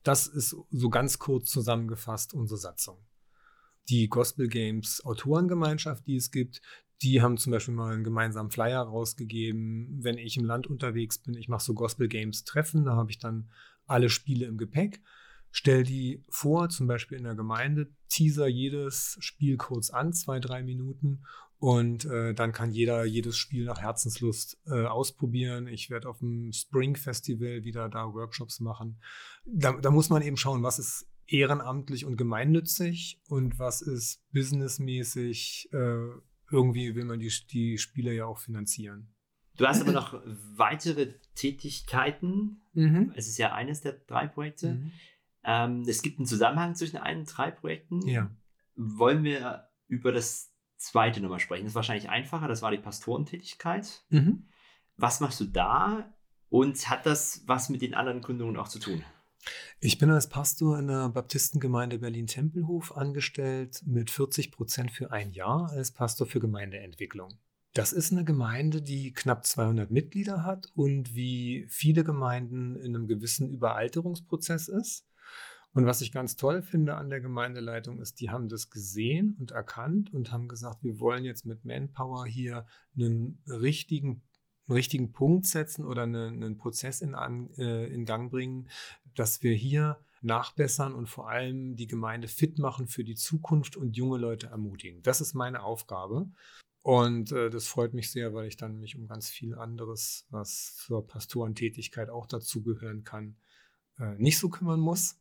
Das 0.03 0.27
ist 0.27 0.55
so 0.71 0.89
ganz 0.91 1.19
kurz 1.19 1.51
zusammengefasst 1.51 2.35
unsere 2.35 2.59
Satzung. 2.59 2.99
Die 3.89 4.09
Gospel 4.09 4.49
Games 4.49 5.05
Autorengemeinschaft, 5.05 6.07
die 6.07 6.17
es 6.17 6.31
gibt, 6.31 6.61
die 7.03 7.21
haben 7.21 7.37
zum 7.37 7.53
Beispiel 7.53 7.75
mal 7.75 7.93
einen 7.93 8.05
gemeinsamen 8.05 8.51
Flyer 8.51 8.83
rausgegeben, 8.83 9.99
wenn 10.03 10.19
ich 10.19 10.37
im 10.37 10.45
Land 10.45 10.67
unterwegs 10.67 11.19
bin. 11.19 11.35
Ich 11.35 11.49
mache 11.49 11.63
so 11.63 11.75
Gospel 11.75 12.09
Games 12.09 12.45
Treffen, 12.45 12.85
da 12.85 12.97
habe 12.97 13.11
ich 13.11 13.19
dann 13.19 13.51
alle 13.87 14.09
Spiele 14.09 14.47
im 14.47 14.57
Gepäck, 14.57 15.01
stell 15.51 15.85
die 15.85 16.25
vor, 16.29 16.69
zum 16.71 16.87
Beispiel 16.87 17.19
in 17.19 17.25
der 17.25 17.35
Gemeinde, 17.35 17.91
teaser 18.09 18.47
jedes 18.47 19.17
Spiel 19.21 19.57
kurz 19.57 19.91
an, 19.91 20.13
zwei, 20.13 20.41
drei 20.41 20.63
Minuten 20.63 21.23
und 21.59 22.05
äh, 22.05 22.35
dann 22.35 22.53
kann 22.53 22.71
jeder 22.71 23.05
jedes 23.05 23.37
Spiel 23.37 23.65
nach 23.65 23.81
Herzenslust 23.81 24.59
äh, 24.67 24.85
ausprobieren. 24.85 25.67
Ich 25.69 25.89
werde 25.89 26.09
auf 26.09 26.19
dem 26.19 26.53
Spring 26.53 26.97
Festival 26.97 27.65
wieder 27.65 27.89
da 27.89 28.13
Workshops 28.13 28.61
machen. 28.61 29.01
Da, 29.47 29.73
da, 29.73 29.91
muss 29.91 30.11
man 30.11 30.23
eben 30.23 30.37
schauen, 30.37 30.63
was 30.63 30.79
ist 30.79 31.07
ehrenamtlich 31.29 32.05
und 32.05 32.17
gemeinnützig 32.17 33.21
und 33.29 33.59
was 33.59 33.83
ist 33.83 34.23
businessmäßig 34.33 35.69
äh, 35.73 36.21
irgendwie 36.51 36.95
will 36.95 37.05
man 37.05 37.19
die, 37.19 37.33
die 37.51 37.79
Spiele 37.79 38.13
ja 38.15 38.27
auch 38.27 38.39
finanzieren. 38.39 39.09
Du 39.57 39.67
hast 39.67 39.81
aber 39.81 39.93
noch 39.93 40.21
weitere 40.55 41.15
Tätigkeiten. 41.35 42.61
Mhm. 42.75 43.13
Es 43.17 43.27
ist 43.27 43.39
ja 43.39 43.53
eines 43.53 43.81
der 43.81 43.93
drei 43.93 44.27
Projekte. 44.27 44.75
Mhm. 44.75 44.93
Ähm, 45.45 45.83
es 45.89 46.03
gibt 46.03 46.19
einen 46.19 46.27
Zusammenhang 46.27 46.75
zwischen 46.75 46.99
allen 46.99 47.25
drei 47.25 47.51
Projekten. 47.51 48.07
Ja. 48.07 48.31
Wollen 48.75 49.25
wir 49.25 49.69
über 49.89 50.13
das 50.13 50.53
zweite 50.77 51.21
nochmal 51.21 51.41
sprechen? 51.41 51.65
Das 51.65 51.71
ist 51.71 51.77
wahrscheinlich 51.77 52.11
einfacher. 52.11 52.49
Das 52.49 52.63
war 52.63 52.71
die 52.71 52.79
Pastorentätigkeit. 52.79 54.05
Mhm. 54.11 54.49
Was 54.97 55.21
machst 55.21 55.41
du 55.41 55.45
da? 55.45 56.13
Und 56.49 56.89
hat 56.91 57.07
das 57.07 57.43
was 57.47 57.71
mit 57.71 57.83
den 57.83 57.95
anderen 57.95 58.21
Gründungen 58.21 58.57
auch 58.57 58.69
zu 58.69 58.79
tun? 58.79 59.03
Ich 59.81 59.99
bin 59.99 60.11
als 60.11 60.29
Pastor 60.29 60.79
in 60.79 60.89
der 60.89 61.09
Baptistengemeinde 61.11 61.99
Berlin-Tempelhof 61.99 62.97
angestellt 62.97 63.83
mit 63.87 64.11
40 64.11 64.51
Prozent 64.51 64.91
für 64.91 65.13
ein 65.13 65.33
Jahr 65.33 65.71
als 65.71 65.93
Pastor 65.93 66.27
für 66.27 66.41
Gemeindeentwicklung. 66.41 67.39
Das 67.75 67.93
ist 67.93 68.11
eine 68.11 68.25
Gemeinde, 68.25 68.81
die 68.81 69.13
knapp 69.13 69.45
200 69.45 69.91
Mitglieder 69.91 70.45
hat 70.45 70.73
und 70.75 71.15
wie 71.15 71.67
viele 71.69 72.05
Gemeinden 72.05 72.75
in 72.77 72.97
einem 72.97 73.07
gewissen 73.07 73.51
Überalterungsprozess 73.51 74.69
ist. 74.69 75.07
Und 75.75 75.85
was 75.85 76.01
ich 76.01 76.11
ganz 76.11 76.37
toll 76.37 76.63
finde 76.63 76.95
an 76.95 77.11
der 77.11 77.21
Gemeindeleitung 77.21 78.01
ist, 78.01 78.19
die 78.21 78.31
haben 78.31 78.49
das 78.49 78.71
gesehen 78.71 79.37
und 79.39 79.51
erkannt 79.51 80.11
und 80.15 80.33
haben 80.33 80.49
gesagt, 80.49 80.83
wir 80.83 80.99
wollen 81.01 81.23
jetzt 81.23 81.45
mit 81.45 81.67
Manpower 81.67 82.25
hier 82.25 82.65
einen 82.97 83.43
richtigen 83.47 84.23
einen 84.69 84.77
richtigen 84.77 85.13
Punkt 85.13 85.47
setzen 85.47 85.85
oder 85.85 86.03
eine, 86.03 86.29
einen 86.29 86.59
Prozess 86.59 87.01
in, 87.01 87.15
äh, 87.59 87.87
in 87.87 88.05
Gang 88.05 88.31
bringen, 88.31 88.69
dass 89.15 89.43
wir 89.43 89.55
hier 89.55 89.99
nachbessern 90.23 90.95
und 90.95 91.09
vor 91.09 91.29
allem 91.29 91.77
die 91.77 91.87
Gemeinde 91.87 92.29
fit 92.29 92.59
machen 92.59 92.89
für 92.89 93.05
die 93.05 93.15
Zukunft 93.15 93.77
und 93.77 93.97
junge 93.97 94.19
Leute 94.19 94.49
ermutigen. 94.49 95.03
Das 95.03 95.21
ist 95.21 95.35
meine 95.35 95.63
Aufgabe. 95.63 96.29
Und 96.83 97.33
äh, 97.33 97.51
das 97.51 97.67
freut 97.67 97.95
mich 97.95 98.11
sehr, 98.13 98.33
weil 98.33 98.47
ich 98.47 98.57
dann 98.57 98.79
mich 98.79 98.97
um 98.97 99.09
ganz 99.09 99.29
viel 99.29 99.57
anderes, 99.57 100.25
was 100.31 100.77
zur 100.77 101.07
Pastorentätigkeit 101.07 102.11
auch 102.11 102.27
dazugehören 102.27 103.03
kann, 103.03 103.37
äh, 103.99 104.15
nicht 104.19 104.39
so 104.39 104.49
kümmern 104.49 104.81
muss 104.81 105.19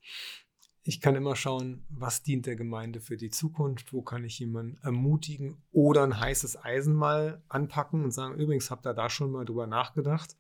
ich 0.87 1.01
kann 1.01 1.15
immer 1.15 1.35
schauen, 1.35 1.83
was 1.89 2.21
dient 2.21 2.45
der 2.45 2.55
Gemeinde 2.55 3.01
für 3.01 3.17
die 3.17 3.31
Zukunft, 3.31 3.91
wo 3.91 4.03
kann 4.03 4.23
ich 4.23 4.37
jemanden 4.37 4.77
ermutigen 4.83 5.57
oder 5.71 6.03
ein 6.03 6.19
heißes 6.19 6.63
Eisen 6.63 6.93
mal 6.93 7.43
anpacken 7.49 8.03
und 8.03 8.11
sagen, 8.11 8.35
übrigens 8.35 8.69
habt 8.69 8.85
ihr 8.85 8.93
da 8.93 9.09
schon 9.09 9.31
mal 9.31 9.45
drüber 9.45 9.65
nachgedacht. 9.65 10.37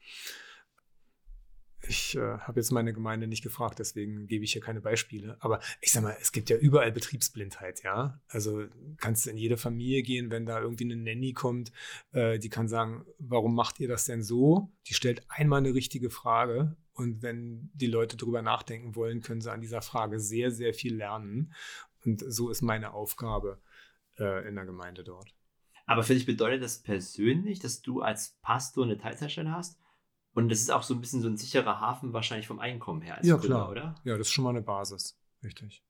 Ich 1.87 2.15
äh, 2.15 2.19
habe 2.19 2.59
jetzt 2.59 2.71
meine 2.71 2.93
Gemeinde 2.93 3.25
nicht 3.25 3.43
gefragt, 3.43 3.79
deswegen 3.79 4.27
gebe 4.27 4.43
ich 4.43 4.53
hier 4.53 4.61
keine 4.61 4.81
Beispiele. 4.81 5.35
Aber 5.39 5.59
ich 5.81 5.91
sag 5.91 6.03
mal, 6.03 6.15
es 6.21 6.31
gibt 6.31 6.51
ja 6.51 6.57
überall 6.57 6.91
Betriebsblindheit, 6.91 7.81
ja. 7.83 8.21
Also 8.27 8.65
kannst 8.97 9.25
du 9.25 9.31
in 9.31 9.37
jede 9.37 9.57
Familie 9.57 10.03
gehen, 10.03 10.29
wenn 10.29 10.45
da 10.45 10.59
irgendwie 10.59 10.85
eine 10.85 10.95
Nanny 10.95 11.33
kommt, 11.33 11.71
äh, 12.11 12.37
die 12.37 12.49
kann 12.49 12.67
sagen, 12.67 13.05
warum 13.17 13.55
macht 13.55 13.79
ihr 13.79 13.87
das 13.87 14.05
denn 14.05 14.21
so? 14.21 14.71
Die 14.87 14.93
stellt 14.93 15.25
einmal 15.27 15.59
eine 15.59 15.73
richtige 15.73 16.11
Frage 16.11 16.75
und 16.95 17.21
wenn 17.21 17.69
die 17.73 17.87
Leute 17.87 18.15
darüber 18.17 18.41
nachdenken 18.41 18.95
wollen, 18.95 19.21
können 19.21 19.41
sie 19.41 19.51
an 19.51 19.61
dieser 19.61 19.81
Frage 19.81 20.19
sehr, 20.19 20.49
sehr 20.49 20.73
viel 20.73 20.95
lernen. 20.95 21.53
Und 22.05 22.23
so 22.25 22.49
ist 22.49 22.61
meine 22.61 22.93
Aufgabe 22.93 23.59
äh, 24.17 24.47
in 24.47 24.55
der 24.55 24.65
Gemeinde 24.65 25.03
dort. 25.03 25.35
Aber 25.85 26.03
für 26.03 26.13
dich 26.13 26.25
bedeutet 26.25 26.63
das 26.63 26.81
persönlich, 26.81 27.59
dass 27.59 27.81
du 27.81 28.01
als 28.01 28.37
Pastor 28.41 28.85
eine 28.85 28.97
Teilzeitstelle 28.97 29.51
hast? 29.51 29.77
Und 30.33 30.49
das 30.49 30.59
ist 30.59 30.71
auch 30.71 30.83
so 30.83 30.93
ein 30.93 31.01
bisschen 31.01 31.21
so 31.21 31.27
ein 31.27 31.37
sicherer 31.37 31.79
Hafen 31.79 32.13
wahrscheinlich 32.13 32.47
vom 32.47 32.59
Einkommen 32.59 33.01
her 33.01 33.17
als 33.17 33.27
ja, 33.27 33.35
Gründer, 33.35 33.55
klar. 33.55 33.69
oder? 33.69 33.95
Ja, 34.03 34.17
das 34.17 34.27
ist 34.27 34.33
schon 34.33 34.43
mal 34.43 34.49
eine 34.51 34.61
Basis. 34.61 35.19
Richtig. 35.43 35.83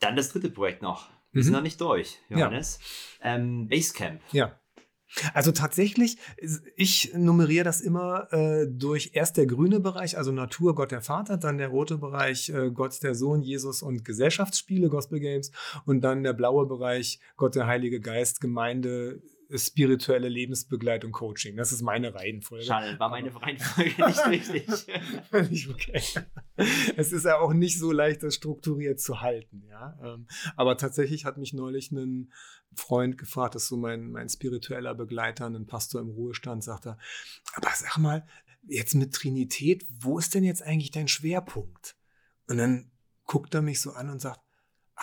Dann 0.00 0.16
das 0.16 0.32
dritte 0.32 0.50
Projekt 0.50 0.82
noch. 0.82 1.08
Wir 1.32 1.40
mhm. 1.40 1.44
sind 1.44 1.52
noch 1.52 1.62
nicht 1.62 1.80
durch, 1.80 2.18
Johannes. 2.28 2.80
Ja. 3.22 3.36
Ähm, 3.36 3.68
Basecamp. 3.68 4.20
Ja. 4.32 4.59
Also 5.34 5.52
tatsächlich, 5.52 6.18
ich 6.76 7.12
nummeriere 7.14 7.64
das 7.64 7.80
immer 7.80 8.32
äh, 8.32 8.66
durch 8.68 9.10
erst 9.14 9.36
der 9.36 9.46
grüne 9.46 9.80
Bereich, 9.80 10.16
also 10.16 10.30
Natur, 10.30 10.74
Gott 10.74 10.92
der 10.92 11.02
Vater, 11.02 11.36
dann 11.36 11.58
der 11.58 11.68
rote 11.68 11.98
Bereich, 11.98 12.48
äh, 12.50 12.70
Gott 12.70 13.02
der 13.02 13.14
Sohn, 13.14 13.42
Jesus 13.42 13.82
und 13.82 14.04
Gesellschaftsspiele, 14.04 14.88
Gospel 14.88 15.20
Games 15.20 15.50
und 15.84 16.02
dann 16.02 16.22
der 16.22 16.32
blaue 16.32 16.66
Bereich, 16.66 17.18
Gott 17.36 17.54
der 17.54 17.66
Heilige 17.66 18.00
Geist, 18.00 18.40
Gemeinde, 18.40 19.20
spirituelle 19.54 20.28
Lebensbegleitung, 20.28 21.12
Coaching. 21.12 21.56
Das 21.56 21.72
ist 21.72 21.82
meine 21.82 22.14
Reihenfolge. 22.14 22.64
Schade, 22.64 22.98
war 22.98 23.08
meine 23.08 23.34
Reihenfolge 23.34 24.06
nicht 24.06 24.26
richtig. 24.26 24.66
Völlig 25.30 25.68
okay. 25.68 26.02
Es 26.96 27.12
ist 27.12 27.24
ja 27.24 27.38
auch 27.38 27.52
nicht 27.52 27.78
so 27.78 27.90
leicht, 27.92 28.22
das 28.22 28.34
strukturiert 28.34 29.00
zu 29.00 29.20
halten. 29.20 29.64
Ja? 29.68 29.98
Ähm, 30.02 30.26
aber 30.56 30.76
tatsächlich 30.76 31.24
hat 31.24 31.38
mich 31.38 31.52
neulich 31.52 31.90
ein 31.90 32.32
Freund 32.74 33.18
gefragt, 33.18 33.54
das 33.54 33.64
ist 33.64 33.68
so 33.68 33.76
mein, 33.76 34.10
mein 34.10 34.28
spiritueller 34.28 34.94
Begleiter, 34.94 35.46
ein 35.46 35.66
Pastor 35.66 36.00
im 36.00 36.10
Ruhestand, 36.10 36.62
sagt 36.62 36.86
er, 36.86 36.98
aber 37.54 37.70
sag 37.74 37.98
mal, 37.98 38.26
jetzt 38.62 38.94
mit 38.94 39.14
Trinität, 39.14 39.84
wo 39.88 40.18
ist 40.18 40.34
denn 40.34 40.44
jetzt 40.44 40.62
eigentlich 40.62 40.90
dein 40.92 41.08
Schwerpunkt? 41.08 41.96
Und 42.46 42.58
dann 42.58 42.90
guckt 43.26 43.54
er 43.54 43.62
mich 43.62 43.80
so 43.80 43.92
an 43.92 44.10
und 44.10 44.20
sagt, 44.20 44.40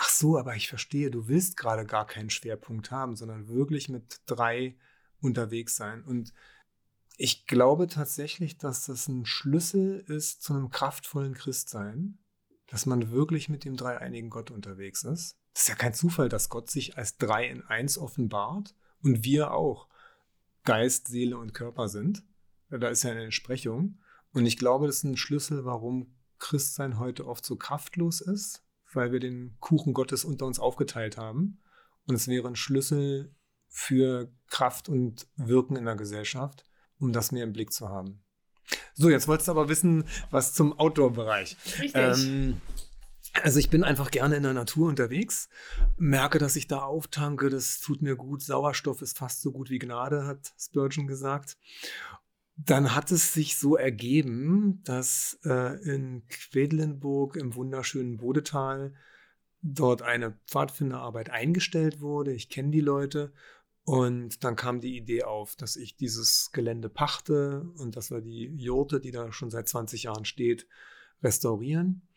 ach 0.00 0.08
so, 0.08 0.38
aber 0.38 0.54
ich 0.54 0.68
verstehe, 0.68 1.10
du 1.10 1.26
willst 1.26 1.56
gerade 1.56 1.84
gar 1.84 2.06
keinen 2.06 2.30
Schwerpunkt 2.30 2.92
haben, 2.92 3.16
sondern 3.16 3.48
wirklich 3.48 3.88
mit 3.88 4.20
drei 4.26 4.76
unterwegs 5.20 5.74
sein. 5.74 6.04
Und 6.04 6.32
ich 7.16 7.48
glaube 7.48 7.88
tatsächlich, 7.88 8.58
dass 8.58 8.86
das 8.86 9.08
ein 9.08 9.26
Schlüssel 9.26 10.04
ist 10.06 10.40
zu 10.42 10.54
einem 10.54 10.70
kraftvollen 10.70 11.34
Christsein, 11.34 12.18
dass 12.68 12.86
man 12.86 13.10
wirklich 13.10 13.48
mit 13.48 13.64
dem 13.64 13.76
dreieinigen 13.76 14.30
Gott 14.30 14.52
unterwegs 14.52 15.02
ist. 15.02 15.36
Das 15.52 15.62
ist 15.62 15.68
ja 15.68 15.74
kein 15.74 15.94
Zufall, 15.94 16.28
dass 16.28 16.48
Gott 16.48 16.70
sich 16.70 16.96
als 16.96 17.16
drei 17.16 17.48
in 17.48 17.62
eins 17.62 17.98
offenbart 17.98 18.76
und 19.02 19.24
wir 19.24 19.50
auch 19.50 19.88
Geist, 20.62 21.08
Seele 21.08 21.38
und 21.38 21.54
Körper 21.54 21.88
sind. 21.88 22.22
Da 22.70 22.88
ist 22.88 23.02
ja 23.02 23.10
eine 23.10 23.24
Entsprechung. 23.24 23.98
Und 24.32 24.46
ich 24.46 24.58
glaube, 24.58 24.86
das 24.86 24.98
ist 24.98 25.04
ein 25.04 25.16
Schlüssel, 25.16 25.64
warum 25.64 26.14
Christsein 26.38 27.00
heute 27.00 27.26
oft 27.26 27.44
so 27.44 27.56
kraftlos 27.56 28.20
ist, 28.20 28.62
weil 28.92 29.12
wir 29.12 29.20
den 29.20 29.56
Kuchen 29.60 29.92
Gottes 29.92 30.24
unter 30.24 30.46
uns 30.46 30.58
aufgeteilt 30.58 31.16
haben. 31.16 31.60
Und 32.06 32.14
es 32.14 32.28
wäre 32.28 32.48
ein 32.48 32.56
Schlüssel 32.56 33.34
für 33.68 34.32
Kraft 34.48 34.88
und 34.88 35.28
Wirken 35.36 35.76
in 35.76 35.84
der 35.84 35.96
Gesellschaft, 35.96 36.64
um 36.98 37.12
das 37.12 37.32
mehr 37.32 37.44
im 37.44 37.52
Blick 37.52 37.72
zu 37.72 37.88
haben. 37.88 38.22
So, 38.94 39.10
jetzt 39.10 39.28
wolltest 39.28 39.48
du 39.48 39.52
aber 39.52 39.68
wissen, 39.68 40.04
was 40.30 40.54
zum 40.54 40.78
Outdoor-Bereich. 40.78 41.56
Richtig. 41.78 41.94
Ähm, 41.94 42.60
also 43.42 43.58
ich 43.58 43.70
bin 43.70 43.84
einfach 43.84 44.10
gerne 44.10 44.36
in 44.36 44.42
der 44.42 44.52
Natur 44.52 44.88
unterwegs, 44.88 45.48
merke, 45.96 46.38
dass 46.38 46.56
ich 46.56 46.66
da 46.66 46.80
auftanke, 46.80 47.50
das 47.50 47.80
tut 47.80 48.02
mir 48.02 48.16
gut. 48.16 48.42
Sauerstoff 48.42 49.02
ist 49.02 49.16
fast 49.16 49.42
so 49.42 49.52
gut 49.52 49.70
wie 49.70 49.78
Gnade, 49.78 50.26
hat 50.26 50.52
Spurgeon 50.58 51.06
gesagt. 51.06 51.56
Dann 52.60 52.94
hat 52.94 53.12
es 53.12 53.32
sich 53.32 53.56
so 53.56 53.76
ergeben, 53.76 54.82
dass 54.82 55.38
äh, 55.44 55.80
in 55.84 56.26
Quedlinburg 56.26 57.36
im 57.36 57.54
wunderschönen 57.54 58.16
Bodetal 58.16 58.94
dort 59.62 60.02
eine 60.02 60.36
Pfadfinderarbeit 60.48 61.30
eingestellt 61.30 62.00
wurde. 62.00 62.32
Ich 62.32 62.48
kenne 62.48 62.70
die 62.70 62.80
Leute 62.80 63.32
und 63.84 64.42
dann 64.42 64.56
kam 64.56 64.80
die 64.80 64.96
Idee 64.96 65.22
auf, 65.22 65.54
dass 65.54 65.76
ich 65.76 65.96
dieses 65.96 66.50
Gelände 66.52 66.88
pachte 66.88 67.62
und 67.76 67.96
dass 67.96 68.10
wir 68.10 68.20
die 68.20 68.52
Jurte, 68.56 69.00
die 69.00 69.12
da 69.12 69.32
schon 69.32 69.50
seit 69.50 69.68
20 69.68 70.02
Jahren 70.02 70.24
steht, 70.24 70.66
restaurieren. 71.22 72.07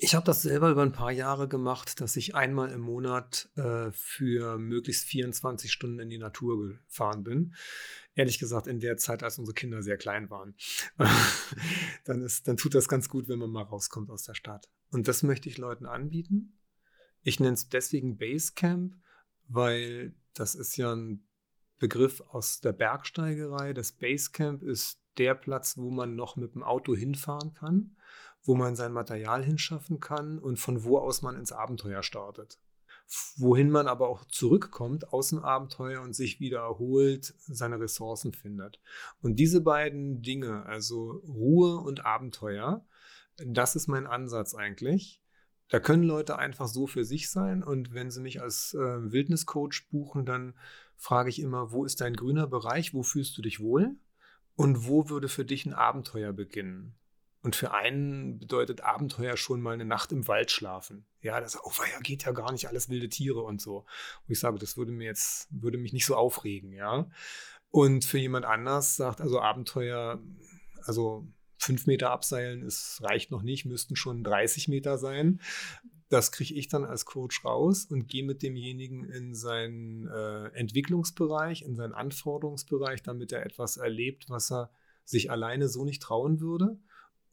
Ich 0.00 0.14
habe 0.14 0.24
das 0.24 0.42
selber 0.42 0.70
über 0.70 0.82
ein 0.82 0.92
paar 0.92 1.10
Jahre 1.10 1.48
gemacht, 1.48 2.00
dass 2.00 2.14
ich 2.16 2.36
einmal 2.36 2.70
im 2.70 2.80
Monat 2.80 3.48
äh, 3.56 3.90
für 3.90 4.56
möglichst 4.56 5.04
24 5.06 5.72
Stunden 5.72 5.98
in 5.98 6.08
die 6.08 6.18
Natur 6.18 6.68
gefahren 6.68 7.24
bin. 7.24 7.54
Ehrlich 8.14 8.38
gesagt, 8.38 8.68
in 8.68 8.78
der 8.78 8.96
Zeit, 8.96 9.24
als 9.24 9.40
unsere 9.40 9.54
Kinder 9.54 9.82
sehr 9.82 9.96
klein 9.96 10.30
waren. 10.30 10.54
dann, 12.04 12.22
ist, 12.22 12.46
dann 12.46 12.56
tut 12.56 12.76
das 12.76 12.88
ganz 12.88 13.08
gut, 13.08 13.28
wenn 13.28 13.40
man 13.40 13.50
mal 13.50 13.64
rauskommt 13.64 14.08
aus 14.10 14.22
der 14.22 14.34
Stadt. 14.34 14.68
Und 14.90 15.08
das 15.08 15.24
möchte 15.24 15.48
ich 15.48 15.58
Leuten 15.58 15.86
anbieten. 15.86 16.56
Ich 17.22 17.40
nenne 17.40 17.54
es 17.54 17.68
deswegen 17.68 18.18
Basecamp, 18.18 18.94
weil 19.48 20.14
das 20.32 20.54
ist 20.54 20.76
ja 20.76 20.94
ein 20.94 21.26
Begriff 21.80 22.20
aus 22.20 22.60
der 22.60 22.72
Bergsteigerei. 22.72 23.72
Das 23.72 23.90
Basecamp 23.90 24.62
ist 24.62 25.00
der 25.16 25.34
Platz, 25.34 25.76
wo 25.76 25.90
man 25.90 26.14
noch 26.14 26.36
mit 26.36 26.54
dem 26.54 26.62
Auto 26.62 26.94
hinfahren 26.94 27.52
kann 27.54 27.96
wo 28.44 28.54
man 28.54 28.76
sein 28.76 28.92
Material 28.92 29.44
hinschaffen 29.44 30.00
kann 30.00 30.38
und 30.38 30.58
von 30.58 30.84
wo 30.84 30.98
aus 30.98 31.22
man 31.22 31.36
ins 31.36 31.52
Abenteuer 31.52 32.02
startet. 32.02 32.58
Wohin 33.36 33.70
man 33.70 33.86
aber 33.86 34.08
auch 34.08 34.24
zurückkommt 34.26 35.12
aus 35.12 35.28
dem 35.28 35.38
Abenteuer 35.38 36.02
und 36.02 36.14
sich 36.14 36.40
wieder 36.40 36.60
erholt, 36.60 37.34
seine 37.46 37.80
Ressourcen 37.80 38.32
findet. 38.32 38.80
Und 39.22 39.36
diese 39.36 39.62
beiden 39.62 40.20
Dinge, 40.20 40.66
also 40.66 41.22
Ruhe 41.26 41.78
und 41.78 42.04
Abenteuer, 42.04 42.84
das 43.36 43.76
ist 43.76 43.86
mein 43.86 44.06
Ansatz 44.06 44.54
eigentlich. 44.54 45.22
Da 45.68 45.80
können 45.80 46.02
Leute 46.02 46.38
einfach 46.38 46.66
so 46.66 46.86
für 46.86 47.04
sich 47.04 47.30
sein 47.30 47.62
und 47.62 47.92
wenn 47.92 48.10
sie 48.10 48.20
mich 48.20 48.40
als 48.40 48.74
äh, 48.74 48.78
Wildniscoach 48.78 49.88
buchen, 49.90 50.24
dann 50.24 50.54
frage 50.96 51.28
ich 51.28 51.40
immer, 51.40 51.72
wo 51.72 51.84
ist 51.84 52.00
dein 52.00 52.14
grüner 52.14 52.46
Bereich, 52.46 52.94
wo 52.94 53.02
fühlst 53.02 53.36
du 53.36 53.42
dich 53.42 53.60
wohl 53.60 53.96
und 54.56 54.86
wo 54.86 55.08
würde 55.10 55.28
für 55.28 55.44
dich 55.44 55.66
ein 55.66 55.74
Abenteuer 55.74 56.32
beginnen? 56.32 56.97
Und 57.42 57.54
für 57.54 57.72
einen 57.72 58.38
bedeutet 58.38 58.80
Abenteuer 58.80 59.36
schon 59.36 59.60
mal 59.60 59.74
eine 59.74 59.84
Nacht 59.84 60.10
im 60.10 60.26
Wald 60.26 60.50
schlafen. 60.50 61.06
Ja, 61.22 61.40
das 61.40 61.56
oh, 61.62 61.70
ja, 61.92 62.00
geht 62.00 62.24
ja 62.24 62.32
gar 62.32 62.50
nicht, 62.50 62.66
alles 62.66 62.88
wilde 62.88 63.08
Tiere 63.08 63.42
und 63.42 63.60
so. 63.60 63.78
Und 63.78 64.30
ich 64.30 64.40
sage, 64.40 64.58
das 64.58 64.76
würde 64.76 64.90
mir 64.90 65.04
jetzt, 65.04 65.46
würde 65.50 65.78
mich 65.78 65.92
nicht 65.92 66.06
so 66.06 66.16
aufregen, 66.16 66.72
ja. 66.72 67.08
Und 67.70 68.04
für 68.04 68.18
jemand 68.18 68.44
anders 68.44 68.96
sagt, 68.96 69.20
also 69.20 69.40
Abenteuer, 69.40 70.20
also 70.82 71.28
fünf 71.58 71.86
Meter 71.86 72.10
abseilen, 72.10 72.62
es 72.62 73.00
reicht 73.02 73.30
noch 73.30 73.42
nicht, 73.42 73.66
müssten 73.66 73.94
schon 73.94 74.24
30 74.24 74.68
Meter 74.68 74.98
sein. 74.98 75.40
Das 76.08 76.32
kriege 76.32 76.54
ich 76.54 76.68
dann 76.68 76.84
als 76.84 77.04
Coach 77.04 77.44
raus 77.44 77.84
und 77.84 78.08
gehe 78.08 78.24
mit 78.24 78.42
demjenigen 78.42 79.04
in 79.04 79.34
seinen 79.34 80.08
äh, 80.08 80.46
Entwicklungsbereich, 80.54 81.62
in 81.62 81.76
seinen 81.76 81.92
Anforderungsbereich, 81.92 83.02
damit 83.02 83.30
er 83.30 83.44
etwas 83.44 83.76
erlebt, 83.76 84.28
was 84.28 84.50
er 84.50 84.70
sich 85.04 85.30
alleine 85.30 85.68
so 85.68 85.84
nicht 85.84 86.02
trauen 86.02 86.40
würde 86.40 86.78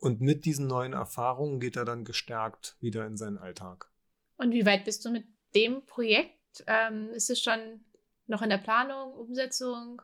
und 0.05 0.21
mit 0.21 0.45
diesen 0.45 0.67
neuen 0.67 0.93
Erfahrungen 0.93 1.59
geht 1.59 1.75
er 1.75 1.83
dann 1.83 2.05
gestärkt 2.05 2.77
wieder 2.79 3.07
in 3.07 3.17
seinen 3.17 3.39
Alltag. 3.39 3.89
Und 4.37 4.51
wie 4.51 4.65
weit 4.65 4.85
bist 4.85 5.03
du 5.03 5.09
mit 5.09 5.25
dem 5.55 5.83
Projekt? 5.85 6.63
Ähm, 6.67 7.09
ist 7.09 7.29
es 7.29 7.41
schon 7.41 7.83
noch 8.27 8.41
in 8.41 8.49
der 8.49 8.59
Planung, 8.59 9.13
Umsetzung? 9.13 10.01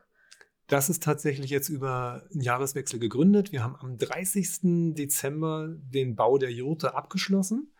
Das 0.66 0.88
ist 0.88 1.02
tatsächlich 1.02 1.50
jetzt 1.50 1.68
über 1.68 2.26
einen 2.32 2.40
Jahreswechsel 2.40 2.98
gegründet. 2.98 3.52
Wir 3.52 3.62
haben 3.62 3.76
am 3.76 3.96
30. 3.98 4.94
Dezember 4.94 5.68
den 5.70 6.16
Bau 6.16 6.38
der 6.38 6.50
Jurte 6.50 6.94
abgeschlossen. 6.94 7.72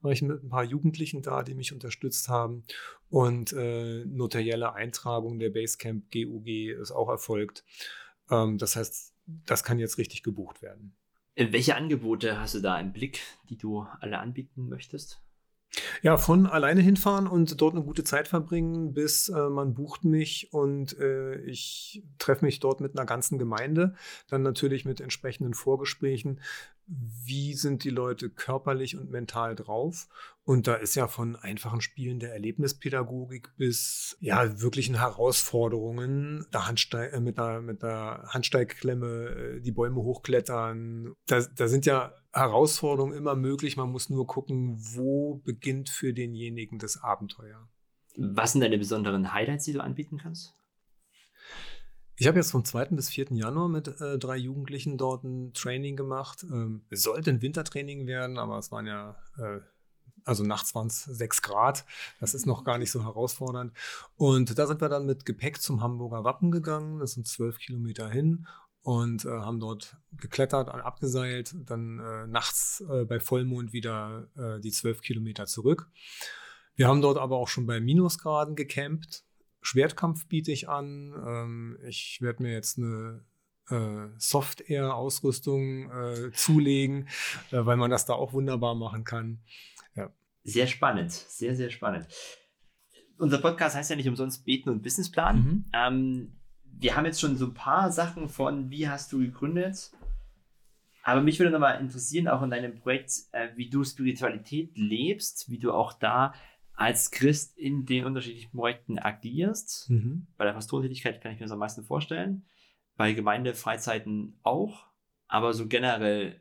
War 0.00 0.12
ich 0.12 0.22
mit 0.22 0.42
ein 0.42 0.48
paar 0.48 0.64
Jugendlichen 0.64 1.22
da, 1.22 1.42
die 1.42 1.54
mich 1.54 1.72
unterstützt 1.72 2.28
haben. 2.28 2.64
Und 3.08 3.52
äh, 3.52 4.04
notarielle 4.04 4.74
Eintragung 4.74 5.38
der 5.38 5.50
Basecamp 5.50 6.10
GUG 6.10 6.46
ist 6.80 6.90
auch 6.90 7.08
erfolgt. 7.08 7.64
Ähm, 8.30 8.58
das 8.58 8.76
heißt, 8.76 9.14
das 9.46 9.62
kann 9.62 9.78
jetzt 9.78 9.98
richtig 9.98 10.22
gebucht 10.22 10.62
werden. 10.62 10.96
Äh, 11.40 11.52
welche 11.52 11.74
Angebote 11.74 12.38
hast 12.38 12.54
du 12.54 12.60
da 12.60 12.78
im 12.78 12.92
Blick, 12.92 13.20
die 13.48 13.56
du 13.56 13.86
alle 14.00 14.18
anbieten 14.18 14.68
möchtest? 14.68 15.22
Ja, 16.02 16.18
von 16.18 16.46
alleine 16.46 16.82
hinfahren 16.82 17.26
und 17.28 17.60
dort 17.60 17.74
eine 17.74 17.84
gute 17.84 18.04
Zeit 18.04 18.28
verbringen, 18.28 18.92
bis 18.92 19.28
äh, 19.28 19.48
man 19.48 19.72
bucht 19.72 20.04
mich 20.04 20.52
und 20.52 20.98
äh, 20.98 21.40
ich 21.42 22.02
treffe 22.18 22.44
mich 22.44 22.58
dort 22.60 22.80
mit 22.80 22.98
einer 22.98 23.06
ganzen 23.06 23.38
Gemeinde. 23.38 23.94
Dann 24.28 24.42
natürlich 24.42 24.84
mit 24.84 25.00
entsprechenden 25.00 25.54
Vorgesprächen. 25.54 26.40
Wie 26.86 27.54
sind 27.54 27.84
die 27.84 27.90
Leute 27.90 28.28
körperlich 28.30 28.98
und 28.98 29.10
mental 29.10 29.54
drauf? 29.54 30.08
Und 30.50 30.66
da 30.66 30.74
ist 30.74 30.96
ja 30.96 31.06
von 31.06 31.36
einfachen 31.36 31.80
Spielen 31.80 32.18
der 32.18 32.32
Erlebnispädagogik 32.32 33.56
bis 33.56 34.16
ja 34.18 34.60
wirklichen 34.60 34.96
Herausforderungen, 34.98 36.44
der 36.52 36.66
Handsteig, 36.66 37.12
äh, 37.12 37.20
mit, 37.20 37.38
der, 37.38 37.60
mit 37.60 37.84
der 37.84 38.24
Handsteigklemme 38.30 39.06
äh, 39.06 39.60
die 39.60 39.70
Bäume 39.70 40.02
hochklettern. 40.02 41.14
Da, 41.28 41.42
da 41.54 41.68
sind 41.68 41.86
ja 41.86 42.12
Herausforderungen 42.32 43.16
immer 43.16 43.36
möglich. 43.36 43.76
Man 43.76 43.92
muss 43.92 44.10
nur 44.10 44.26
gucken, 44.26 44.76
wo 44.76 45.36
beginnt 45.44 45.88
für 45.88 46.12
denjenigen 46.12 46.80
das 46.80 47.00
Abenteuer. 47.00 47.68
Was 48.16 48.50
sind 48.50 48.62
deine 48.62 48.76
besonderen 48.76 49.32
Highlights, 49.32 49.66
die 49.66 49.74
du 49.74 49.80
anbieten 49.84 50.18
kannst? 50.18 50.56
Ich 52.16 52.26
habe 52.26 52.38
jetzt 52.38 52.50
vom 52.50 52.64
2. 52.64 52.86
bis 52.86 53.08
4. 53.08 53.26
Januar 53.30 53.68
mit 53.68 53.86
äh, 53.86 54.18
drei 54.18 54.36
Jugendlichen 54.36 54.98
dort 54.98 55.22
ein 55.22 55.52
Training 55.52 55.94
gemacht. 55.94 56.42
Ähm, 56.42 56.82
es 56.90 57.04
sollte 57.04 57.30
ein 57.30 57.40
Wintertraining 57.40 58.08
werden, 58.08 58.36
aber 58.36 58.58
es 58.58 58.72
waren 58.72 58.88
ja, 58.88 59.16
äh, 59.38 59.60
also 60.30 60.44
nachts 60.44 60.76
waren 60.76 60.86
es 60.86 61.02
6 61.02 61.42
Grad. 61.42 61.84
Das 62.20 62.34
ist 62.34 62.46
noch 62.46 62.62
gar 62.62 62.78
nicht 62.78 62.92
so 62.92 63.02
herausfordernd. 63.02 63.72
Und 64.14 64.56
da 64.56 64.68
sind 64.68 64.80
wir 64.80 64.88
dann 64.88 65.04
mit 65.04 65.26
Gepäck 65.26 65.60
zum 65.60 65.82
Hamburger 65.82 66.22
Wappen 66.22 66.52
gegangen. 66.52 67.00
Das 67.00 67.14
sind 67.14 67.26
zwölf 67.26 67.58
Kilometer 67.58 68.08
hin 68.08 68.46
und 68.82 69.24
äh, 69.24 69.28
haben 69.28 69.58
dort 69.58 69.96
geklettert, 70.12 70.68
abgeseilt, 70.68 71.56
dann 71.68 71.98
äh, 71.98 72.28
nachts 72.28 72.80
äh, 72.88 73.04
bei 73.06 73.18
Vollmond 73.18 73.72
wieder 73.72 74.28
äh, 74.36 74.60
die 74.60 74.70
zwölf 74.70 75.00
Kilometer 75.00 75.46
zurück. 75.46 75.90
Wir 76.76 76.86
haben 76.86 77.02
dort 77.02 77.18
aber 77.18 77.36
auch 77.36 77.48
schon 77.48 77.66
bei 77.66 77.80
Minusgraden 77.80 78.54
gecampt. 78.54 79.24
Schwertkampf 79.62 80.28
biete 80.28 80.52
ich 80.52 80.68
an. 80.68 81.12
Ähm, 81.26 81.78
ich 81.88 82.20
werde 82.22 82.44
mir 82.44 82.52
jetzt 82.52 82.78
eine 82.78 83.24
äh, 83.68 84.06
Soft-Air-Ausrüstung 84.16 85.90
äh, 85.90 86.30
zulegen, 86.32 87.08
weil 87.50 87.76
man 87.76 87.90
das 87.90 88.06
da 88.06 88.12
auch 88.12 88.32
wunderbar 88.32 88.76
machen 88.76 89.02
kann. 89.02 89.40
Sehr 90.42 90.66
spannend, 90.66 91.12
sehr, 91.12 91.54
sehr 91.54 91.70
spannend. 91.70 92.06
Unser 93.18 93.38
Podcast 93.38 93.76
heißt 93.76 93.90
ja 93.90 93.96
nicht 93.96 94.08
umsonst 94.08 94.44
Beten 94.44 94.70
und 94.70 94.82
Businessplan. 94.82 95.36
Mhm. 95.36 95.64
Ähm, 95.72 96.40
wir 96.64 96.96
haben 96.96 97.04
jetzt 97.04 97.20
schon 97.20 97.36
so 97.36 97.46
ein 97.46 97.54
paar 97.54 97.92
Sachen 97.92 98.28
von, 98.28 98.70
wie 98.70 98.88
hast 98.88 99.12
du 99.12 99.18
gegründet. 99.18 99.90
Aber 101.02 101.22
mich 101.22 101.38
würde 101.38 101.50
nochmal 101.50 101.80
interessieren, 101.80 102.28
auch 102.28 102.42
in 102.42 102.50
deinem 102.50 102.78
Projekt, 102.78 103.12
äh, 103.32 103.48
wie 103.56 103.68
du 103.68 103.84
Spiritualität 103.84 104.76
lebst, 104.76 105.50
wie 105.50 105.58
du 105.58 105.72
auch 105.72 105.92
da 105.92 106.34
als 106.74 107.10
Christ 107.10 107.58
in 107.58 107.84
den 107.84 108.06
unterschiedlichen 108.06 108.52
Projekten 108.52 108.98
agierst. 108.98 109.90
Mhm. 109.90 110.26
Bei 110.38 110.46
der 110.46 110.52
Pastorentätigkeit 110.52 111.20
kann 111.20 111.32
ich 111.32 111.38
mir 111.38 111.44
das 111.44 111.52
am 111.52 111.58
meisten 111.58 111.84
vorstellen. 111.84 112.46
Bei 112.96 113.12
Gemeindefreizeiten 113.12 114.38
auch. 114.42 114.86
Aber 115.28 115.52
so 115.52 115.68
generell, 115.68 116.40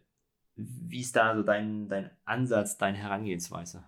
wie 0.55 1.01
ist 1.01 1.15
da 1.15 1.35
so 1.35 1.43
dein, 1.43 1.89
dein 1.89 2.09
Ansatz, 2.25 2.77
deine 2.77 2.97
Herangehensweise? 2.97 3.83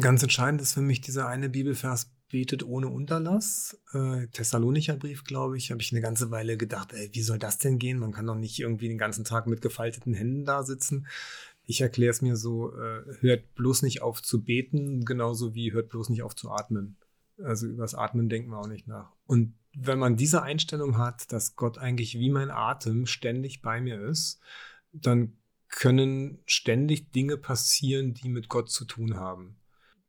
Ganz 0.00 0.22
entscheidend 0.22 0.62
ist 0.62 0.72
für 0.72 0.80
mich 0.80 1.00
dieser 1.00 1.28
eine 1.28 1.50
Bibelvers, 1.50 2.10
betet 2.32 2.64
ohne 2.64 2.88
Unterlass. 2.88 3.78
Äh, 3.92 4.26
Thessalonicher 4.28 4.96
Brief, 4.96 5.22
glaube 5.22 5.58
ich, 5.58 5.70
habe 5.70 5.82
ich 5.82 5.92
eine 5.92 6.00
ganze 6.00 6.30
Weile 6.30 6.56
gedacht, 6.56 6.92
ey, 6.94 7.10
wie 7.12 7.22
soll 7.22 7.38
das 7.38 7.58
denn 7.58 7.78
gehen? 7.78 7.98
Man 7.98 8.12
kann 8.12 8.26
doch 8.26 8.34
nicht 8.34 8.58
irgendwie 8.58 8.88
den 8.88 8.98
ganzen 8.98 9.24
Tag 9.24 9.46
mit 9.46 9.60
gefalteten 9.60 10.14
Händen 10.14 10.46
da 10.46 10.62
sitzen. 10.62 11.06
Ich 11.64 11.82
erkläre 11.82 12.10
es 12.10 12.22
mir 12.22 12.36
so, 12.36 12.74
äh, 12.74 13.02
hört 13.20 13.54
bloß 13.54 13.82
nicht 13.82 14.00
auf 14.02 14.22
zu 14.22 14.42
beten, 14.42 15.04
genauso 15.04 15.54
wie 15.54 15.72
hört 15.72 15.90
bloß 15.90 16.08
nicht 16.08 16.22
auf 16.22 16.34
zu 16.34 16.50
atmen. 16.50 16.96
Also 17.38 17.66
über 17.66 17.82
das 17.82 17.94
Atmen 17.94 18.28
denken 18.28 18.50
wir 18.50 18.58
auch 18.58 18.66
nicht 18.66 18.88
nach. 18.88 19.12
Und 19.26 19.54
wenn 19.74 19.98
man 19.98 20.16
diese 20.16 20.42
Einstellung 20.42 20.98
hat, 20.98 21.32
dass 21.32 21.54
Gott 21.54 21.78
eigentlich 21.78 22.18
wie 22.18 22.30
mein 22.30 22.50
Atem 22.50 23.06
ständig 23.06 23.62
bei 23.62 23.80
mir 23.80 24.00
ist, 24.00 24.40
dann 24.92 25.36
können 25.72 26.38
ständig 26.46 27.10
Dinge 27.12 27.38
passieren, 27.38 28.14
die 28.14 28.28
mit 28.28 28.48
Gott 28.48 28.70
zu 28.70 28.84
tun 28.84 29.16
haben. 29.16 29.56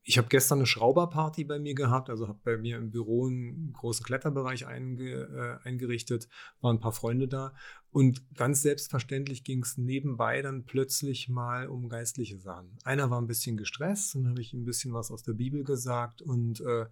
Ich 0.05 0.17
habe 0.17 0.27
gestern 0.27 0.59
eine 0.59 0.65
Schrauberparty 0.65 1.45
bei 1.45 1.59
mir 1.59 1.73
gehabt, 1.73 2.09
also 2.09 2.27
habe 2.27 2.39
bei 2.43 2.57
mir 2.57 2.75
im 2.75 2.91
Büro 2.91 3.25
einen 3.27 3.71
großen 3.71 4.05
Kletterbereich 4.05 4.67
einge, 4.67 5.59
äh, 5.63 5.65
eingerichtet, 5.65 6.27
waren 6.59 6.75
ein 6.75 6.81
paar 6.81 6.91
Freunde 6.91 7.29
da 7.29 7.55
und 7.89 8.35
ganz 8.35 8.61
selbstverständlich 8.61 9.45
ging 9.45 9.63
es 9.63 9.77
nebenbei 9.77 10.41
dann 10.41 10.65
plötzlich 10.65 11.29
mal 11.29 11.69
um 11.69 11.87
geistliche 11.87 12.37
Sachen. 12.37 12.77
Einer 12.83 13.09
war 13.09 13.21
ein 13.21 13.27
bisschen 13.27 13.55
gestresst, 13.55 14.15
dann 14.15 14.27
habe 14.27 14.41
ich 14.41 14.51
ein 14.51 14.65
bisschen 14.65 14.93
was 14.93 15.09
aus 15.09 15.23
der 15.23 15.33
Bibel 15.33 15.63
gesagt 15.63 16.21
und 16.21 16.59
äh, 16.59 16.85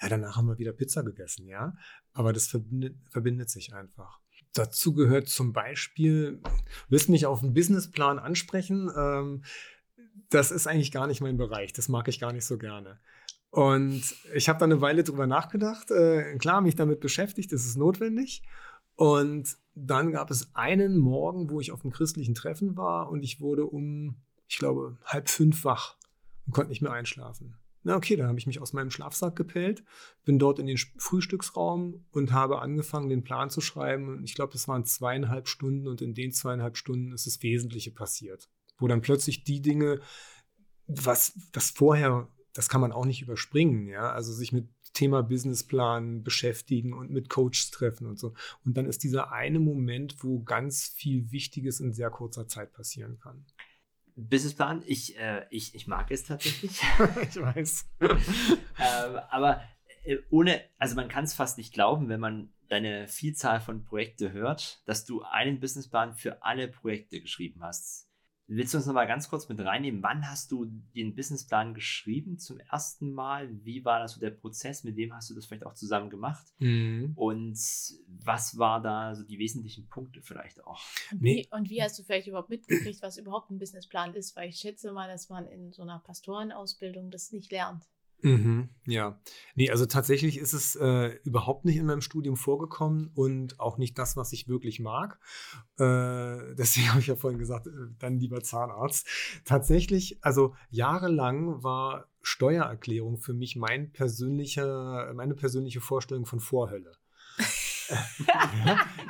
ja, 0.00 0.08
danach 0.08 0.36
haben 0.36 0.46
wir 0.46 0.58
wieder 0.58 0.72
Pizza 0.72 1.02
gegessen, 1.02 1.48
ja. 1.48 1.74
Aber 2.12 2.32
das 2.32 2.46
verbindet, 2.46 2.96
verbindet 3.10 3.50
sich 3.50 3.74
einfach. 3.74 4.21
Dazu 4.54 4.92
gehört 4.92 5.28
zum 5.28 5.52
Beispiel, 5.52 6.40
willst 6.88 7.08
mich 7.08 7.26
auf 7.26 7.42
einen 7.42 7.54
Businessplan 7.54 8.18
ansprechen? 8.18 8.90
Ähm, 8.96 9.44
das 10.28 10.50
ist 10.50 10.66
eigentlich 10.66 10.92
gar 10.92 11.06
nicht 11.06 11.20
mein 11.20 11.36
Bereich. 11.36 11.72
Das 11.72 11.88
mag 11.88 12.08
ich 12.08 12.20
gar 12.20 12.32
nicht 12.32 12.44
so 12.44 12.58
gerne. 12.58 12.98
Und 13.50 14.02
ich 14.34 14.48
habe 14.48 14.58
da 14.58 14.64
eine 14.64 14.80
Weile 14.80 15.04
drüber 15.04 15.26
nachgedacht. 15.26 15.90
Äh, 15.90 16.36
klar, 16.38 16.60
mich 16.60 16.74
damit 16.74 17.00
beschäftigt, 17.00 17.52
das 17.52 17.66
ist 17.66 17.76
notwendig. 17.76 18.42
Und 18.96 19.56
dann 19.74 20.12
gab 20.12 20.30
es 20.30 20.54
einen 20.54 20.98
Morgen, 20.98 21.50
wo 21.50 21.60
ich 21.60 21.72
auf 21.72 21.82
einem 21.82 21.92
christlichen 21.92 22.34
Treffen 22.34 22.76
war 22.76 23.10
und 23.10 23.22
ich 23.22 23.40
wurde 23.40 23.64
um, 23.64 24.16
ich 24.48 24.58
glaube, 24.58 24.98
halb 25.04 25.28
fünf 25.28 25.64
wach 25.64 25.96
und 26.46 26.52
konnte 26.52 26.70
nicht 26.70 26.82
mehr 26.82 26.92
einschlafen. 26.92 27.56
Na 27.84 27.96
okay, 27.96 28.16
dann 28.16 28.28
habe 28.28 28.38
ich 28.38 28.46
mich 28.46 28.60
aus 28.60 28.72
meinem 28.72 28.90
Schlafsack 28.90 29.34
gepellt, 29.34 29.82
bin 30.24 30.38
dort 30.38 30.58
in 30.58 30.66
den 30.66 30.78
Frühstücksraum 30.98 32.04
und 32.12 32.32
habe 32.32 32.60
angefangen, 32.60 33.08
den 33.08 33.24
Plan 33.24 33.50
zu 33.50 33.60
schreiben. 33.60 34.08
Und 34.08 34.24
ich 34.24 34.34
glaube, 34.34 34.52
das 34.52 34.68
waren 34.68 34.84
zweieinhalb 34.84 35.48
Stunden 35.48 35.88
und 35.88 36.00
in 36.00 36.14
den 36.14 36.32
zweieinhalb 36.32 36.76
Stunden 36.76 37.12
ist 37.12 37.26
das 37.26 37.42
Wesentliche 37.42 37.90
passiert. 37.90 38.48
Wo 38.78 38.86
dann 38.86 39.00
plötzlich 39.00 39.44
die 39.44 39.60
Dinge, 39.60 40.00
was 40.86 41.32
das 41.52 41.70
vorher, 41.70 42.28
das 42.52 42.68
kann 42.68 42.80
man 42.80 42.92
auch 42.92 43.06
nicht 43.06 43.22
überspringen, 43.22 43.88
ja, 43.88 44.12
also 44.12 44.32
sich 44.32 44.52
mit 44.52 44.68
Thema 44.92 45.22
Businessplan 45.22 46.22
beschäftigen 46.22 46.92
und 46.92 47.10
mit 47.10 47.28
Coaches 47.30 47.70
treffen 47.70 48.06
und 48.06 48.18
so. 48.18 48.34
Und 48.64 48.76
dann 48.76 48.86
ist 48.86 49.02
dieser 49.02 49.32
eine 49.32 49.58
Moment, 49.58 50.22
wo 50.22 50.42
ganz 50.42 50.86
viel 50.86 51.32
Wichtiges 51.32 51.80
in 51.80 51.92
sehr 51.92 52.10
kurzer 52.10 52.46
Zeit 52.46 52.72
passieren 52.72 53.18
kann. 53.18 53.46
Businessplan, 54.16 54.82
ich, 54.86 55.18
äh, 55.18 55.46
ich, 55.50 55.74
ich 55.74 55.86
mag 55.86 56.10
es 56.10 56.24
tatsächlich. 56.24 56.80
ich 57.22 57.40
weiß. 57.40 57.90
ähm, 58.00 59.20
aber 59.30 59.62
äh, 60.04 60.18
ohne, 60.30 60.60
also 60.78 60.94
man 60.94 61.08
kann 61.08 61.24
es 61.24 61.34
fast 61.34 61.58
nicht 61.58 61.72
glauben, 61.72 62.08
wenn 62.08 62.20
man 62.20 62.52
deine 62.68 63.06
Vielzahl 63.08 63.60
von 63.60 63.84
Projekten 63.84 64.32
hört, 64.32 64.82
dass 64.86 65.04
du 65.04 65.22
einen 65.22 65.60
Businessplan 65.60 66.14
für 66.14 66.42
alle 66.42 66.68
Projekte 66.68 67.20
geschrieben 67.20 67.62
hast. 67.62 68.08
Willst 68.54 68.74
du 68.74 68.78
uns 68.78 68.86
noch 68.86 68.92
mal 68.92 69.06
ganz 69.06 69.30
kurz 69.30 69.48
mit 69.48 69.58
reinnehmen? 69.60 70.02
Wann 70.02 70.28
hast 70.28 70.52
du 70.52 70.66
den 70.94 71.14
Businessplan 71.14 71.72
geschrieben 71.72 72.38
zum 72.38 72.60
ersten 72.60 73.12
Mal? 73.12 73.48
Wie 73.64 73.84
war 73.86 74.00
das 74.00 74.12
so 74.12 74.20
der 74.20 74.30
Prozess? 74.30 74.84
Mit 74.84 74.96
wem 74.96 75.14
hast 75.14 75.30
du 75.30 75.34
das 75.34 75.46
vielleicht 75.46 75.64
auch 75.64 75.72
zusammen 75.72 76.10
gemacht? 76.10 76.44
Mhm. 76.58 77.12
Und 77.16 77.58
was 78.06 78.58
war 78.58 78.82
da 78.82 79.14
so 79.14 79.24
die 79.24 79.38
wesentlichen 79.38 79.88
Punkte 79.88 80.20
vielleicht 80.20 80.62
auch? 80.64 80.82
Und 81.12 81.22
wie, 81.22 81.48
und 81.50 81.70
wie 81.70 81.82
hast 81.82 81.98
du 81.98 82.02
vielleicht 82.02 82.26
überhaupt 82.26 82.50
mitgekriegt, 82.50 83.00
was 83.00 83.16
überhaupt 83.16 83.50
ein 83.50 83.58
Businessplan 83.58 84.12
ist? 84.12 84.36
Weil 84.36 84.50
ich 84.50 84.56
schätze 84.56 84.92
mal, 84.92 85.08
dass 85.08 85.30
man 85.30 85.46
in 85.46 85.72
so 85.72 85.82
einer 85.82 86.00
Pastorenausbildung 86.00 87.10
das 87.10 87.32
nicht 87.32 87.50
lernt. 87.50 87.88
Mhm, 88.22 88.68
ja, 88.86 89.20
nee, 89.56 89.68
also 89.70 89.84
tatsächlich 89.84 90.38
ist 90.38 90.52
es 90.52 90.76
äh, 90.76 91.16
überhaupt 91.24 91.64
nicht 91.64 91.76
in 91.76 91.86
meinem 91.86 92.00
Studium 92.00 92.36
vorgekommen 92.36 93.10
und 93.14 93.58
auch 93.58 93.78
nicht 93.78 93.98
das, 93.98 94.16
was 94.16 94.32
ich 94.32 94.46
wirklich 94.46 94.78
mag. 94.78 95.18
Äh, 95.78 95.82
deswegen 96.54 96.90
habe 96.90 97.00
ich 97.00 97.08
ja 97.08 97.16
vorhin 97.16 97.40
gesagt, 97.40 97.66
äh, 97.66 97.70
dann 97.98 98.18
lieber 98.18 98.40
Zahnarzt. 98.42 99.08
Tatsächlich, 99.44 100.18
also 100.22 100.54
jahrelang 100.70 101.64
war 101.64 102.08
Steuererklärung 102.22 103.18
für 103.18 103.34
mich 103.34 103.56
mein 103.56 103.92
persönlicher, 103.92 105.12
meine 105.14 105.34
persönliche 105.34 105.80
Vorstellung 105.80 106.24
von 106.24 106.38
Vorhölle 106.38 106.92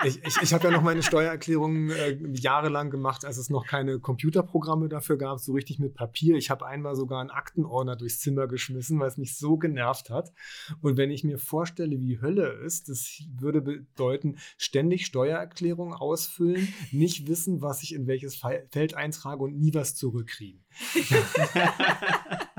ich 0.05 0.23
ich, 0.25 0.43
ich 0.43 0.55
habe 0.55 0.65
ja 0.65 0.71
noch 0.71 0.83
meine 0.83 1.03
Steuererklärung 1.03 1.91
äh, 1.91 2.19
jahrelang 2.33 2.91
gemacht, 2.91 3.25
als 3.25 3.37
es 3.37 3.51
noch 3.51 3.67
keine 3.67 3.99
Computerprogramme 3.99 4.89
dafür 4.89 5.17
gab, 5.17 5.39
so 5.41 5.53
richtig 5.53 5.79
mit 5.79 5.95
Papier. 5.95 6.37
Ich 6.37 6.51
habe 6.51 6.67
einmal 6.67 6.95
sogar 6.95 7.21
einen 7.21 7.31
Aktenordner 7.31 7.97
durchs 7.97 8.21
Zimmer 8.21 8.47
geschmissen, 8.47 8.99
weil 8.99 9.09
es 9.09 9.17
mich 9.17 9.37
so 9.37 9.57
genervt 9.57 10.11
hat. 10.11 10.33
Und 10.81 10.97
wenn 10.97 11.11
ich 11.11 11.25
mir 11.25 11.39
vorstelle, 11.39 12.01
wie 12.01 12.21
Hölle 12.21 12.49
ist, 12.65 12.89
das 12.89 13.23
würde 13.39 13.61
bedeuten, 13.61 14.37
ständig 14.59 15.07
Steuererklärung 15.07 15.95
ausfüllen, 15.95 16.69
nicht 16.91 17.29
wissen, 17.29 17.63
was 17.63 17.83
ich 17.83 17.95
in 17.95 18.07
welches 18.07 18.37
Feld 18.71 18.95
eintrage 18.95 19.43
und 19.43 19.59
nie 19.59 19.75
was 19.75 19.95
zurückkriegen. 19.95 20.65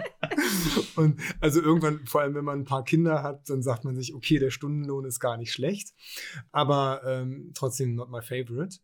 Und 0.96 1.20
also 1.40 1.62
irgendwann, 1.62 2.06
vor 2.06 2.22
allem 2.22 2.36
wenn 2.36 2.46
man 2.46 2.60
ein 2.60 2.66
paar 2.66 2.84
Kinder 2.84 3.24
hat, 3.24 3.50
dann 3.50 3.62
sagt 3.62 3.84
man 3.84 3.96
sich, 3.96 4.14
okay, 4.14 4.40
der 4.40 4.52
Stundenlohn 4.52 5.06
ist 5.06 5.20
gar 5.20 5.38
nicht 5.38 5.52
schlecht, 5.52 5.94
aber 6.52 7.02
ähm, 7.06 7.52
trotzdem 7.54 7.96
not 7.96 8.10
my 8.10 8.22
favorite. 8.22 8.78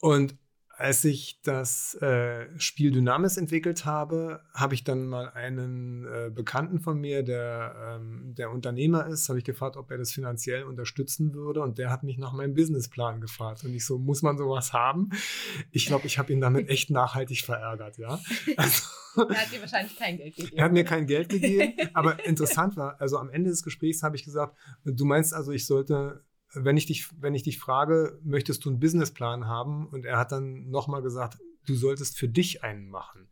Und 0.00 0.36
als 0.78 1.04
ich 1.04 1.40
das 1.42 1.94
äh, 2.02 2.46
Spiel 2.58 2.90
Dynamis 2.90 3.38
entwickelt 3.38 3.86
habe, 3.86 4.42
habe 4.52 4.74
ich 4.74 4.84
dann 4.84 5.06
mal 5.06 5.30
einen 5.30 6.04
äh, 6.04 6.30
Bekannten 6.30 6.80
von 6.80 7.00
mir, 7.00 7.22
der, 7.22 7.98
ähm, 7.98 8.34
der 8.34 8.50
Unternehmer 8.50 9.06
ist, 9.06 9.28
habe 9.30 9.38
ich 9.38 9.44
gefragt, 9.44 9.78
ob 9.78 9.90
er 9.90 9.96
das 9.96 10.12
finanziell 10.12 10.64
unterstützen 10.64 11.32
würde. 11.32 11.62
Und 11.62 11.78
der 11.78 11.90
hat 11.90 12.02
mich 12.02 12.18
nach 12.18 12.34
meinem 12.34 12.52
Businessplan 12.52 13.22
gefragt. 13.22 13.64
Und 13.64 13.74
ich 13.74 13.86
so, 13.86 13.98
muss 13.98 14.20
man 14.20 14.36
sowas 14.36 14.74
haben? 14.74 15.08
Ich 15.72 15.86
glaube, 15.86 16.06
ich 16.06 16.18
habe 16.18 16.32
ihn 16.32 16.42
damit 16.42 16.68
echt 16.68 16.90
nachhaltig 16.90 17.40
verärgert, 17.40 17.96
ja. 17.96 18.20
Also, 18.58 18.82
er 19.30 19.40
hat 19.40 19.52
dir 19.52 19.60
wahrscheinlich 19.60 19.96
kein 19.96 20.18
Geld 20.18 20.36
gegeben. 20.36 20.56
Er 20.58 20.64
hat 20.66 20.72
mir 20.72 20.84
kein 20.84 21.06
Geld 21.06 21.30
gegeben. 21.30 21.72
Aber 21.94 22.22
interessant 22.26 22.76
war, 22.76 23.00
also 23.00 23.16
am 23.16 23.30
Ende 23.30 23.48
des 23.48 23.62
Gesprächs 23.62 24.02
habe 24.02 24.16
ich 24.16 24.24
gesagt, 24.24 24.54
du 24.84 25.04
meinst 25.06 25.32
also, 25.32 25.52
ich 25.52 25.64
sollte 25.64 26.22
wenn 26.56 26.76
ich 26.76 26.86
dich, 26.86 27.08
wenn 27.20 27.34
ich 27.34 27.42
dich 27.42 27.58
frage, 27.58 28.18
möchtest 28.22 28.64
du 28.64 28.70
einen 28.70 28.80
Businessplan 28.80 29.46
haben? 29.46 29.86
Und 29.88 30.04
er 30.04 30.18
hat 30.18 30.32
dann 30.32 30.68
nochmal 30.70 31.02
gesagt, 31.02 31.38
du 31.66 31.74
solltest 31.74 32.18
für 32.18 32.28
dich 32.28 32.64
einen 32.64 32.88
machen. 32.88 33.28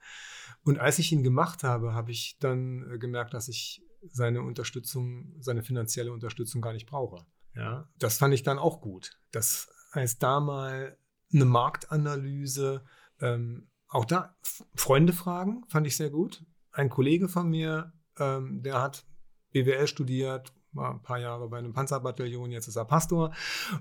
Und 0.65 0.79
als 0.79 0.99
ich 0.99 1.13
ihn 1.13 1.23
gemacht 1.23 1.63
habe, 1.63 1.95
habe 1.95 2.11
ich 2.11 2.37
dann 2.41 2.91
äh, 2.91 2.99
gemerkt, 2.99 3.35
dass 3.35 3.49
ich 3.49 3.83
seine 4.11 4.43
Unterstützung, 4.43 5.35
seine 5.41 5.63
finanzielle 5.63 6.13
Unterstützung 6.13 6.61
gar 6.61 6.73
nicht 6.73 6.87
brauche. 6.87 7.25
Ja, 7.55 7.89
das 7.99 8.19
fand 8.19 8.35
ich 8.35 8.43
dann 8.43 8.59
auch 8.59 8.81
gut. 8.81 9.19
Das 9.31 9.73
heißt, 9.95 10.23
da 10.23 10.41
mal 10.41 10.99
eine 11.33 11.45
Marktanalyse, 11.45 12.85
ähm, 13.21 13.69
auch 13.89 14.05
da 14.05 14.37
Freunde 14.75 15.13
fragen, 15.13 15.65
fand 15.69 15.87
ich 15.87 15.97
sehr 15.97 16.11
gut. 16.11 16.45
Ein 16.73 16.91
Kollege 16.91 17.29
von 17.29 17.49
mir, 17.49 17.93
ähm, 18.19 18.63
der 18.63 18.81
hat 18.81 19.07
BWL 19.53 19.87
studiert, 19.87 20.53
war 20.75 20.93
ein 20.93 21.03
paar 21.03 21.19
Jahre 21.19 21.49
bei 21.49 21.59
einem 21.59 21.73
Panzerbataillon, 21.73 22.51
jetzt 22.51 22.69
ist 22.69 22.77
er 22.77 22.85
Pastor. 22.85 23.35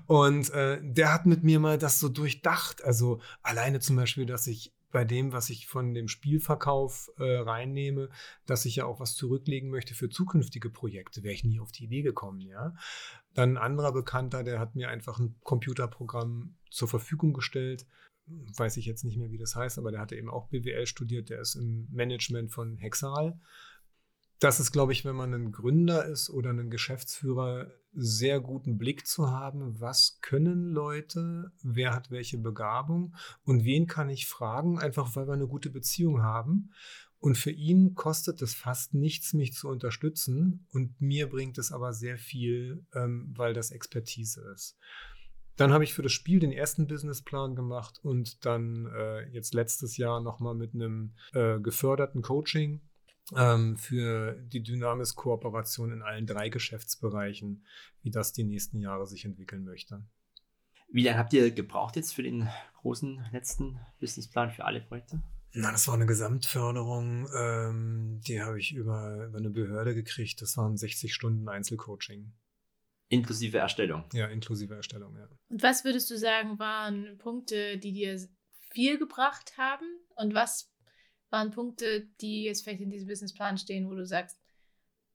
Und 0.06 0.50
äh, 0.50 0.80
der 0.82 1.12
hat 1.12 1.26
mit 1.26 1.42
mir 1.44 1.60
mal 1.60 1.78
das 1.78 2.00
so 2.00 2.08
durchdacht. 2.08 2.82
Also 2.84 3.20
alleine 3.42 3.80
zum 3.80 3.96
Beispiel, 3.96 4.26
dass 4.26 4.46
ich 4.46 4.72
bei 4.94 5.04
dem, 5.04 5.32
was 5.32 5.50
ich 5.50 5.66
von 5.66 5.92
dem 5.92 6.06
Spielverkauf 6.06 7.10
äh, 7.18 7.38
reinnehme, 7.38 8.10
dass 8.46 8.64
ich 8.64 8.76
ja 8.76 8.86
auch 8.86 9.00
was 9.00 9.16
zurücklegen 9.16 9.68
möchte 9.68 9.92
für 9.92 10.08
zukünftige 10.08 10.70
Projekte, 10.70 11.24
wäre 11.24 11.34
ich 11.34 11.42
nie 11.42 11.58
auf 11.58 11.72
die 11.72 11.84
Idee 11.84 12.02
gekommen, 12.02 12.40
ja. 12.40 12.74
Dann 13.34 13.56
ein 13.56 13.62
anderer 13.62 13.92
Bekannter, 13.92 14.44
der 14.44 14.60
hat 14.60 14.76
mir 14.76 14.88
einfach 14.88 15.18
ein 15.18 15.34
Computerprogramm 15.42 16.54
zur 16.70 16.86
Verfügung 16.86 17.32
gestellt. 17.32 17.86
Weiß 18.26 18.76
ich 18.76 18.86
jetzt 18.86 19.02
nicht 19.04 19.18
mehr, 19.18 19.32
wie 19.32 19.38
das 19.38 19.56
heißt, 19.56 19.78
aber 19.78 19.90
der 19.90 20.00
hatte 20.00 20.14
eben 20.14 20.30
auch 20.30 20.46
BWL 20.46 20.86
studiert, 20.86 21.28
der 21.28 21.40
ist 21.40 21.56
im 21.56 21.88
Management 21.90 22.52
von 22.52 22.76
Hexal 22.76 23.36
das 24.40 24.60
ist, 24.60 24.72
glaube 24.72 24.92
ich, 24.92 25.04
wenn 25.04 25.16
man 25.16 25.32
ein 25.32 25.52
Gründer 25.52 26.04
ist 26.06 26.30
oder 26.30 26.50
ein 26.50 26.70
Geschäftsführer, 26.70 27.70
sehr 27.96 28.40
guten 28.40 28.76
Blick 28.76 29.06
zu 29.06 29.30
haben, 29.30 29.80
was 29.80 30.18
können 30.20 30.70
Leute, 30.70 31.52
wer 31.62 31.94
hat 31.94 32.10
welche 32.10 32.38
Begabung 32.38 33.14
und 33.44 33.64
wen 33.64 33.86
kann 33.86 34.10
ich 34.10 34.26
fragen, 34.26 34.78
einfach 34.78 35.14
weil 35.14 35.28
wir 35.28 35.34
eine 35.34 35.46
gute 35.46 35.70
Beziehung 35.70 36.22
haben. 36.22 36.72
Und 37.18 37.38
für 37.38 37.52
ihn 37.52 37.94
kostet 37.94 38.42
es 38.42 38.52
fast 38.52 38.92
nichts, 38.92 39.32
mich 39.32 39.54
zu 39.54 39.68
unterstützen. 39.68 40.66
Und 40.72 41.00
mir 41.00 41.30
bringt 41.30 41.56
es 41.56 41.72
aber 41.72 41.94
sehr 41.94 42.18
viel, 42.18 42.84
ähm, 42.94 43.32
weil 43.34 43.54
das 43.54 43.70
Expertise 43.70 44.42
ist. 44.54 44.76
Dann 45.56 45.72
habe 45.72 45.84
ich 45.84 45.94
für 45.94 46.02
das 46.02 46.12
Spiel 46.12 46.40
den 46.40 46.52
ersten 46.52 46.86
Businessplan 46.86 47.54
gemacht 47.54 47.98
und 48.02 48.44
dann 48.44 48.86
äh, 48.94 49.26
jetzt 49.30 49.54
letztes 49.54 49.96
Jahr 49.96 50.20
nochmal 50.20 50.54
mit 50.54 50.74
einem 50.74 51.14
äh, 51.32 51.60
geförderten 51.60 52.20
Coaching 52.20 52.82
ähm, 53.36 53.76
für 53.76 54.32
die 54.32 54.62
Dynamis-Kooperation 54.62 55.92
in 55.92 56.02
allen 56.02 56.26
drei 56.26 56.48
Geschäftsbereichen, 56.48 57.64
wie 58.02 58.10
das 58.10 58.32
die 58.32 58.44
nächsten 58.44 58.78
Jahre 58.78 59.06
sich 59.06 59.24
entwickeln 59.24 59.64
möchte. 59.64 60.04
Wie 60.88 61.02
lange 61.02 61.18
habt 61.18 61.32
ihr 61.32 61.50
gebraucht 61.50 61.96
jetzt 61.96 62.14
für 62.14 62.22
den 62.22 62.48
großen 62.80 63.24
letzten 63.32 63.80
Businessplan 63.98 64.50
für 64.50 64.64
alle 64.64 64.80
Projekte? 64.80 65.22
Na, 65.52 65.70
das 65.70 65.86
war 65.86 65.94
eine 65.94 66.06
Gesamtförderung, 66.06 67.28
ähm, 67.34 68.20
die 68.26 68.42
habe 68.42 68.58
ich 68.58 68.74
über, 68.74 69.26
über 69.26 69.38
eine 69.38 69.50
Behörde 69.50 69.94
gekriegt. 69.94 70.42
Das 70.42 70.56
waren 70.56 70.76
60 70.76 71.14
Stunden 71.14 71.48
Einzelcoaching. 71.48 72.32
Inklusive 73.08 73.58
Erstellung. 73.58 74.04
Ja, 74.12 74.26
inklusive 74.26 74.74
Erstellung, 74.74 75.16
ja. 75.16 75.28
Und 75.48 75.62
was 75.62 75.84
würdest 75.84 76.10
du 76.10 76.18
sagen, 76.18 76.58
waren 76.58 77.16
Punkte, 77.18 77.78
die 77.78 77.92
dir 77.92 78.20
viel 78.72 78.98
gebracht 78.98 79.56
haben? 79.56 79.86
Und 80.16 80.34
was 80.34 80.73
waren 81.34 81.50
Punkte, 81.50 82.06
die 82.20 82.44
jetzt 82.44 82.62
vielleicht 82.62 82.80
in 82.80 82.90
diesem 82.90 83.08
Businessplan 83.08 83.58
stehen, 83.58 83.90
wo 83.90 83.94
du 83.94 84.06
sagst, 84.06 84.38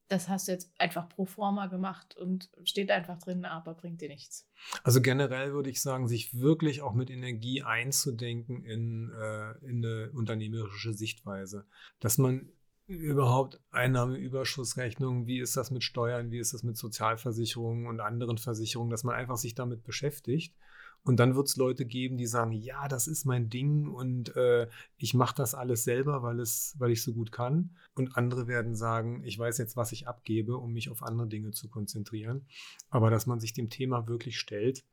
das 0.10 0.28
hast 0.28 0.48
du 0.48 0.52
jetzt 0.52 0.70
einfach 0.78 1.08
pro 1.08 1.26
forma 1.26 1.68
gemacht 1.68 2.18
und 2.18 2.50
steht 2.64 2.92
einfach 2.92 3.20
drin, 3.20 3.46
aber 3.46 3.74
bringt 3.76 4.02
dir 4.02 4.10
nichts. 4.10 4.50
Also 4.84 5.02
generell 5.02 5.54
würde 5.54 5.70
ich 5.70 5.82
sagen, 5.82 6.08
sich 6.08 6.38
wirklich 6.38 6.82
auch 6.82 6.94
mit 6.94 7.10
Energie 7.10 7.62
einzudenken 7.62 8.66
in, 8.66 9.12
äh, 9.12 9.52
in 9.66 9.86
eine 9.86 10.12
unternehmerische 10.12 10.94
Sichtweise. 10.94 11.66
Dass 12.00 12.18
man 12.18 12.52
überhaupt 12.88 13.62
Einnahmeüberschussrechnungen, 13.70 15.26
wie 15.28 15.40
ist 15.40 15.56
das 15.56 15.72
mit 15.72 15.84
Steuern, 15.84 16.32
wie 16.32 16.40
ist 16.40 16.54
das 16.54 16.64
mit 16.64 16.76
Sozialversicherungen 16.76 17.86
und 17.86 18.02
anderen 18.02 18.40
Versicherungen, 18.40 18.90
dass 18.90 19.04
man 19.04 19.16
einfach 19.16 19.38
sich 19.38 19.54
damit 19.56 19.84
beschäftigt 19.84 20.56
und 21.04 21.20
dann 21.20 21.36
wird 21.36 21.48
es 21.48 21.56
Leute 21.56 21.86
geben, 21.86 22.18
die 22.18 22.28
sagen, 22.28 22.52
ja, 22.52 22.88
das 22.88 23.08
ist 23.08 23.26
mein 23.26 23.50
Ding 23.50 23.88
und 23.88 24.36
äh, 24.36 24.68
ich 24.98 25.14
mache 25.14 25.36
das 25.36 25.56
alles 25.56 25.84
selber, 25.84 26.22
weil, 26.24 26.40
es, 26.40 26.76
weil 26.78 26.92
ich 26.92 27.02
so 27.02 27.14
gut 27.14 27.32
kann. 27.32 27.76
Und 27.96 28.18
andere 28.18 28.48
werden 28.48 28.76
sagen, 28.76 29.24
ich 29.24 29.40
weiß 29.40 29.58
jetzt, 29.58 29.76
was 29.76 29.92
ich 29.92 30.08
abgebe, 30.08 30.58
um 30.58 30.74
mich 30.74 30.90
auf 30.90 31.02
andere 31.02 31.28
Dinge 31.28 31.52
zu 31.52 31.70
konzentrieren. 31.70 32.48
Aber 32.90 33.10
dass 33.10 33.26
man 33.26 33.40
sich 33.40 33.54
dem 33.54 33.70
Thema 33.70 34.08
wirklich 34.08 34.40
stellt 34.40 34.84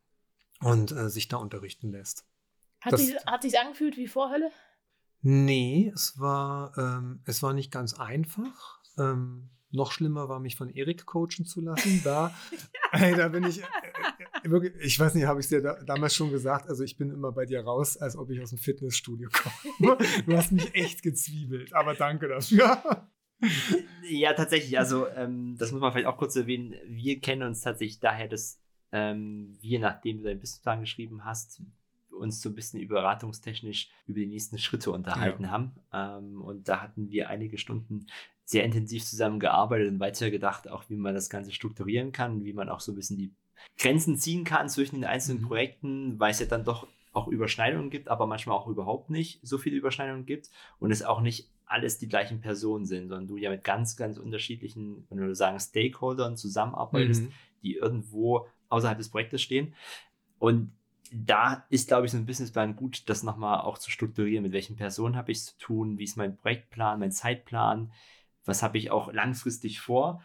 und 0.61 0.92
äh, 0.92 1.11
sich 1.11 1.29
da 1.29 1.37
unterrichten 1.37 1.90
lässt. 1.90 2.25
Hat 2.81 2.92
das, 2.92 3.07
sich, 3.07 3.16
hat 3.27 3.42
sich 3.42 3.59
angefühlt 3.59 3.97
wie 3.97 4.07
Vorhölle? 4.07 4.51
Nee, 5.23 5.90
es 5.92 6.19
war, 6.19 6.77
ähm, 6.79 7.21
es 7.25 7.42
war 7.42 7.53
nicht 7.53 7.73
ganz 7.73 7.95
einfach. 7.95 8.81
Ähm, 8.97 9.51
noch 9.71 9.92
schlimmer 9.92 10.29
war, 10.29 10.40
mich 10.40 10.57
von 10.57 10.71
Erik 10.71 11.05
coachen 11.07 11.45
zu 11.45 11.61
lassen. 11.61 12.01
Da, 12.05 12.35
ey, 12.92 13.14
da 13.14 13.29
bin 13.29 13.45
ich, 13.45 13.61
äh, 13.61 13.64
wirklich, 14.50 14.74
ich 14.85 14.98
weiß 14.98 15.14
nicht, 15.14 15.26
habe 15.26 15.40
ich 15.40 15.46
es 15.46 15.50
dir 15.50 15.62
da, 15.62 15.82
damals 15.85 16.14
schon 16.14 16.30
gesagt, 16.30 16.68
also 16.68 16.85
ich 16.85 16.96
bin 16.96 17.11
immer 17.11 17.32
bei 17.32 17.46
dir 17.46 17.61
raus, 17.62 17.96
als 17.96 18.16
ob 18.16 18.30
ich 18.30 18.40
aus 18.40 18.50
dem 18.50 18.59
Fitnessstudio 18.59 19.28
komme. 19.30 19.98
Du 20.26 20.37
hast 20.37 20.52
mich 20.52 20.74
echt 20.74 21.02
gezwiebelt, 21.02 21.72
aber 21.72 21.94
danke 21.94 22.28
dafür. 22.28 23.06
Ja, 24.09 24.32
tatsächlich, 24.32 24.78
also 24.78 25.09
ähm, 25.09 25.56
das 25.59 25.72
muss 25.72 25.80
man 25.80 25.92
vielleicht 25.92 26.06
auch 26.06 26.16
kurz 26.16 26.37
erwähnen. 26.37 26.74
Wir 26.87 27.20
kennen 27.20 27.42
uns 27.42 27.61
tatsächlich 27.61 28.00
daher, 28.00 28.28
dass 28.28 28.59
ähm, 28.92 29.56
wir, 29.61 29.78
nachdem 29.78 30.18
du 30.18 30.24
deinen 30.24 30.40
Businessplan 30.40 30.80
geschrieben 30.80 31.24
hast, 31.24 31.61
uns 32.11 32.40
so 32.40 32.48
ein 32.48 32.54
bisschen 32.54 32.80
überratungstechnisch 32.80 33.90
über 34.06 34.20
die 34.20 34.26
nächsten 34.26 34.59
Schritte 34.59 34.90
unterhalten 34.90 35.44
ja. 35.44 35.50
haben. 35.50 35.72
Ähm, 35.92 36.40
und 36.40 36.68
da 36.68 36.82
hatten 36.82 37.11
wir 37.11 37.28
einige 37.28 37.59
Stunden 37.59 38.06
sehr 38.44 38.64
intensiv 38.64 39.04
zusammengearbeitet 39.04 39.88
und 39.90 40.00
weitergedacht, 40.00 40.68
auch 40.68 40.88
wie 40.88 40.96
man 40.96 41.14
das 41.14 41.28
Ganze 41.28 41.52
strukturieren 41.52 42.12
kann, 42.12 42.44
wie 42.44 42.52
man 42.52 42.68
auch 42.68 42.80
so 42.80 42.92
ein 42.92 42.94
bisschen 42.94 43.18
die 43.18 43.35
Grenzen 43.79 44.16
ziehen 44.16 44.45
kann 44.45 44.69
zwischen 44.69 44.97
den 44.97 45.05
einzelnen 45.05 45.42
mhm. 45.42 45.47
Projekten, 45.47 46.21
weil 46.21 46.31
es 46.31 46.40
ja 46.40 46.47
dann 46.47 46.64
doch 46.64 46.87
auch 47.12 47.29
Überschneidungen 47.29 47.90
gibt, 47.90 48.09
aber 48.09 48.27
manchmal 48.27 48.57
auch 48.57 48.66
überhaupt 48.66 49.11
nicht 49.11 49.40
so 49.42 49.57
viele 49.59 49.77
Überschneidungen 49.77 50.27
gibt 50.27 50.51
und 50.79 50.90
es 50.90 51.03
auch 51.03 51.21
nicht 51.21 51.49
alles 51.64 51.99
die 51.99 52.09
gleichen 52.09 52.40
Personen 52.40 52.87
sind, 52.87 53.09
sondern 53.09 53.27
du 53.27 53.37
ja 53.37 53.51
mit 53.51 53.64
ganz, 53.64 53.97
ganz 53.97 54.19
unterschiedlichen, 54.19 55.07
wenn 55.09 55.19
wir 55.19 55.35
sagen, 55.35 55.59
Stakeholdern 55.59 56.37
zusammenarbeitest, 56.37 57.25
mhm. 57.25 57.33
die 57.62 57.75
irgendwo 57.75 58.47
außerhalb 58.69 58.99
des 58.99 59.09
Projektes 59.09 59.42
stehen. 59.42 59.75
Und 60.38 60.73
da 61.12 61.64
ist, 61.71 61.88
glaube 61.88 62.07
ich, 62.07 62.12
so 62.12 62.19
ein 62.19 62.27
Businessplan 62.27 62.77
gut, 62.77 63.09
das 63.09 63.23
nochmal 63.23 63.61
auch 63.61 63.79
zu 63.79 63.90
strukturieren, 63.90 64.42
mit 64.42 64.53
welchen 64.53 64.77
Personen 64.77 65.16
habe 65.16 65.33
ich 65.33 65.38
es 65.38 65.47
zu 65.47 65.59
tun, 65.59 65.99
wie 65.99 66.05
ist 66.05 66.16
mein 66.16 66.37
Projektplan, 66.37 66.99
mein 66.99 67.12
Zeitplan, 67.12 67.92
was 68.45 68.62
habe 68.62 68.79
ich 68.79 68.90
auch 68.90 69.12
langfristig 69.12 69.81
vor. 69.81 70.23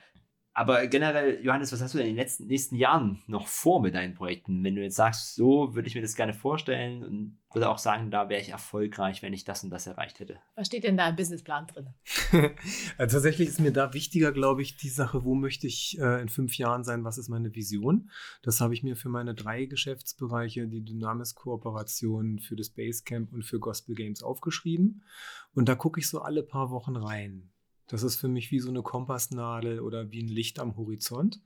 Aber 0.53 0.85
generell, 0.87 1.39
Johannes, 1.43 1.71
was 1.71 1.81
hast 1.81 1.93
du 1.93 1.97
denn 1.97 2.07
in 2.07 2.13
den 2.13 2.21
letzten, 2.21 2.47
nächsten 2.47 2.75
Jahren 2.75 3.21
noch 3.27 3.47
vor 3.47 3.81
mit 3.81 3.95
deinen 3.95 4.15
Projekten? 4.15 4.63
Wenn 4.63 4.75
du 4.75 4.81
jetzt 4.81 4.97
sagst, 4.97 5.35
so 5.35 5.75
würde 5.75 5.87
ich 5.87 5.95
mir 5.95 6.01
das 6.01 6.15
gerne 6.15 6.33
vorstellen 6.33 7.03
und 7.03 7.37
würde 7.53 7.69
auch 7.69 7.77
sagen, 7.77 8.11
da 8.11 8.27
wäre 8.27 8.41
ich 8.41 8.49
erfolgreich, 8.49 9.21
wenn 9.21 9.33
ich 9.33 9.45
das 9.45 9.63
und 9.63 9.69
das 9.69 9.87
erreicht 9.87 10.19
hätte. 10.19 10.39
Was 10.55 10.67
steht 10.67 10.83
denn 10.83 10.97
da 10.97 11.07
im 11.07 11.15
Businessplan 11.15 11.67
drin? 11.67 11.89
also 12.97 13.17
tatsächlich 13.17 13.47
ist 13.47 13.59
mir 13.59 13.71
da 13.71 13.93
wichtiger, 13.93 14.31
glaube 14.31 14.61
ich, 14.61 14.77
die 14.77 14.89
Sache, 14.89 15.23
wo 15.23 15.35
möchte 15.35 15.67
ich 15.67 15.97
äh, 15.99 16.21
in 16.21 16.29
fünf 16.29 16.57
Jahren 16.57 16.83
sein, 16.83 17.03
was 17.03 17.17
ist 17.17 17.29
meine 17.29 17.55
Vision? 17.55 18.09
Das 18.41 18.59
habe 18.59 18.73
ich 18.73 18.83
mir 18.83 18.95
für 18.95 19.09
meine 19.09 19.33
drei 19.33 19.65
Geschäftsbereiche, 19.65 20.67
die 20.67 20.83
Dynamis-Kooperation 20.83 22.39
für 22.39 22.55
das 22.55 22.69
Basecamp 22.69 23.31
und 23.31 23.43
für 23.43 23.59
Gospel 23.59 23.95
Games 23.95 24.21
aufgeschrieben. 24.21 25.03
Und 25.53 25.69
da 25.69 25.75
gucke 25.75 25.99
ich 25.99 26.09
so 26.09 26.21
alle 26.21 26.43
paar 26.43 26.71
Wochen 26.71 26.95
rein. 26.95 27.50
Das 27.91 28.03
ist 28.03 28.15
für 28.15 28.29
mich 28.29 28.51
wie 28.51 28.59
so 28.61 28.69
eine 28.69 28.83
Kompassnadel 28.83 29.81
oder 29.81 30.11
wie 30.11 30.23
ein 30.23 30.29
Licht 30.29 30.59
am 30.59 30.77
Horizont. 30.77 31.41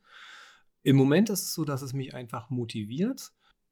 Im 0.84 0.96
Moment 0.96 1.32
ist 1.32 1.42
es 1.42 1.54
so, 1.56 1.66
dass 1.66 1.82
es 1.82 1.94
mich 1.94 2.14
einfach 2.14 2.52
motiviert, 2.52 3.32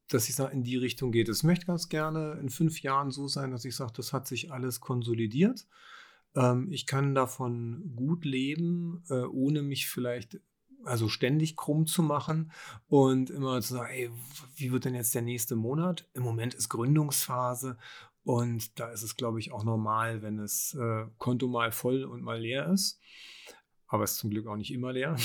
dass 0.10 0.28
ich 0.28 0.34
sage, 0.34 0.54
in 0.54 0.64
die 0.64 0.78
Richtung 0.78 1.12
geht. 1.12 1.30
Es 1.30 1.44
möchte 1.44 1.68
ganz 1.68 1.88
gerne 1.88 2.40
in 2.42 2.50
fünf 2.50 2.82
Jahren 2.82 3.12
so 3.12 3.28
sein, 3.28 3.52
dass 3.52 3.64
ich 3.64 3.76
sage, 3.76 3.94
das 3.96 4.12
hat 4.12 4.28
sich 4.28 4.52
alles 4.52 4.82
konsolidiert. 4.82 5.68
Ähm, 6.36 6.72
ich 6.72 6.88
kann 6.88 7.14
davon 7.14 7.94
gut 7.96 8.26
leben, 8.26 9.04
äh, 9.08 9.22
ohne 9.22 9.62
mich 9.62 9.88
vielleicht 9.88 10.40
also 10.84 11.10
ständig 11.10 11.56
krumm 11.56 11.86
zu 11.86 12.02
machen 12.02 12.52
und 12.88 13.30
immer 13.30 13.62
zu 13.62 13.76
sagen, 13.76 13.94
ey, 13.94 14.10
wie 14.56 14.72
wird 14.72 14.86
denn 14.86 14.96
jetzt 14.96 15.14
der 15.14 15.22
nächste 15.22 15.56
Monat? 15.56 16.10
Im 16.16 16.24
Moment 16.24 16.56
ist 16.56 16.70
Gründungsphase 16.70 17.78
und 18.24 18.80
da 18.80 18.90
ist 18.90 19.04
es, 19.04 19.16
glaube 19.16 19.40
ich, 19.40 19.52
auch 19.52 19.64
normal, 19.64 20.22
wenn 20.22 20.38
das 20.38 20.76
äh, 20.80 21.06
Konto 21.18 21.48
mal 21.48 21.72
voll 21.72 22.04
und 22.04 22.22
mal 22.22 22.40
leer 22.40 22.68
ist. 22.68 23.00
Aber 23.88 24.04
es 24.04 24.14
ist 24.14 24.20
zum 24.20 24.30
Glück 24.30 24.48
auch 24.48 24.56
nicht 24.56 24.72
immer 24.72 24.94
leer. 24.94 25.16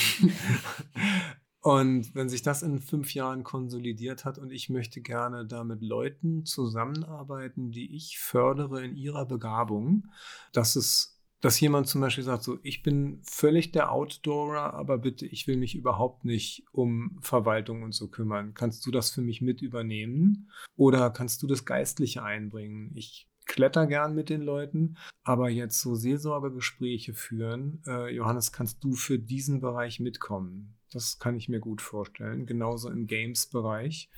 und 1.60 2.14
wenn 2.14 2.28
sich 2.28 2.42
das 2.42 2.62
in 2.62 2.80
fünf 2.80 3.14
Jahren 3.14 3.44
konsolidiert 3.44 4.24
hat 4.24 4.38
und 4.38 4.50
ich 4.50 4.68
möchte 4.68 5.00
gerne 5.00 5.46
da 5.46 5.64
mit 5.64 5.80
Leuten 5.80 6.44
zusammenarbeiten, 6.44 7.70
die 7.70 7.94
ich 7.94 8.18
fördere 8.18 8.84
in 8.84 8.96
ihrer 8.96 9.26
Begabung, 9.26 10.08
dass 10.52 10.74
es 10.74 11.17
dass 11.40 11.60
jemand 11.60 11.86
zum 11.86 12.00
Beispiel 12.00 12.24
sagt, 12.24 12.42
so, 12.42 12.58
ich 12.62 12.82
bin 12.82 13.20
völlig 13.22 13.70
der 13.70 13.92
Outdoorer, 13.92 14.74
aber 14.74 14.98
bitte, 14.98 15.26
ich 15.26 15.46
will 15.46 15.56
mich 15.56 15.76
überhaupt 15.76 16.24
nicht 16.24 16.64
um 16.72 17.18
Verwaltung 17.20 17.82
und 17.82 17.92
so 17.92 18.08
kümmern. 18.08 18.54
Kannst 18.54 18.84
du 18.86 18.90
das 18.90 19.10
für 19.10 19.22
mich 19.22 19.40
mit 19.40 19.62
übernehmen? 19.62 20.50
Oder 20.76 21.10
kannst 21.10 21.42
du 21.42 21.46
das 21.46 21.64
Geistliche 21.64 22.24
einbringen? 22.24 22.90
Ich 22.94 23.28
kletter 23.46 23.86
gern 23.86 24.14
mit 24.14 24.28
den 24.28 24.42
Leuten, 24.42 24.96
aber 25.24 25.48
jetzt 25.48 25.80
so 25.80 25.94
Seelsorgegespräche 25.94 27.14
führen, 27.14 27.82
äh, 27.86 28.14
Johannes, 28.14 28.52
kannst 28.52 28.84
du 28.84 28.92
für 28.92 29.18
diesen 29.18 29.60
Bereich 29.60 30.00
mitkommen? 30.00 30.76
Das 30.92 31.18
kann 31.18 31.36
ich 31.36 31.48
mir 31.48 31.60
gut 31.60 31.82
vorstellen. 31.82 32.46
Genauso 32.46 32.90
im 32.90 33.06
Games-Bereich. 33.06 34.10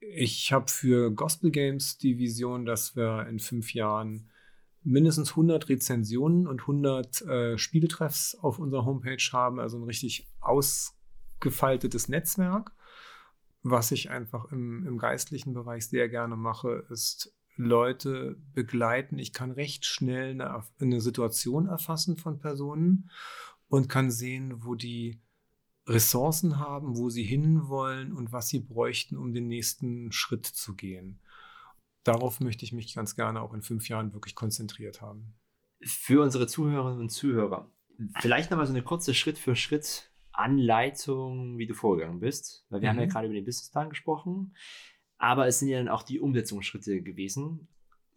Ich 0.00 0.52
habe 0.52 0.70
für 0.70 1.10
Gospel 1.10 1.50
Games 1.50 1.98
die 1.98 2.18
Vision, 2.18 2.64
dass 2.64 2.94
wir 2.94 3.26
in 3.28 3.38
fünf 3.38 3.74
Jahren 3.74 4.30
mindestens 4.88 5.30
100 5.30 5.68
Rezensionen 5.68 6.46
und 6.46 6.62
100 6.62 7.22
äh, 7.22 7.58
Spieltreffs 7.58 8.34
auf 8.36 8.58
unserer 8.58 8.84
Homepage 8.84 9.22
haben, 9.32 9.60
also 9.60 9.78
ein 9.78 9.84
richtig 9.84 10.28
ausgefaltetes 10.40 12.08
Netzwerk. 12.08 12.72
Was 13.62 13.90
ich 13.92 14.10
einfach 14.10 14.50
im, 14.50 14.86
im 14.86 14.98
geistlichen 14.98 15.52
Bereich 15.52 15.88
sehr 15.88 16.08
gerne 16.08 16.36
mache, 16.36 16.86
ist 16.90 17.34
Leute 17.56 18.36
begleiten. 18.54 19.18
Ich 19.18 19.32
kann 19.32 19.50
recht 19.50 19.84
schnell 19.84 20.30
eine, 20.30 20.62
eine 20.80 21.00
Situation 21.00 21.66
erfassen 21.66 22.16
von 22.16 22.38
Personen 22.38 23.10
und 23.68 23.88
kann 23.88 24.10
sehen, 24.10 24.64
wo 24.64 24.74
die 24.74 25.20
Ressourcen 25.86 26.58
haben, 26.58 26.96
wo 26.96 27.10
sie 27.10 27.24
hinwollen 27.24 28.12
und 28.12 28.32
was 28.32 28.48
sie 28.48 28.60
bräuchten, 28.60 29.16
um 29.16 29.34
den 29.34 29.48
nächsten 29.48 30.12
Schritt 30.12 30.46
zu 30.46 30.74
gehen 30.74 31.20
darauf 32.08 32.40
möchte 32.40 32.64
ich 32.64 32.72
mich 32.72 32.94
ganz 32.94 33.14
gerne 33.14 33.42
auch 33.42 33.54
in 33.54 33.62
fünf 33.62 33.88
Jahren 33.88 34.12
wirklich 34.12 34.34
konzentriert 34.34 35.02
haben. 35.02 35.34
Für 35.82 36.22
unsere 36.22 36.46
Zuhörerinnen 36.46 37.00
und 37.00 37.10
Zuhörer, 37.10 37.70
vielleicht 38.20 38.50
nochmal 38.50 38.66
so 38.66 38.72
eine 38.72 38.82
kurze 38.82 39.14
Schritt 39.14 39.38
für 39.38 39.54
Schritt 39.54 40.10
Anleitung, 40.32 41.58
wie 41.58 41.66
du 41.66 41.74
vorgegangen 41.74 42.20
bist. 42.20 42.64
Weil 42.68 42.80
wir 42.80 42.88
mhm. 42.88 42.92
haben 42.92 43.00
ja 43.00 43.06
mhm. 43.06 43.10
gerade 43.10 43.26
über 43.26 43.34
den 43.34 43.44
Businessplan 43.44 43.90
gesprochen, 43.90 44.54
aber 45.18 45.46
es 45.46 45.58
sind 45.58 45.68
ja 45.68 45.78
dann 45.78 45.88
auch 45.88 46.02
die 46.02 46.20
Umsetzungsschritte 46.20 47.02
gewesen. 47.02 47.68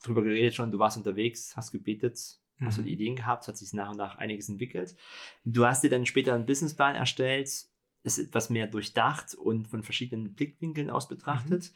Darüber 0.03 0.23
geredet 0.23 0.53
schon, 0.53 0.71
du 0.71 0.79
warst 0.79 0.97
unterwegs, 0.97 1.55
hast 1.57 1.71
gebetet, 1.71 2.19
mhm. 2.57 2.65
hast 2.65 2.77
du 2.77 2.83
die 2.83 2.93
Ideen 2.93 3.15
gehabt, 3.15 3.47
hat 3.47 3.57
sich 3.57 3.73
nach 3.73 3.89
und 3.89 3.97
nach 3.97 4.17
einiges 4.17 4.49
entwickelt. 4.49 4.95
Du 5.43 5.65
hast 5.65 5.83
dir 5.83 5.89
dann 5.89 6.05
später 6.05 6.33
einen 6.35 6.45
Businessplan 6.45 6.95
erstellt, 6.95 7.49
ist 8.03 8.17
etwas 8.17 8.49
mehr 8.49 8.67
durchdacht 8.67 9.35
und 9.35 9.67
von 9.67 9.83
verschiedenen 9.83 10.33
Blickwinkeln 10.33 10.89
aus 10.89 11.07
betrachtet. 11.07 11.71
Mhm. 11.71 11.75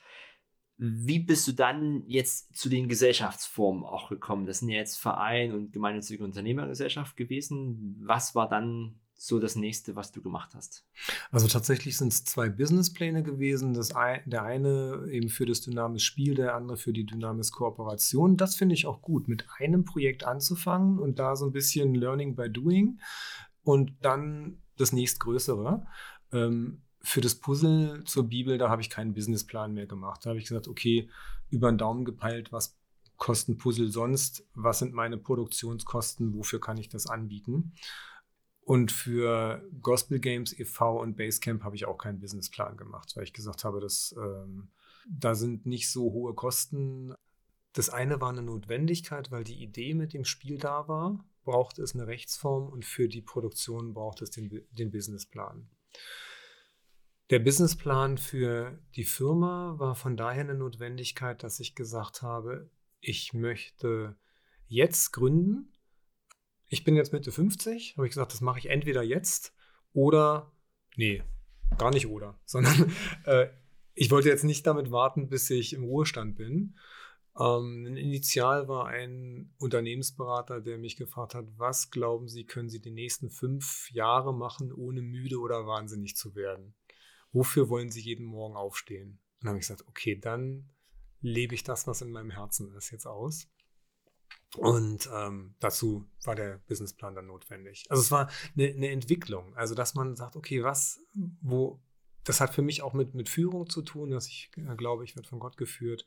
Wie 0.77 1.19
bist 1.19 1.47
du 1.47 1.53
dann 1.53 2.03
jetzt 2.07 2.55
zu 2.55 2.67
den 2.67 2.89
Gesellschaftsformen 2.89 3.83
auch 3.83 4.09
gekommen? 4.09 4.45
Das 4.45 4.59
sind 4.59 4.69
ja 4.69 4.77
jetzt 4.77 4.97
Verein 4.97 5.53
und 5.53 5.71
gemeinnützige 5.71 6.23
Unternehmergesellschaft 6.23 7.15
gewesen. 7.15 7.95
Was 8.01 8.35
war 8.35 8.49
dann 8.49 8.99
so 9.17 9.39
das 9.39 9.55
nächste, 9.55 9.95
was 9.95 10.11
du 10.11 10.21
gemacht 10.21 10.53
hast? 10.53 10.85
Also 11.31 11.47
tatsächlich 11.47 11.97
sind 11.97 12.11
es 12.11 12.25
zwei 12.25 12.49
Businesspläne 12.49 13.23
gewesen. 13.23 13.73
Das 13.73 13.95
ein, 13.95 14.21
der 14.25 14.43
eine 14.43 15.07
eben 15.09 15.29
für 15.29 15.45
das 15.45 15.61
Dynamisch 15.61 16.05
Spiel, 16.05 16.35
der 16.35 16.55
andere 16.55 16.77
für 16.77 16.93
die 16.93 17.05
Dynamisch 17.05 17.51
Kooperation. 17.51 18.37
Das 18.37 18.55
finde 18.55 18.75
ich 18.75 18.85
auch 18.85 19.01
gut, 19.01 19.27
mit 19.27 19.45
einem 19.57 19.85
Projekt 19.85 20.25
anzufangen 20.25 20.99
und 20.99 21.19
da 21.19 21.35
so 21.35 21.45
ein 21.45 21.53
bisschen 21.53 21.95
Learning 21.95 22.35
by 22.35 22.49
Doing 22.49 22.99
und 23.63 23.93
dann 24.01 24.61
das 24.77 24.91
nächstgrößere. 24.91 25.85
Ähm, 26.33 26.81
für 27.05 27.21
das 27.21 27.35
Puzzle 27.35 28.03
zur 28.05 28.27
Bibel, 28.27 28.57
da 28.57 28.69
habe 28.69 28.81
ich 28.81 28.89
keinen 28.89 29.13
Businessplan 29.13 29.73
mehr 29.73 29.85
gemacht. 29.85 30.25
Da 30.25 30.29
habe 30.31 30.39
ich 30.39 30.47
gesagt, 30.47 30.67
okay, 30.67 31.09
über 31.49 31.71
den 31.71 31.77
Daumen 31.77 32.03
gepeilt, 32.03 32.51
was 32.51 32.75
kosten 33.17 33.57
Puzzle 33.57 33.91
sonst? 33.91 34.43
Was 34.55 34.79
sind 34.79 34.93
meine 34.93 35.17
Produktionskosten? 35.17 36.33
Wofür 36.33 36.59
kann 36.59 36.77
ich 36.77 36.89
das 36.89 37.07
anbieten? 37.07 37.73
Und 38.61 38.91
für 38.91 39.63
Gospel 39.81 40.19
Games 40.19 40.57
e.V. 40.59 40.99
und 40.99 41.15
Basecamp 41.15 41.63
habe 41.63 41.75
ich 41.75 41.85
auch 41.85 41.99
keinen 41.99 42.19
Businessplan 42.19 42.75
gemacht, 42.75 43.15
weil 43.15 43.23
ich 43.23 43.33
gesagt 43.33 43.63
habe, 43.63 43.79
dass 43.79 44.15
ähm, 44.17 44.69
da 45.07 45.35
sind 45.35 45.67
nicht 45.67 45.91
so 45.91 46.11
hohe 46.11 46.33
Kosten. 46.33 47.13
Das 47.73 47.89
eine 47.89 48.19
war 48.19 48.29
eine 48.29 48.41
Notwendigkeit, 48.41 49.29
weil 49.29 49.43
die 49.43 49.61
Idee 49.61 49.93
mit 49.93 50.13
dem 50.13 50.25
Spiel 50.25 50.57
da 50.57 50.87
war, 50.87 51.23
braucht 51.43 51.77
es 51.77 51.93
eine 51.93 52.07
Rechtsform 52.07 52.67
und 52.67 52.83
für 52.83 53.07
die 53.07 53.21
Produktion 53.21 53.93
braucht 53.93 54.23
es 54.23 54.31
den, 54.31 54.65
den 54.71 54.89
Businessplan. 54.89 55.69
Der 57.31 57.39
Businessplan 57.39 58.19
für 58.19 58.77
die 58.95 59.03
Firma 59.03 59.79
war 59.79 59.95
von 59.95 60.15
daher 60.15 60.41
eine 60.41 60.53
Notwendigkeit, 60.53 61.41
dass 61.41 61.59
ich 61.59 61.73
gesagt 61.73 62.21
habe, 62.21 62.69
ich 62.99 63.33
möchte 63.33 64.15
jetzt 64.67 65.11
gründen. 65.11 65.73
Ich 66.67 66.83
bin 66.83 66.95
jetzt 66.95 67.13
Mitte 67.13 67.31
50, 67.31 67.97
habe 67.97 68.05
ich 68.05 68.11
gesagt, 68.11 68.33
das 68.33 68.41
mache 68.41 68.59
ich 68.59 68.67
entweder 68.67 69.01
jetzt 69.01 69.55
oder, 69.91 70.51
nee, 70.97 71.23
gar 71.79 71.89
nicht 71.89 72.05
oder, 72.05 72.39
sondern 72.45 72.93
äh, 73.25 73.47
ich 73.95 74.11
wollte 74.11 74.29
jetzt 74.29 74.43
nicht 74.43 74.67
damit 74.67 74.91
warten, 74.91 75.27
bis 75.27 75.49
ich 75.49 75.73
im 75.73 75.83
Ruhestand 75.83 76.35
bin. 76.35 76.77
Ähm, 77.39 77.87
initial 77.87 78.67
war 78.67 78.85
ein 78.85 79.51
Unternehmensberater, 79.57 80.61
der 80.61 80.77
mich 80.77 80.95
gefragt 80.95 81.33
hat, 81.33 81.45
was 81.57 81.89
glauben 81.89 82.27
Sie, 82.27 82.45
können 82.45 82.69
Sie 82.69 82.81
die 82.81 82.91
nächsten 82.91 83.31
fünf 83.31 83.89
Jahre 83.91 84.31
machen, 84.31 84.71
ohne 84.71 85.01
müde 85.01 85.39
oder 85.39 85.65
wahnsinnig 85.65 86.15
zu 86.15 86.35
werden? 86.35 86.75
Wofür 87.35 87.69
wollen 87.69 87.91
Sie 87.91 88.01
jeden 88.01 88.25
Morgen 88.25 88.55
aufstehen? 88.55 89.19
Und 89.35 89.43
dann 89.43 89.49
habe 89.49 89.59
ich 89.59 89.67
gesagt, 89.67 89.87
okay, 89.87 90.15
dann 90.15 90.69
lebe 91.21 91.53
ich 91.53 91.63
das, 91.63 91.85
was 91.85 92.01
in 92.01 92.11
meinem 92.11 92.31
Herzen 92.31 92.73
ist, 92.73 92.91
jetzt 92.91 93.05
aus. 93.05 93.47
Und 94.57 95.09
ähm, 95.13 95.55
dazu 95.59 96.07
war 96.23 96.35
der 96.35 96.59
Businessplan 96.67 97.13
dann 97.13 97.27
notwendig. 97.27 97.85
Also 97.89 98.01
es 98.01 98.11
war 98.11 98.29
eine, 98.55 98.69
eine, 98.69 98.89
Entwicklung. 98.89 99.53
Also 99.55 99.75
dass 99.75 99.95
man 99.95 100.15
sagt, 100.15 100.37
okay, 100.37 100.63
was, 100.63 101.01
wo, 101.41 101.81
das 102.23 102.39
hat 102.39 102.53
für 102.53 102.61
mich 102.61 102.81
auch 102.81 102.93
mit, 102.93 103.13
mit 103.13 103.27
Führung 103.27 103.69
zu 103.69 103.81
tun, 103.81 104.11
dass 104.11 104.27
ich 104.27 104.49
äh, 104.55 104.75
glaube, 104.75 105.03
ich 105.03 105.15
werde 105.15 105.27
von 105.27 105.39
Gott 105.39 105.57
geführt 105.57 106.05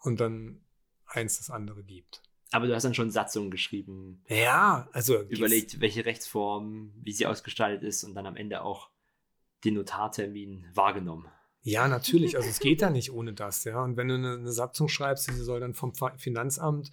und 0.00 0.20
dann 0.20 0.60
eins 1.06 1.38
das 1.38 1.50
andere 1.50 1.82
gibt. 1.82 2.22
Aber 2.52 2.66
du 2.66 2.74
hast 2.74 2.84
dann 2.84 2.94
schon 2.94 3.10
Satzungen 3.10 3.50
geschrieben. 3.50 4.22
Ja, 4.28 4.88
also 4.92 5.22
überlegt, 5.22 5.80
welche 5.80 6.04
Rechtsform, 6.04 6.92
wie 6.96 7.12
sie 7.12 7.26
ausgestaltet 7.26 7.82
ist 7.82 8.04
und 8.04 8.14
dann 8.14 8.26
am 8.26 8.36
Ende 8.36 8.62
auch 8.62 8.90
den 9.64 9.74
Notartermin 9.74 10.66
wahrgenommen. 10.74 11.28
Ja, 11.62 11.88
natürlich. 11.88 12.36
Also 12.36 12.48
es 12.48 12.60
geht 12.60 12.80
ja 12.82 12.90
nicht 12.90 13.12
ohne 13.12 13.32
das, 13.32 13.64
ja. 13.64 13.82
Und 13.82 13.96
wenn 13.96 14.08
du 14.08 14.14
eine, 14.14 14.34
eine 14.34 14.52
Satzung 14.52 14.88
schreibst, 14.88 15.28
die 15.28 15.32
soll 15.32 15.60
dann 15.60 15.74
vom 15.74 15.92
Finanzamt 16.16 16.90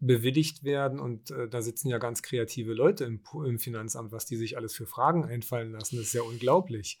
bewilligt 0.00 0.62
werden 0.62 1.00
und 1.00 1.30
äh, 1.30 1.48
da 1.48 1.62
sitzen 1.62 1.88
ja 1.88 1.98
ganz 1.98 2.22
kreative 2.22 2.74
Leute 2.74 3.04
im, 3.04 3.22
im, 3.44 3.58
Finanzamt, 3.58 4.12
was 4.12 4.26
die 4.26 4.36
sich 4.36 4.56
alles 4.56 4.74
für 4.74 4.86
Fragen 4.86 5.24
einfallen 5.24 5.72
lassen, 5.72 5.96
das 5.96 6.06
ist 6.06 6.12
ja 6.12 6.22
unglaublich. 6.22 7.00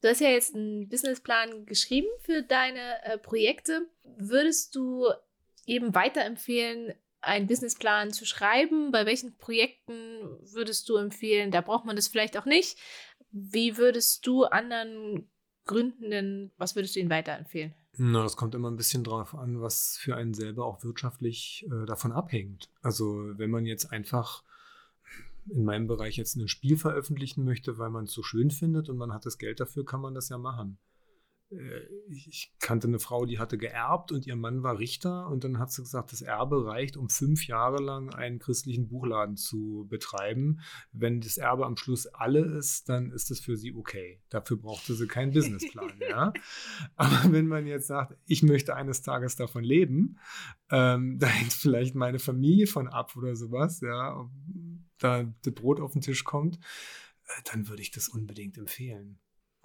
Du 0.00 0.08
hast 0.08 0.20
ja 0.20 0.28
jetzt 0.28 0.54
einen 0.54 0.88
Businessplan 0.88 1.66
geschrieben 1.66 2.08
für 2.20 2.42
deine 2.42 3.04
äh, 3.04 3.18
Projekte. 3.18 3.86
Würdest 4.16 4.74
du 4.74 5.06
eben 5.66 5.94
weiterempfehlen, 5.94 6.94
einen 7.20 7.46
Businessplan 7.46 8.12
zu 8.12 8.24
schreiben? 8.24 8.92
Bei 8.92 9.06
welchen 9.06 9.36
Projekten 9.36 10.38
würdest 10.52 10.88
du 10.88 10.96
empfehlen, 10.96 11.50
da 11.50 11.60
braucht 11.60 11.84
man 11.84 11.96
das 11.96 12.08
vielleicht 12.08 12.36
auch 12.38 12.46
nicht? 12.46 12.78
Wie 13.30 13.76
würdest 13.76 14.26
du 14.26 14.44
anderen 14.44 15.30
Gründenden, 15.64 16.52
was 16.56 16.74
würdest 16.74 16.96
du 16.96 17.00
ihnen 17.00 17.10
weiterempfehlen? 17.10 17.74
Na, 17.96 18.22
das 18.22 18.36
kommt 18.36 18.54
immer 18.54 18.70
ein 18.70 18.76
bisschen 18.76 19.04
drauf 19.04 19.34
an, 19.34 19.60
was 19.60 19.98
für 20.00 20.16
einen 20.16 20.32
selber 20.32 20.64
auch 20.64 20.82
wirtschaftlich 20.84 21.66
äh, 21.66 21.86
davon 21.86 22.12
abhängt. 22.12 22.70
Also 22.82 23.32
wenn 23.36 23.50
man 23.50 23.66
jetzt 23.66 23.92
einfach 23.92 24.42
in 25.48 25.64
meinem 25.64 25.86
Bereich 25.86 26.16
jetzt 26.16 26.36
ein 26.36 26.48
Spiel 26.48 26.76
veröffentlichen 26.76 27.44
möchte, 27.44 27.78
weil 27.78 27.90
man 27.90 28.04
es 28.04 28.12
so 28.12 28.22
schön 28.22 28.50
findet 28.50 28.88
und 28.88 28.96
man 28.96 29.12
hat 29.12 29.26
das 29.26 29.38
Geld 29.38 29.60
dafür, 29.60 29.84
kann 29.84 30.00
man 30.00 30.14
das 30.14 30.28
ja 30.28 30.38
machen. 30.38 30.78
Äh, 31.50 31.80
ich 32.08 32.52
kannte 32.60 32.88
eine 32.88 32.98
Frau, 32.98 33.24
die 33.24 33.38
hatte 33.38 33.58
geerbt 33.58 34.12
und 34.12 34.26
ihr 34.26 34.36
Mann 34.36 34.62
war 34.62 34.78
Richter 34.78 35.28
und 35.28 35.44
dann 35.44 35.58
hat 35.58 35.72
sie 35.72 35.82
gesagt, 35.82 36.12
das 36.12 36.22
Erbe 36.22 36.66
reicht, 36.66 36.96
um 36.96 37.08
fünf 37.08 37.46
Jahre 37.46 37.82
lang 37.82 38.10
einen 38.10 38.38
christlichen 38.38 38.88
Buchladen 38.88 39.36
zu 39.36 39.86
betreiben. 39.88 40.60
Wenn 40.92 41.20
das 41.20 41.36
Erbe 41.36 41.66
am 41.66 41.76
Schluss 41.76 42.06
alle 42.06 42.40
ist, 42.40 42.88
dann 42.88 43.10
ist 43.10 43.30
das 43.30 43.40
für 43.40 43.56
sie 43.56 43.74
okay. 43.74 44.20
Dafür 44.28 44.56
brauchte 44.56 44.94
sie 44.94 45.06
keinen 45.06 45.32
Businessplan. 45.32 45.92
ja? 46.08 46.32
Aber 46.96 47.32
wenn 47.32 47.46
man 47.46 47.66
jetzt 47.66 47.88
sagt, 47.88 48.16
ich 48.26 48.42
möchte 48.42 48.74
eines 48.74 49.02
Tages 49.02 49.36
davon 49.36 49.64
leben, 49.64 50.18
ähm, 50.70 51.18
da 51.20 51.26
hängt 51.26 51.52
vielleicht 51.52 51.94
meine 51.94 52.18
Familie 52.18 52.66
von 52.66 52.88
ab 52.88 53.16
oder 53.16 53.36
sowas, 53.36 53.80
ja, 53.80 54.28
da 54.98 55.24
das 55.42 55.54
Brot 55.54 55.80
auf 55.80 55.92
den 55.92 56.02
Tisch 56.02 56.24
kommt, 56.24 56.56
äh, 56.56 57.42
dann 57.50 57.68
würde 57.68 57.82
ich 57.82 57.90
das 57.90 58.08
unbedingt 58.08 58.58
empfehlen. 58.58 59.18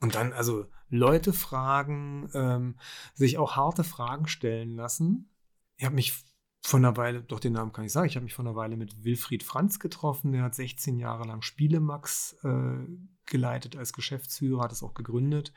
Und 0.06 0.14
dann 0.14 0.34
also 0.34 0.68
Leute 0.88 1.34
fragen, 1.34 2.30
ähm, 2.36 2.76
sich 3.16 3.40
auch 3.40 3.56
harte 3.56 3.84
Fragen 3.84 4.28
stellen 4.28 4.76
lassen. 4.76 5.32
Ich 5.78 5.86
habe 5.86 5.96
mich 5.96 6.14
vor 6.62 6.78
einer 6.78 6.96
Weile, 6.96 7.24
doch 7.24 7.40
den 7.40 7.54
Namen 7.54 7.72
kann 7.72 7.86
ich 7.86 7.92
sagen, 7.92 8.06
ich 8.06 8.16
habe 8.16 8.24
mich 8.24 8.36
vor 8.36 8.46
einer 8.46 8.56
Weile 8.56 8.78
mit 8.78 9.04
Wilfried 9.04 9.42
Franz 9.42 9.80
getroffen. 9.80 10.32
Der 10.32 10.44
hat 10.44 10.54
16 10.54 11.00
Jahre 11.00 11.26
lang 11.26 11.42
Spielemax 11.42 12.38
äh, 12.44 12.86
geleitet 13.26 13.76
als 13.78 13.94
Geschäftsführer, 13.94 14.62
hat 14.62 14.72
es 14.72 14.84
auch 14.84 14.94
gegründet. 14.94 15.54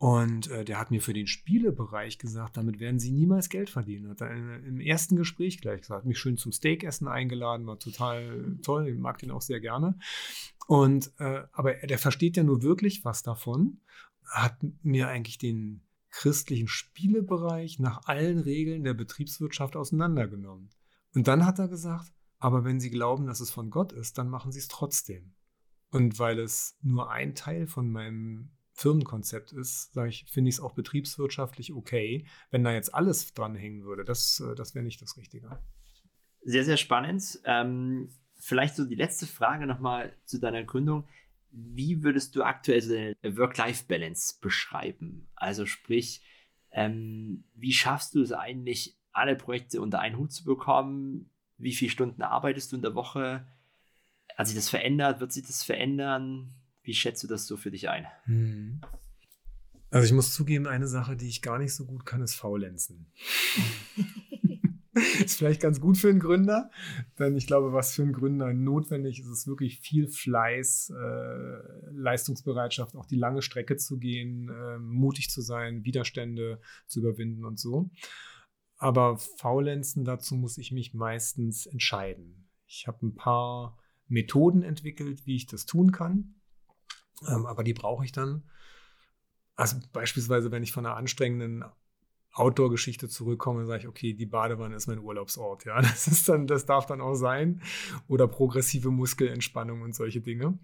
Und 0.00 0.48
äh, 0.48 0.64
der 0.64 0.80
hat 0.80 0.90
mir 0.90 1.02
für 1.02 1.12
den 1.12 1.26
Spielebereich 1.26 2.16
gesagt, 2.16 2.56
damit 2.56 2.80
werden 2.80 2.98
sie 2.98 3.10
niemals 3.10 3.50
Geld 3.50 3.68
verdienen. 3.68 4.08
Hat 4.08 4.22
er 4.22 4.30
im 4.30 4.80
ersten 4.80 5.14
Gespräch 5.14 5.60
gleich 5.60 5.82
gesagt, 5.82 6.06
mich 6.06 6.18
schön 6.18 6.38
zum 6.38 6.52
Steakessen 6.52 7.06
eingeladen, 7.06 7.66
war 7.66 7.78
total 7.78 8.56
toll, 8.62 8.88
ich 8.88 8.98
mag 8.98 9.18
den 9.18 9.30
auch 9.30 9.42
sehr 9.42 9.60
gerne. 9.60 9.98
Und 10.66 11.12
äh, 11.18 11.42
aber 11.52 11.74
der 11.74 11.98
versteht 11.98 12.38
ja 12.38 12.42
nur 12.42 12.62
wirklich 12.62 13.04
was 13.04 13.22
davon, 13.22 13.82
hat 14.24 14.56
mir 14.82 15.08
eigentlich 15.08 15.36
den 15.36 15.82
christlichen 16.08 16.66
Spielebereich 16.66 17.78
nach 17.78 18.06
allen 18.06 18.38
Regeln 18.38 18.84
der 18.84 18.94
Betriebswirtschaft 18.94 19.76
auseinandergenommen. 19.76 20.70
Und 21.14 21.28
dann 21.28 21.44
hat 21.44 21.58
er 21.58 21.68
gesagt, 21.68 22.10
aber 22.38 22.64
wenn 22.64 22.80
Sie 22.80 22.90
glauben, 22.90 23.26
dass 23.26 23.40
es 23.40 23.50
von 23.50 23.68
Gott 23.68 23.92
ist, 23.92 24.16
dann 24.16 24.30
machen 24.30 24.50
Sie 24.50 24.60
es 24.60 24.68
trotzdem. 24.68 25.34
Und 25.90 26.18
weil 26.18 26.38
es 26.38 26.78
nur 26.80 27.10
ein 27.10 27.34
Teil 27.34 27.66
von 27.66 27.90
meinem 27.90 28.52
Firmenkonzept 28.80 29.52
ist, 29.52 29.92
sage 29.92 30.08
ich, 30.08 30.24
finde 30.26 30.48
ich 30.48 30.56
es 30.56 30.60
auch 30.60 30.72
betriebswirtschaftlich 30.72 31.74
okay. 31.74 32.26
Wenn 32.50 32.64
da 32.64 32.72
jetzt 32.72 32.94
alles 32.94 33.34
dranhängen 33.34 33.84
würde, 33.84 34.04
das, 34.04 34.40
äh, 34.40 34.54
das 34.54 34.74
wäre 34.74 34.84
nicht 34.84 35.02
das 35.02 35.16
Richtige. 35.18 35.58
Sehr, 36.42 36.64
sehr 36.64 36.78
spannend. 36.78 37.40
Ähm, 37.44 38.08
vielleicht 38.38 38.76
so 38.76 38.86
die 38.86 38.94
letzte 38.94 39.26
Frage 39.26 39.66
nochmal 39.66 40.16
zu 40.24 40.40
deiner 40.40 40.64
Gründung. 40.64 41.06
Wie 41.50 42.02
würdest 42.02 42.34
du 42.36 42.42
aktuell 42.42 42.80
so 42.80 42.94
deine 42.94 43.36
Work-Life-Balance 43.36 44.38
beschreiben? 44.40 45.28
Also 45.34 45.66
sprich, 45.66 46.22
ähm, 46.70 47.44
wie 47.54 47.72
schaffst 47.72 48.14
du 48.14 48.22
es 48.22 48.32
eigentlich, 48.32 48.96
alle 49.12 49.36
Projekte 49.36 49.82
unter 49.82 50.00
einen 50.00 50.16
Hut 50.16 50.32
zu 50.32 50.44
bekommen? 50.44 51.28
Wie 51.58 51.74
viele 51.74 51.90
Stunden 51.90 52.22
arbeitest 52.22 52.72
du 52.72 52.76
in 52.76 52.82
der 52.82 52.94
Woche? 52.94 53.46
Hat 54.36 54.46
sich 54.46 54.56
das 54.56 54.70
verändert? 54.70 55.20
Wird 55.20 55.32
sich 55.32 55.44
das 55.44 55.64
verändern? 55.64 56.54
Wie 56.82 56.94
schätzt 56.94 57.22
du 57.22 57.26
das 57.26 57.46
so 57.46 57.56
für 57.56 57.70
dich 57.70 57.88
ein? 57.88 58.06
Hm. 58.24 58.80
Also 59.90 60.06
ich 60.06 60.12
muss 60.12 60.32
zugeben, 60.32 60.66
eine 60.66 60.86
Sache, 60.86 61.16
die 61.16 61.28
ich 61.28 61.42
gar 61.42 61.58
nicht 61.58 61.74
so 61.74 61.84
gut 61.84 62.06
kann, 62.06 62.22
ist 62.22 62.34
Faulenzen. 62.34 63.06
ist 65.24 65.38
vielleicht 65.38 65.60
ganz 65.60 65.80
gut 65.80 65.98
für 65.98 66.08
einen 66.08 66.20
Gründer, 66.20 66.70
denn 67.18 67.36
ich 67.36 67.46
glaube, 67.46 67.72
was 67.72 67.94
für 67.94 68.02
einen 68.02 68.12
Gründer 68.12 68.52
notwendig 68.52 69.20
ist, 69.20 69.28
ist 69.28 69.46
wirklich 69.46 69.80
viel 69.80 70.08
Fleiß, 70.08 70.90
äh, 70.90 71.90
Leistungsbereitschaft, 71.92 72.96
auch 72.96 73.06
die 73.06 73.16
lange 73.16 73.42
Strecke 73.42 73.76
zu 73.76 73.98
gehen, 73.98 74.48
äh, 74.48 74.78
mutig 74.78 75.30
zu 75.30 75.42
sein, 75.42 75.84
Widerstände 75.84 76.60
zu 76.86 77.00
überwinden 77.00 77.44
und 77.44 77.58
so. 77.58 77.90
Aber 78.76 79.18
Faulenzen, 79.18 80.04
dazu 80.04 80.34
muss 80.36 80.58
ich 80.58 80.72
mich 80.72 80.94
meistens 80.94 81.66
entscheiden. 81.66 82.48
Ich 82.66 82.86
habe 82.86 83.06
ein 83.06 83.14
paar 83.14 83.76
Methoden 84.08 84.62
entwickelt, 84.62 85.26
wie 85.26 85.36
ich 85.36 85.46
das 85.46 85.66
tun 85.66 85.92
kann. 85.92 86.39
Ähm, 87.26 87.46
aber 87.46 87.64
die 87.64 87.74
brauche 87.74 88.04
ich 88.04 88.12
dann. 88.12 88.44
Also 89.56 89.78
beispielsweise, 89.92 90.50
wenn 90.50 90.62
ich 90.62 90.72
von 90.72 90.86
einer 90.86 90.96
anstrengenden 90.96 91.64
Outdoor-Geschichte 92.32 93.08
zurückkomme, 93.08 93.66
sage 93.66 93.80
ich, 93.80 93.88
okay, 93.88 94.14
die 94.14 94.26
Badewanne 94.26 94.76
ist 94.76 94.86
mein 94.86 95.00
Urlaubsort. 95.00 95.64
Ja, 95.64 95.82
das 95.82 96.06
ist 96.06 96.28
dann, 96.28 96.46
das 96.46 96.66
darf 96.66 96.86
dann 96.86 97.00
auch 97.00 97.14
sein. 97.14 97.62
Oder 98.08 98.28
progressive 98.28 98.90
Muskelentspannung 98.90 99.80
und 99.82 99.94
solche 99.94 100.20
Dinge. 100.20 100.58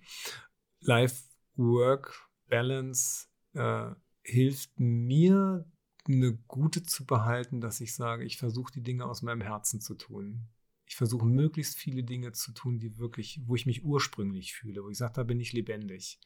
Life-Work-Balance 0.80 3.28
äh, 3.54 3.90
hilft 4.22 4.78
mir, 4.78 5.64
eine 6.08 6.36
gute 6.46 6.84
zu 6.84 7.04
behalten, 7.04 7.60
dass 7.60 7.80
ich 7.80 7.94
sage, 7.94 8.24
ich 8.24 8.38
versuche 8.38 8.72
die 8.72 8.82
Dinge 8.82 9.06
aus 9.06 9.22
meinem 9.22 9.40
Herzen 9.40 9.80
zu 9.80 9.94
tun. 9.94 10.48
Ich 10.86 10.96
versuche 10.96 11.26
möglichst 11.26 11.76
viele 11.76 12.04
Dinge 12.04 12.32
zu 12.32 12.52
tun, 12.52 12.78
die 12.78 12.98
wirklich, 12.98 13.40
wo 13.44 13.56
ich 13.56 13.66
mich 13.66 13.84
ursprünglich 13.84 14.54
fühle, 14.54 14.84
wo 14.84 14.88
ich 14.88 14.96
sage, 14.96 15.14
da 15.14 15.22
bin 15.24 15.40
ich 15.40 15.52
lebendig. 15.52 16.20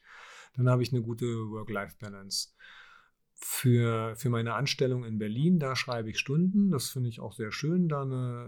Dann 0.55 0.69
habe 0.69 0.83
ich 0.83 0.93
eine 0.93 1.01
gute 1.01 1.25
Work-Life-Balance. 1.25 2.49
Für, 3.33 4.15
für 4.15 4.29
meine 4.29 4.53
Anstellung 4.53 5.03
in 5.03 5.17
Berlin, 5.17 5.57
da 5.57 5.75
schreibe 5.75 6.11
ich 6.11 6.19
Stunden. 6.19 6.69
Das 6.69 6.89
finde 6.89 7.09
ich 7.09 7.19
auch 7.19 7.33
sehr 7.33 7.51
schön, 7.51 7.89
da 7.89 8.03
eine, 8.03 8.45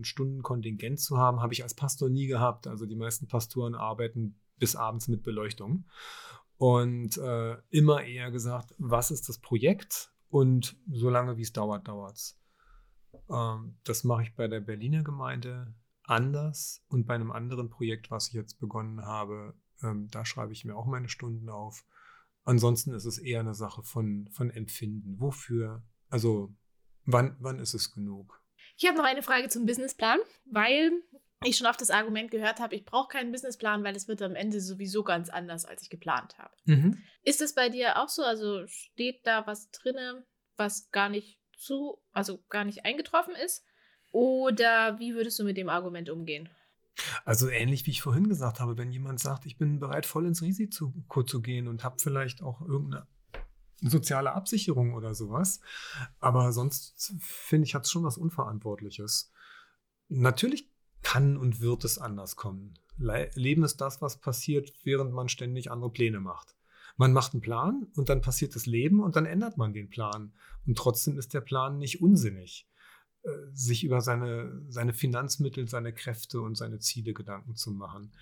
ein 0.00 0.04
Stundenkontingent 0.04 0.98
zu 0.98 1.16
haben. 1.16 1.40
Habe 1.40 1.52
ich 1.54 1.62
als 1.62 1.74
Pastor 1.74 2.08
nie 2.08 2.26
gehabt. 2.26 2.66
Also 2.66 2.84
die 2.84 2.96
meisten 2.96 3.28
Pastoren 3.28 3.76
arbeiten 3.76 4.40
bis 4.58 4.74
abends 4.74 5.06
mit 5.06 5.22
Beleuchtung. 5.22 5.84
Und 6.56 7.18
äh, 7.18 7.56
immer 7.70 8.02
eher 8.02 8.32
gesagt, 8.32 8.74
was 8.78 9.12
ist 9.12 9.28
das 9.28 9.38
Projekt? 9.38 10.12
Und 10.28 10.76
solange 10.90 11.36
wie 11.36 11.42
es 11.42 11.52
dauert, 11.52 11.86
dauert 11.86 12.16
es. 12.16 12.41
Ähm, 13.32 13.78
das 13.84 14.04
mache 14.04 14.22
ich 14.22 14.34
bei 14.34 14.48
der 14.48 14.60
Berliner 14.60 15.02
Gemeinde 15.02 15.74
anders 16.04 16.84
und 16.88 17.06
bei 17.06 17.14
einem 17.14 17.30
anderen 17.30 17.70
Projekt, 17.70 18.10
was 18.10 18.28
ich 18.28 18.34
jetzt 18.34 18.58
begonnen 18.60 19.04
habe, 19.04 19.54
ähm, 19.82 20.08
da 20.10 20.24
schreibe 20.24 20.52
ich 20.52 20.64
mir 20.64 20.76
auch 20.76 20.86
meine 20.86 21.08
Stunden 21.08 21.48
auf. 21.48 21.84
Ansonsten 22.44 22.92
ist 22.92 23.04
es 23.04 23.18
eher 23.18 23.40
eine 23.40 23.54
Sache 23.54 23.82
von, 23.82 24.28
von 24.32 24.50
Empfinden. 24.50 25.20
Wofür? 25.20 25.82
Also, 26.08 26.54
wann, 27.04 27.36
wann 27.40 27.60
ist 27.60 27.74
es 27.74 27.92
genug? 27.92 28.42
Ich 28.76 28.86
habe 28.86 28.98
noch 28.98 29.04
eine 29.04 29.22
Frage 29.22 29.48
zum 29.48 29.64
Businessplan, 29.64 30.18
weil 30.46 30.90
ich 31.44 31.56
schon 31.56 31.66
oft 31.66 31.80
das 31.80 31.90
Argument 31.90 32.30
gehört 32.30 32.60
habe, 32.60 32.74
ich 32.74 32.84
brauche 32.84 33.08
keinen 33.08 33.32
Businessplan, 33.32 33.84
weil 33.84 33.96
es 33.96 34.08
wird 34.08 34.22
am 34.22 34.34
Ende 34.34 34.60
sowieso 34.60 35.02
ganz 35.02 35.28
anders, 35.28 35.64
als 35.64 35.82
ich 35.82 35.90
geplant 35.90 36.38
habe. 36.38 36.54
Mhm. 36.64 36.98
Ist 37.22 37.40
das 37.40 37.54
bei 37.54 37.68
dir 37.68 38.00
auch 38.00 38.08
so? 38.08 38.22
Also 38.22 38.66
steht 38.66 39.26
da 39.26 39.46
was 39.46 39.70
drin, 39.70 40.24
was 40.56 40.90
gar 40.90 41.08
nicht 41.08 41.41
zu, 41.62 41.98
also 42.12 42.42
gar 42.48 42.64
nicht 42.64 42.84
eingetroffen 42.84 43.34
ist? 43.34 43.64
Oder 44.10 44.98
wie 44.98 45.14
würdest 45.14 45.38
du 45.38 45.44
mit 45.44 45.56
dem 45.56 45.68
Argument 45.68 46.10
umgehen? 46.10 46.48
Also 47.24 47.48
ähnlich 47.48 47.86
wie 47.86 47.90
ich 47.90 48.02
vorhin 48.02 48.28
gesagt 48.28 48.60
habe, 48.60 48.76
wenn 48.76 48.92
jemand 48.92 49.20
sagt, 49.20 49.46
ich 49.46 49.56
bin 49.56 49.78
bereit, 49.78 50.04
voll 50.04 50.26
ins 50.26 50.42
Risiko 50.42 51.22
zu 51.22 51.40
gehen 51.40 51.68
und 51.68 51.84
habe 51.84 51.96
vielleicht 51.98 52.42
auch 52.42 52.60
irgendeine 52.60 53.06
soziale 53.80 54.32
Absicherung 54.32 54.94
oder 54.94 55.14
sowas, 55.14 55.60
aber 56.20 56.52
sonst 56.52 57.14
finde 57.18 57.66
ich, 57.66 57.74
hat 57.74 57.84
es 57.84 57.90
schon 57.90 58.04
was 58.04 58.18
Unverantwortliches. 58.18 59.32
Natürlich 60.08 60.70
kann 61.02 61.36
und 61.36 61.60
wird 61.60 61.84
es 61.84 61.98
anders 61.98 62.36
kommen. 62.36 62.74
Leben 62.96 63.64
ist 63.64 63.80
das, 63.80 64.00
was 64.00 64.18
passiert, 64.20 64.72
während 64.84 65.12
man 65.12 65.28
ständig 65.28 65.70
andere 65.70 65.90
Pläne 65.90 66.20
macht. 66.20 66.54
Man 66.96 67.12
macht 67.12 67.32
einen 67.32 67.40
Plan 67.40 67.86
und 67.96 68.08
dann 68.08 68.20
passiert 68.20 68.54
das 68.54 68.66
Leben 68.66 69.00
und 69.00 69.16
dann 69.16 69.26
ändert 69.26 69.56
man 69.56 69.72
den 69.72 69.88
Plan. 69.88 70.32
Und 70.66 70.78
trotzdem 70.78 71.18
ist 71.18 71.34
der 71.34 71.40
Plan 71.40 71.78
nicht 71.78 72.00
unsinnig, 72.00 72.68
äh, 73.22 73.30
sich 73.52 73.84
über 73.84 74.00
seine, 74.00 74.62
seine 74.68 74.92
Finanzmittel, 74.92 75.68
seine 75.68 75.92
Kräfte 75.92 76.40
und 76.40 76.56
seine 76.56 76.78
Ziele 76.78 77.14
Gedanken 77.14 77.56
zu 77.56 77.70
machen. 77.70 78.12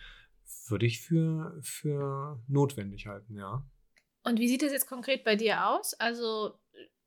Würde 0.66 0.86
ich 0.86 1.00
für, 1.00 1.58
für 1.62 2.42
notwendig 2.48 3.06
halten, 3.06 3.36
ja. 3.36 3.64
Und 4.22 4.38
wie 4.38 4.48
sieht 4.48 4.62
das 4.62 4.72
jetzt 4.72 4.86
konkret 4.86 5.24
bei 5.24 5.36
dir 5.36 5.68
aus? 5.68 5.94
Also 5.94 6.58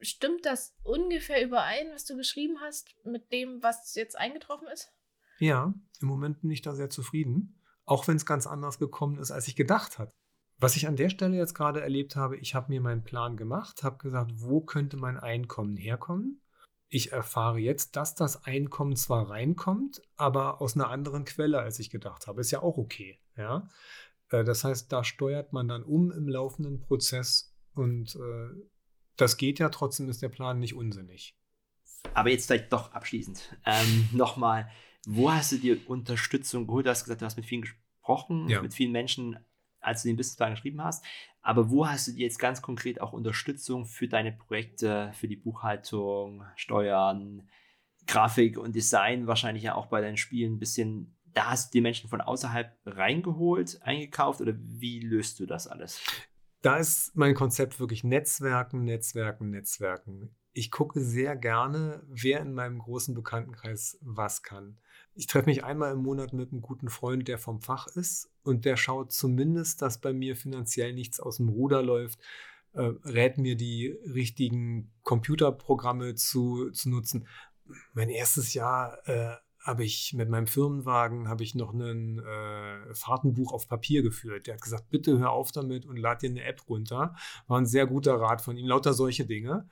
stimmt 0.02 0.46
das 0.46 0.76
ungefähr 0.84 1.44
überein, 1.44 1.88
was 1.94 2.06
du 2.06 2.16
geschrieben 2.16 2.58
hast, 2.62 2.96
mit 3.06 3.32
dem, 3.32 3.62
was 3.62 3.94
jetzt 3.96 4.18
eingetroffen 4.18 4.68
ist? 4.68 4.92
Ja, 5.40 5.74
im 6.02 6.08
Moment 6.08 6.42
bin 6.42 6.52
ich 6.52 6.62
da 6.62 6.76
sehr 6.76 6.90
zufrieden, 6.90 7.60
auch 7.86 8.08
wenn 8.08 8.18
es 8.18 8.26
ganz 8.26 8.48
anders 8.48 8.80
gekommen 8.80 9.18
ist, 9.20 9.32
als 9.32 9.48
ich 9.48 9.56
gedacht 9.56 10.00
habe. 10.00 10.14
Was 10.58 10.76
ich 10.76 10.88
an 10.88 10.96
der 10.96 11.10
Stelle 11.10 11.36
jetzt 11.36 11.56
gerade 11.56 11.82
erlebt 11.82 12.16
habe, 12.16 12.38
ich 12.38 12.56
habe 12.56 12.72
mir 12.72 12.82
meinen 12.82 13.04
Plan 13.04 13.38
gemacht, 13.38 13.84
habe 13.84 13.98
gesagt, 13.98 14.32
wo 14.36 14.62
könnte 14.62 14.98
mein 14.98 15.18
Einkommen 15.18 15.76
herkommen? 15.78 16.42
Ich 16.90 17.12
erfahre 17.12 17.60
jetzt, 17.60 17.96
dass 17.96 18.14
das 18.14 18.46
Einkommen 18.46 18.96
zwar 18.96 19.30
reinkommt, 19.30 20.02
aber 20.16 20.62
aus 20.62 20.76
einer 20.76 20.90
anderen 20.90 21.26
Quelle, 21.26 21.60
als 21.60 21.80
ich 21.80 21.90
gedacht 21.90 22.28
habe. 22.28 22.42
Ist 22.42 22.52
ja 22.52 22.62
auch 22.62 22.78
okay. 22.78 23.20
Ja? 23.36 23.68
Äh, 24.30 24.44
das 24.44 24.64
heißt, 24.64 24.92
da 24.92 25.04
steuert 25.04 25.54
man 25.54 25.68
dann 25.68 25.84
um 25.84 26.12
im 26.12 26.28
laufenden 26.28 26.80
Prozess 26.80 27.56
und 27.74 28.16
äh, 28.16 28.70
das 29.16 29.38
geht 29.38 29.60
ja, 29.60 29.70
trotzdem 29.70 30.10
ist 30.10 30.22
der 30.22 30.30
Plan 30.30 30.60
nicht 30.60 30.76
unsinnig. 30.76 31.36
Aber 32.14 32.30
jetzt 32.30 32.48
vielleicht 32.48 32.74
doch 32.74 32.92
abschließend 32.92 33.58
ähm, 33.66 34.10
nochmal, 34.12 34.70
wo 35.06 35.32
hast 35.32 35.52
du 35.52 35.58
dir 35.58 35.80
Unterstützung 35.88 36.68
geholt? 36.68 36.86
Du 36.86 36.90
hast 36.90 37.04
gesagt, 37.04 37.22
du 37.22 37.26
hast 37.26 37.38
mit 37.38 37.46
vielen 37.46 37.62
gesprochen, 37.62 38.50
ja. 38.50 38.62
mit 38.62 38.74
vielen 38.74 38.92
Menschen 38.92 39.38
als 39.84 40.02
du 40.02 40.10
den 40.10 40.18
Businessplan 40.18 40.52
geschrieben 40.52 40.84
hast. 40.84 41.04
Aber 41.42 41.70
wo 41.70 41.88
hast 41.88 42.08
du 42.08 42.12
jetzt 42.12 42.40
ganz 42.40 42.62
konkret 42.62 43.02
auch 43.02 43.14
Unterstützung 43.14 43.86
für 43.86 44.08
deine 44.08 44.32
Projekte, 44.32 45.12
für 45.14 45.28
die 45.28 45.36
Buchhaltung, 45.36 46.44
Steuern, 46.56 47.50
Grafik 48.08 48.58
und 48.58 48.76
Design, 48.76 49.28
wahrscheinlich 49.28 49.64
ja 49.64 49.76
auch 49.76 49.88
bei 49.88 50.02
deinen 50.02 50.18
Spielen 50.18 50.54
ein 50.54 50.60
bisschen, 50.60 51.16
da 51.34 51.52
hast 51.52 51.74
du 51.74 51.78
die 51.78 51.82
Menschen 51.82 52.10
von 52.10 52.22
außerhalb 52.22 52.78
reingeholt, 52.86 53.82
eingekauft 53.82 54.42
oder 54.42 54.54
wie 54.58 55.00
löst 55.00 55.40
du 55.40 55.46
das 55.46 55.68
alles? 55.68 56.02
Da 56.62 56.78
ist 56.78 57.16
mein 57.16 57.36
Konzept 57.36 57.80
wirklich 57.80 58.06
Netzwerken, 58.06 58.86
Netzwerken, 58.86 59.50
Netzwerken. 59.50 60.34
Ich 60.54 60.72
gucke 60.72 61.02
sehr 61.02 61.36
gerne, 61.36 62.04
wer 62.08 62.40
in 62.40 62.54
meinem 62.54 62.80
großen 62.80 63.14
Bekanntenkreis 63.16 63.98
was 64.02 64.44
kann. 64.44 64.78
Ich 65.16 65.28
treffe 65.28 65.46
mich 65.46 65.64
einmal 65.64 65.94
im 65.94 66.02
Monat 66.02 66.34
mit 66.34 66.52
einem 66.52 66.62
guten 66.62 66.90
Freund, 66.90 67.28
der 67.28 67.38
vom 67.38 67.62
Fach 67.62 67.88
ist 67.88 68.32
und 68.44 68.66
der 68.66 68.78
schaut 68.78 69.12
zumindest, 69.12 69.82
dass 69.82 70.00
bei 70.00 70.12
mir 70.12 70.36
finanziell 70.36 70.94
nichts 70.94 71.20
aus 71.20 71.38
dem 71.38 71.50
Ruder 71.50 71.84
läuft, 71.84 72.20
äh, 72.74 72.92
rät 73.06 73.38
mir 73.38 73.56
die 73.56 73.96
richtigen 74.06 74.92
Computerprogramme 75.04 76.16
zu, 76.16 76.72
zu 76.72 76.90
nutzen. 76.90 77.28
Mein 77.94 78.10
erstes 78.10 78.56
Jahr 78.56 78.98
äh, 79.08 79.36
habe 79.60 79.86
ich 79.86 80.14
mit 80.14 80.30
meinem 80.30 80.48
Firmenwagen 80.48 81.30
habe 81.30 81.44
ich 81.44 81.56
noch 81.56 81.74
ein 81.74 82.20
äh, 82.20 82.94
Fahrtenbuch 82.94 83.54
auf 83.54 83.68
Papier 83.68 84.02
geführt. 84.02 84.48
Der 84.48 84.56
hat 84.56 84.62
gesagt, 84.62 84.90
bitte 84.90 85.20
hör 85.20 85.32
auf 85.32 85.52
damit 85.52 85.86
und 85.86 85.96
lad 85.96 86.22
dir 86.22 86.30
eine 86.30 86.44
App 86.44 86.68
runter. 86.68 87.16
War 87.48 87.60
ein 87.60 87.66
sehr 87.66 87.86
guter 87.86 88.20
Rat 88.20 88.42
von 88.42 88.58
ihm, 88.58 88.68
lauter 88.68 88.94
solche 88.94 89.26
Dinge 89.26 89.70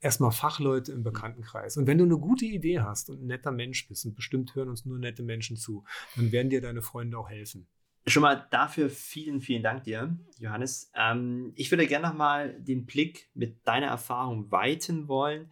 erstmal 0.00 0.32
Fachleute 0.32 0.92
im 0.92 1.02
Bekanntenkreis. 1.02 1.76
Und 1.76 1.86
wenn 1.86 1.98
du 1.98 2.04
eine 2.04 2.18
gute 2.18 2.46
Idee 2.46 2.80
hast 2.80 3.10
und 3.10 3.22
ein 3.22 3.26
netter 3.26 3.52
Mensch 3.52 3.86
bist, 3.86 4.06
und 4.06 4.14
bestimmt 4.14 4.54
hören 4.54 4.68
uns 4.68 4.84
nur 4.84 4.98
nette 4.98 5.22
Menschen 5.22 5.56
zu, 5.56 5.84
dann 6.16 6.32
werden 6.32 6.50
dir 6.50 6.60
deine 6.60 6.82
Freunde 6.82 7.18
auch 7.18 7.28
helfen. 7.28 7.68
Schon 8.06 8.22
mal 8.22 8.46
dafür 8.50 8.88
vielen, 8.88 9.42
vielen 9.42 9.62
Dank 9.62 9.84
dir, 9.84 10.18
Johannes. 10.38 10.90
Ähm, 10.96 11.52
ich 11.54 11.70
würde 11.70 11.86
gerne 11.86 12.08
nochmal 12.08 12.58
den 12.60 12.86
Blick 12.86 13.28
mit 13.34 13.66
deiner 13.66 13.88
Erfahrung 13.88 14.50
weiten 14.50 15.06
wollen. 15.06 15.50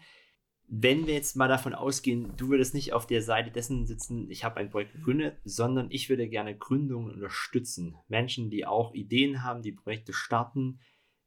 Wenn 0.66 1.06
wir 1.06 1.14
jetzt 1.14 1.36
mal 1.36 1.48
davon 1.48 1.74
ausgehen, 1.74 2.34
du 2.36 2.48
würdest 2.48 2.74
nicht 2.74 2.92
auf 2.92 3.06
der 3.06 3.22
Seite 3.22 3.50
dessen 3.50 3.86
sitzen, 3.86 4.30
ich 4.30 4.44
habe 4.44 4.56
ein 4.56 4.70
Projekt 4.70 4.92
gegründet, 4.92 5.38
sondern 5.44 5.90
ich 5.90 6.08
würde 6.08 6.28
gerne 6.28 6.56
Gründungen 6.56 7.14
unterstützen. 7.14 7.96
Menschen, 8.08 8.50
die 8.50 8.66
auch 8.66 8.94
Ideen 8.94 9.42
haben, 9.42 9.62
die 9.62 9.72
Projekte 9.72 10.12
starten. 10.12 10.80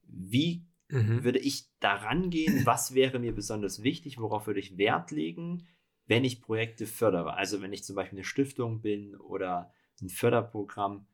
Wie 0.04 0.66
mhm. 0.92 1.24
würde 1.24 1.40
ich 1.40 1.66
daran 1.80 2.30
gehen, 2.30 2.62
was 2.66 2.94
wäre 2.94 3.20
mir 3.20 3.34
besonders 3.34 3.84
wichtig, 3.84 4.20
worauf 4.20 4.48
würde 4.48 4.60
ich 4.60 4.78
Wert 4.78 5.12
legen, 5.12 5.68
wenn 6.08 6.26
ich 6.26 6.42
Projekte 6.42 6.86
fördere. 6.86 7.36
Also 7.36 7.62
wenn 7.62 7.74
ich 7.74 7.84
zum 7.84 7.96
Beispiel 7.96 8.20
eine 8.20 8.26
Stiftung 8.26 8.82
bin 8.82 9.16
oder 9.16 9.74
ein 10.02 10.10
Förderprogramm, 10.10 11.08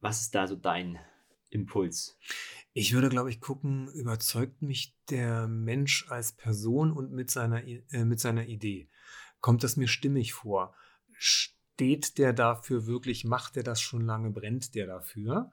was 0.00 0.20
ist 0.20 0.34
da 0.34 0.46
so 0.46 0.56
dein 0.56 0.98
Impuls? 1.50 2.18
Ich 2.72 2.92
würde, 2.92 3.08
glaube 3.08 3.30
ich, 3.30 3.40
gucken, 3.40 3.88
überzeugt 3.94 4.60
mich 4.60 4.96
der 5.08 5.46
Mensch 5.46 6.06
als 6.10 6.32
Person 6.32 6.92
und 6.92 7.12
mit 7.12 7.30
seiner, 7.30 7.64
äh, 7.64 8.04
mit 8.04 8.20
seiner 8.20 8.46
Idee. 8.46 8.88
Kommt 9.40 9.62
das 9.62 9.76
mir 9.76 9.88
stimmig 9.88 10.34
vor? 10.34 10.74
Steht 11.12 12.18
der 12.18 12.32
dafür 12.32 12.86
wirklich, 12.86 13.24
macht 13.24 13.56
der 13.56 13.62
das 13.62 13.80
schon 13.80 14.04
lange, 14.04 14.30
brennt 14.30 14.74
der 14.74 14.86
dafür? 14.86 15.52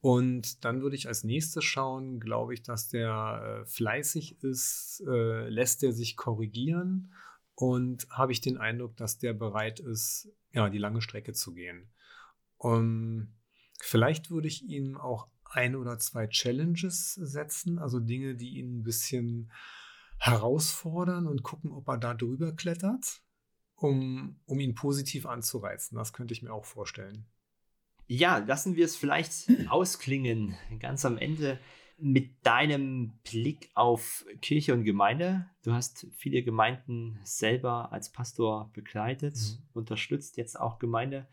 Und 0.00 0.64
dann 0.64 0.80
würde 0.80 0.96
ich 0.96 1.08
als 1.08 1.24
nächstes 1.24 1.64
schauen, 1.64 2.20
glaube 2.20 2.54
ich, 2.54 2.62
dass 2.62 2.88
der 2.88 3.62
äh, 3.62 3.66
fleißig 3.66 4.42
ist, 4.44 5.02
äh, 5.06 5.48
lässt 5.48 5.82
er 5.82 5.92
sich 5.92 6.16
korrigieren 6.16 7.12
und 7.54 8.08
habe 8.10 8.30
ich 8.30 8.40
den 8.40 8.58
Eindruck, 8.58 8.96
dass 8.96 9.18
der 9.18 9.32
bereit 9.32 9.80
ist, 9.80 10.30
ja, 10.52 10.70
die 10.70 10.78
lange 10.78 11.02
Strecke 11.02 11.32
zu 11.32 11.52
gehen. 11.52 11.90
Um, 12.56 13.34
vielleicht 13.80 14.30
würde 14.30 14.48
ich 14.48 14.64
ihm 14.64 14.96
auch 14.96 15.28
ein 15.44 15.74
oder 15.74 15.98
zwei 15.98 16.28
Challenges 16.28 17.14
setzen, 17.14 17.78
also 17.78 17.98
Dinge, 17.98 18.36
die 18.36 18.58
ihn 18.58 18.78
ein 18.78 18.82
bisschen 18.84 19.50
herausfordern 20.18 21.26
und 21.26 21.42
gucken, 21.42 21.72
ob 21.72 21.88
er 21.88 21.98
da 21.98 22.14
drüber 22.14 22.52
klettert, 22.52 23.22
um, 23.74 24.40
um 24.44 24.60
ihn 24.60 24.74
positiv 24.74 25.26
anzureizen. 25.26 25.96
Das 25.96 26.12
könnte 26.12 26.34
ich 26.34 26.42
mir 26.42 26.52
auch 26.52 26.64
vorstellen. 26.64 27.26
Ja, 28.10 28.38
lassen 28.38 28.74
wir 28.74 28.86
es 28.86 28.96
vielleicht 28.96 29.48
ausklingen, 29.68 30.56
ganz 30.80 31.04
am 31.04 31.18
Ende 31.18 31.60
mit 31.98 32.46
deinem 32.46 33.18
Blick 33.22 33.70
auf 33.74 34.24
Kirche 34.40 34.72
und 34.72 34.84
Gemeinde. 34.84 35.46
Du 35.62 35.72
hast 35.72 36.06
viele 36.16 36.42
Gemeinden 36.42 37.20
selber 37.24 37.92
als 37.92 38.10
Pastor 38.10 38.70
begleitet, 38.72 39.34
mhm. 39.34 39.68
unterstützt 39.74 40.38
jetzt 40.38 40.58
auch 40.58 40.78
Gemeinde. 40.78 41.28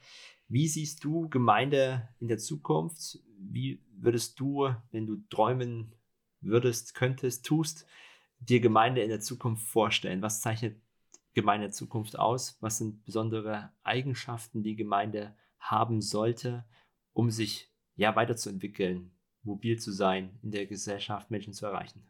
Wie 0.49 0.67
siehst 0.67 1.03
du 1.03 1.30
Gemeinde 1.30 2.09
in 2.19 2.28
der 2.28 2.39
Zukunft? 2.39 3.19
Wie 3.39 3.82
würdest 3.95 4.39
du, 4.39 4.69
wenn 4.91 5.07
du 5.07 5.17
träumen 5.30 5.93
würdest, 6.41 6.93
könntest, 6.93 7.45
tust, 7.45 7.88
dir 8.39 8.59
Gemeinde 8.59 9.01
in 9.01 9.09
der 9.09 9.21
Zukunft 9.21 9.65
vorstellen? 9.65 10.21
Was 10.21 10.41
zeichnet 10.41 10.76
Gemeinde 11.34 11.69
Zukunft 11.69 12.19
aus? 12.19 12.57
Was 12.59 12.80
sind 12.80 13.05
besondere 13.05 13.71
Eigenschaften, 13.84 14.61
die 14.61 14.76
Gemeinde 14.76 15.36
haben 15.70 16.01
sollte, 16.01 16.66
um 17.13 17.30
sich 17.30 17.72
ja 17.95 18.16
weiterzuentwickeln, 18.16 19.11
mobil 19.43 19.80
zu 19.80 19.91
sein, 19.91 20.38
in 20.41 20.51
der 20.51 20.66
Gesellschaft 20.66 21.32
Menschen 21.32 21.53
zu 21.53 21.66
erreichen? 21.66 22.03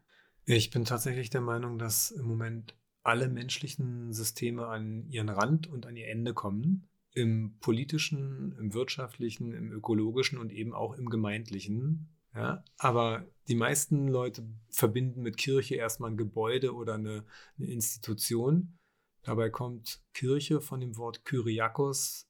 Ich 0.46 0.70
bin 0.70 0.86
tatsächlich 0.86 1.30
der 1.30 1.42
Meinung, 1.42 1.78
dass 1.78 2.12
im 2.12 2.26
Moment 2.26 2.76
alle 3.04 3.30
menschlichen 3.30 4.14
Systeme 4.14 4.68
an 4.68 5.08
ihren 5.10 5.30
Rand 5.30 5.68
und 5.68 5.86
an 5.86 5.96
ihr 5.96 6.08
Ende 6.08 6.34
kommen. 6.34 6.88
Im 7.14 7.58
politischen, 7.60 8.56
im 8.58 8.74
wirtschaftlichen, 8.74 9.54
im 9.54 9.72
ökologischen 9.72 10.38
und 10.38 10.52
eben 10.52 10.74
auch 10.74 10.94
im 10.94 11.10
gemeindlichen. 11.10 12.10
Ja, 12.34 12.64
aber 12.78 13.26
die 13.48 13.56
meisten 13.56 14.10
Leute 14.10 14.46
verbinden 14.70 15.22
mit 15.22 15.38
Kirche 15.38 15.76
erstmal 15.76 16.12
ein 16.12 16.18
Gebäude 16.18 16.76
oder 16.76 16.96
eine, 16.96 17.24
eine 17.58 17.68
Institution. 17.68 18.78
Dabei 19.24 19.50
kommt 19.50 20.04
Kirche 20.14 20.60
von 20.60 20.82
dem 20.82 20.98
Wort 20.98 21.24
Kyriakos, 21.24 22.28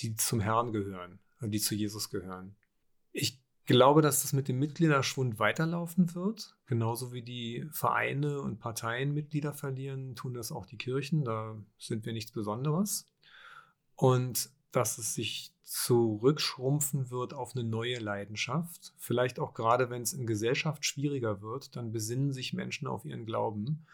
die 0.00 0.16
zum 0.16 0.40
Herrn 0.40 0.72
gehören, 0.72 1.18
die 1.40 1.60
zu 1.60 1.74
Jesus 1.74 2.10
gehören. 2.10 2.56
Ich 3.12 3.40
glaube, 3.66 4.02
dass 4.02 4.22
das 4.22 4.32
mit 4.32 4.48
dem 4.48 4.58
Mitgliederschwund 4.58 5.38
weiterlaufen 5.38 6.14
wird. 6.14 6.54
Genauso 6.66 7.12
wie 7.12 7.22
die 7.22 7.66
Vereine 7.70 8.40
und 8.40 8.58
Parteien 8.58 9.14
Mitglieder 9.14 9.52
verlieren, 9.52 10.14
tun 10.14 10.34
das 10.34 10.52
auch 10.52 10.66
die 10.66 10.76
Kirchen. 10.76 11.24
Da 11.24 11.56
sind 11.78 12.04
wir 12.04 12.12
nichts 12.12 12.32
Besonderes. 12.32 13.08
Und 13.96 14.50
dass 14.72 14.98
es 14.98 15.14
sich 15.14 15.52
zurückschrumpfen 15.62 17.10
wird 17.10 17.32
auf 17.32 17.56
eine 17.56 17.64
neue 17.64 17.98
Leidenschaft. 17.98 18.92
Vielleicht 18.98 19.38
auch 19.38 19.54
gerade, 19.54 19.88
wenn 19.88 20.02
es 20.02 20.12
in 20.12 20.26
Gesellschaft 20.26 20.84
schwieriger 20.84 21.40
wird, 21.40 21.74
dann 21.76 21.92
besinnen 21.92 22.32
sich 22.32 22.52
Menschen 22.52 22.86
auf 22.86 23.04
ihren 23.04 23.24
Glauben, 23.24 23.86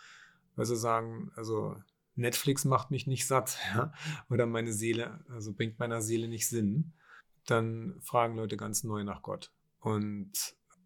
weil 0.56 0.66
sie 0.66 0.76
sagen, 0.76 1.30
also 1.36 1.76
Netflix 2.20 2.64
macht 2.64 2.90
mich 2.90 3.06
nicht 3.06 3.26
satt, 3.26 3.58
ja? 3.74 3.92
oder 4.28 4.46
meine 4.46 4.72
Seele, 4.72 5.24
also 5.28 5.52
bringt 5.52 5.78
meiner 5.78 6.02
Seele 6.02 6.28
nicht 6.28 6.48
Sinn. 6.48 6.92
Dann 7.46 7.96
fragen 8.00 8.36
Leute 8.36 8.56
ganz 8.56 8.84
neu 8.84 9.02
nach 9.02 9.22
Gott 9.22 9.50
und 9.80 10.32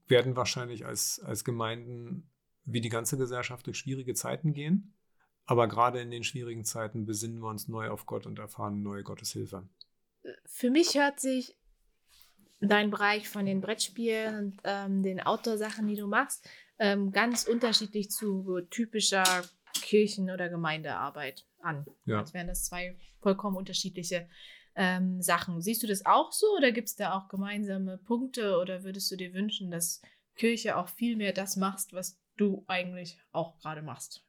werden 0.06 0.36
wahrscheinlich 0.36 0.86
als, 0.86 1.20
als 1.20 1.44
Gemeinden 1.44 2.30
wie 2.64 2.80
die 2.80 2.88
ganze 2.88 3.18
Gesellschaft 3.18 3.66
durch 3.66 3.78
schwierige 3.78 4.14
Zeiten 4.14 4.54
gehen. 4.54 4.94
Aber 5.46 5.68
gerade 5.68 6.00
in 6.00 6.10
den 6.10 6.24
schwierigen 6.24 6.64
Zeiten 6.64 7.04
besinnen 7.04 7.40
wir 7.40 7.48
uns 7.48 7.68
neu 7.68 7.90
auf 7.90 8.06
Gott 8.06 8.26
und 8.26 8.38
erfahren 8.38 8.82
neue 8.82 9.02
Gotteshilfe. 9.02 9.68
Für 10.46 10.70
mich 10.70 10.94
hört 10.94 11.20
sich 11.20 11.54
dein 12.60 12.90
Bereich 12.90 13.28
von 13.28 13.44
den 13.44 13.60
Brettspielen 13.60 14.38
und 14.38 14.60
ähm, 14.64 15.02
den 15.02 15.20
Outdoor-Sachen, 15.20 15.86
die 15.86 15.96
du 15.96 16.06
machst, 16.06 16.48
ähm, 16.78 17.12
ganz 17.12 17.44
unterschiedlich 17.44 18.10
zu 18.10 18.60
typischer 18.70 19.44
Kirchen- 19.80 20.30
oder 20.30 20.48
Gemeindearbeit 20.48 21.46
an. 21.60 21.86
Ja. 22.04 22.20
Als 22.20 22.34
wären 22.34 22.46
das 22.46 22.64
zwei 22.64 22.96
vollkommen 23.20 23.56
unterschiedliche 23.56 24.28
ähm, 24.76 25.22
Sachen. 25.22 25.60
Siehst 25.60 25.82
du 25.82 25.86
das 25.86 26.04
auch 26.06 26.32
so 26.32 26.46
oder 26.56 26.72
gibt 26.72 26.88
es 26.88 26.96
da 26.96 27.12
auch 27.16 27.28
gemeinsame 27.28 27.98
Punkte 27.98 28.58
oder 28.58 28.84
würdest 28.84 29.10
du 29.10 29.16
dir 29.16 29.32
wünschen, 29.32 29.70
dass 29.70 30.02
Kirche 30.36 30.76
auch 30.76 30.88
viel 30.88 31.16
mehr 31.16 31.32
das 31.32 31.56
machst, 31.56 31.92
was 31.92 32.20
du 32.36 32.64
eigentlich 32.66 33.18
auch 33.32 33.58
gerade 33.58 33.82
machst 33.82 34.24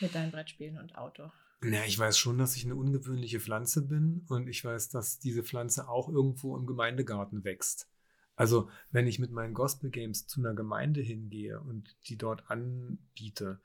mit 0.00 0.14
deinen 0.14 0.30
Brettspielen 0.30 0.78
und 0.78 0.96
Auto? 0.96 1.30
Ja, 1.62 1.84
ich 1.84 1.98
weiß 1.98 2.16
schon, 2.16 2.38
dass 2.38 2.54
ich 2.54 2.64
eine 2.64 2.76
ungewöhnliche 2.76 3.40
Pflanze 3.40 3.86
bin 3.86 4.24
und 4.28 4.48
ich 4.48 4.64
weiß, 4.64 4.90
dass 4.90 5.18
diese 5.18 5.42
Pflanze 5.42 5.88
auch 5.88 6.08
irgendwo 6.08 6.56
im 6.56 6.66
Gemeindegarten 6.66 7.42
wächst. 7.42 7.90
Also, 8.36 8.70
wenn 8.92 9.08
ich 9.08 9.18
mit 9.18 9.32
meinen 9.32 9.54
Gospel 9.54 9.90
Games 9.90 10.28
zu 10.28 10.40
einer 10.40 10.54
Gemeinde 10.54 11.00
hingehe 11.00 11.60
und 11.60 11.96
die 12.06 12.16
dort 12.16 12.48
anbiete, 12.48 13.60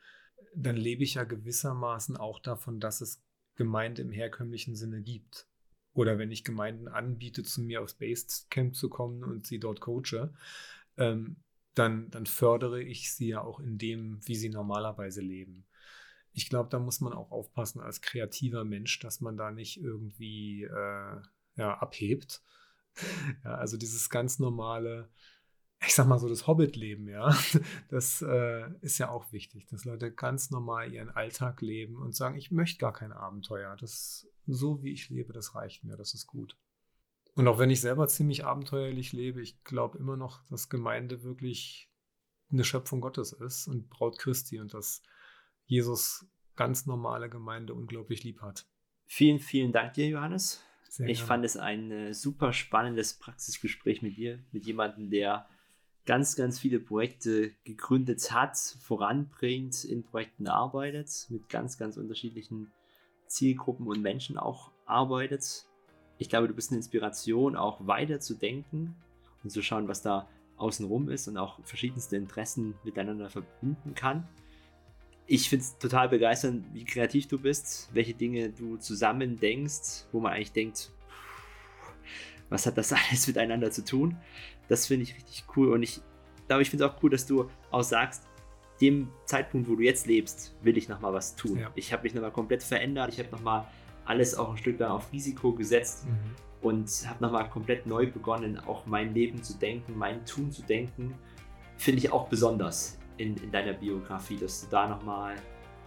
dann 0.56 0.76
lebe 0.76 1.04
ich 1.04 1.16
ja 1.16 1.24
gewissermaßen 1.24 2.18
auch 2.18 2.40
davon, 2.40 2.80
dass 2.80 3.02
es 3.02 3.22
Gemeinde 3.56 4.02
im 4.02 4.12
herkömmlichen 4.12 4.76
Sinne 4.76 5.02
gibt. 5.02 5.48
Oder 5.94 6.18
wenn 6.18 6.32
ich 6.32 6.44
Gemeinden 6.44 6.88
anbiete, 6.88 7.44
zu 7.44 7.62
mir 7.62 7.82
aufs 7.82 7.94
Basecamp 7.94 8.76
zu 8.76 8.90
kommen 8.90 9.24
und 9.24 9.46
sie 9.46 9.60
dort 9.60 9.80
coache, 9.80 10.34
ähm, 10.98 11.38
dann, 11.76 12.10
dann 12.10 12.26
fördere 12.26 12.82
ich 12.82 13.14
sie 13.14 13.30
ja 13.30 13.42
auch 13.42 13.60
in 13.60 13.78
dem, 13.78 14.20
wie 14.28 14.36
sie 14.36 14.50
normalerweise 14.50 15.22
leben. 15.22 15.66
Ich 16.32 16.50
glaube, 16.50 16.70
da 16.70 16.80
muss 16.80 17.00
man 17.00 17.14
auch 17.14 17.32
aufpassen 17.32 17.80
als 17.80 18.02
kreativer 18.02 18.64
Mensch, 18.64 19.00
dass 19.00 19.22
man 19.22 19.38
da 19.38 19.52
nicht 19.52 19.82
irgendwie 19.82 20.64
äh, 20.64 21.22
ja, 21.56 21.78
abhebt. 21.78 22.42
ja, 23.44 23.56
also 23.56 23.78
dieses 23.78 24.10
ganz 24.10 24.40
normale, 24.40 25.10
ich 25.86 25.96
sag 25.96 26.08
mal 26.08 26.20
so, 26.20 26.30
das 26.30 26.48
Hobbit-Leben, 26.48 27.08
ja, 27.08 27.36
das 27.90 28.22
äh, 28.22 28.70
ist 28.82 28.98
ja 28.98 29.10
auch 29.10 29.32
wichtig, 29.32 29.66
dass 29.68 29.86
Leute 29.86 30.12
ganz 30.12 30.52
normal 30.52 30.94
ihren 30.94 31.10
Alltag 31.10 31.62
leben 31.62 31.98
und 31.98 32.16
sagen, 32.16 32.38
ich 32.38 32.52
möchte 32.52 32.80
gar 32.80 32.94
kein 32.94 33.12
Abenteuer. 33.12 33.76
Das 33.80 34.28
so 34.46 34.84
wie 34.84 34.92
ich 34.92 35.10
lebe, 35.10 35.34
das 35.34 35.56
reicht 35.56 35.84
mir, 35.84 35.96
das 35.96 36.14
ist 36.14 36.28
gut. 36.28 36.58
Und 37.36 37.48
auch 37.48 37.58
wenn 37.58 37.70
ich 37.70 37.82
selber 37.82 38.08
ziemlich 38.08 38.46
abenteuerlich 38.46 39.12
lebe, 39.14 39.42
ich 39.42 39.64
glaube 39.64 39.98
immer 39.98 40.18
noch, 40.18 40.46
dass 40.46 40.70
Gemeinde 40.70 41.24
wirklich 41.24 41.90
eine 42.52 42.64
Schöpfung 42.64 43.02
Gottes 43.02 43.32
ist 43.32 43.68
und 43.68 43.90
Braut 43.90 44.20
Christi 44.20 44.60
und 44.60 44.74
dass 44.74 45.02
Jesus 45.66 46.28
ganz 46.56 46.86
normale 46.86 47.30
Gemeinde 47.30 47.74
unglaublich 47.74 48.24
lieb 48.24 48.42
hat. 48.42 48.68
Vielen, 49.06 49.40
vielen 49.40 49.72
Dank 49.72 49.94
dir, 49.94 50.08
Johannes. 50.08 50.64
Sehr 50.88 51.08
ich 51.08 51.18
gerne. 51.20 51.28
fand 51.28 51.46
es 51.46 51.58
ein 51.58 51.92
äh, 51.92 52.14
super 52.14 52.54
spannendes 52.54 53.16
Praxisgespräch 53.16 54.04
mit 54.04 54.18
dir, 54.18 54.44
mit 54.52 54.68
jemandem, 54.68 55.10
der 55.10 55.48
ganz, 56.06 56.36
ganz 56.36 56.60
viele 56.60 56.80
Projekte 56.80 57.52
gegründet 57.64 58.32
hat, 58.32 58.58
voranbringt, 58.58 59.86
in 59.86 60.04
Projekten 60.04 60.48
arbeitet, 60.48 61.28
mit 61.30 61.50
ganz, 61.50 61.78
ganz 61.78 61.98
unterschiedlichen 61.98 62.72
Zielgruppen 63.28 63.88
und 63.88 64.02
Menschen 64.02 64.38
auch 64.38 64.72
arbeitet. 64.86 65.66
Ich 66.18 66.30
glaube, 66.30 66.48
du 66.48 66.54
bist 66.54 66.72
eine 66.72 66.78
Inspiration, 66.78 67.56
auch 67.56 67.88
weiter 67.88 68.20
zu 68.20 68.36
denken 68.36 68.96
und 69.44 69.50
zu 69.50 69.62
schauen, 69.62 69.88
was 69.88 70.02
da 70.02 70.28
außenrum 70.58 71.10
ist 71.10 71.28
und 71.28 71.38
auch 71.38 71.60
verschiedenste 71.64 72.16
Interessen 72.16 72.76
miteinander 72.84 73.30
verbinden 73.30 73.96
kann. 73.96 74.28
Ich 75.26 75.50
finde 75.50 75.64
es 75.64 75.78
total 75.78 76.10
begeisternd, 76.10 76.66
wie 76.74 76.84
kreativ 76.84 77.28
du 77.28 77.40
bist, 77.40 77.90
welche 77.94 78.14
Dinge 78.14 78.50
du 78.50 78.78
zusammen 78.78 79.40
denkst, 79.40 80.06
wo 80.12 80.20
man 80.20 80.34
eigentlich 80.34 80.52
denkt, 80.52 80.92
was 82.50 82.66
hat 82.66 82.78
das 82.78 82.94
alles 83.10 83.28
miteinander 83.28 83.72
zu 83.72 83.84
tun? 83.84 84.18
Das 84.74 84.88
finde 84.88 85.04
ich 85.04 85.14
richtig 85.14 85.44
cool 85.56 85.72
und 85.72 85.84
ich 85.84 86.02
glaube, 86.48 86.64
ich 86.64 86.72
finde 86.72 86.86
es 86.86 86.92
auch 86.92 87.04
cool, 87.04 87.12
dass 87.12 87.28
du 87.28 87.48
auch 87.70 87.84
sagst, 87.84 88.28
dem 88.82 89.08
Zeitpunkt, 89.26 89.70
wo 89.70 89.76
du 89.76 89.84
jetzt 89.84 90.08
lebst, 90.08 90.56
will 90.64 90.76
ich 90.80 90.90
nochmal 90.90 91.14
was 91.14 91.36
tun. 91.36 91.60
Ja. 91.60 91.70
Ich 91.76 91.94
habe 91.94 92.02
mich 92.02 92.16
nochmal 92.16 92.32
komplett 92.32 92.64
verändert. 92.64 93.14
Ich 93.14 93.20
habe 93.20 93.30
nochmal 93.30 93.68
alles 94.04 94.34
auch 94.34 94.50
ein 94.50 94.58
Stück 94.58 94.80
weit 94.80 94.90
auf 94.90 95.14
Risiko 95.14 95.52
gesetzt 95.52 96.08
mhm. 96.08 96.68
und 96.68 96.90
habe 97.08 97.24
nochmal 97.24 97.48
komplett 97.52 97.86
neu 97.86 98.08
begonnen, 98.08 98.60
auch 98.66 98.88
mein 98.88 99.14
Leben 99.14 99.44
zu 99.44 99.54
denken, 99.60 99.96
mein 99.96 100.26
Tun 100.26 100.52
zu 100.52 100.64
denken. 100.64 101.14
Finde 101.78 102.00
ich 102.00 102.12
auch 102.12 102.28
besonders 102.30 102.98
in, 103.18 103.38
in 103.38 103.52
deiner 103.52 103.74
Biografie, 103.74 104.38
dass 104.38 104.62
du 104.62 104.68
da 104.72 104.88
nochmal 104.88 105.36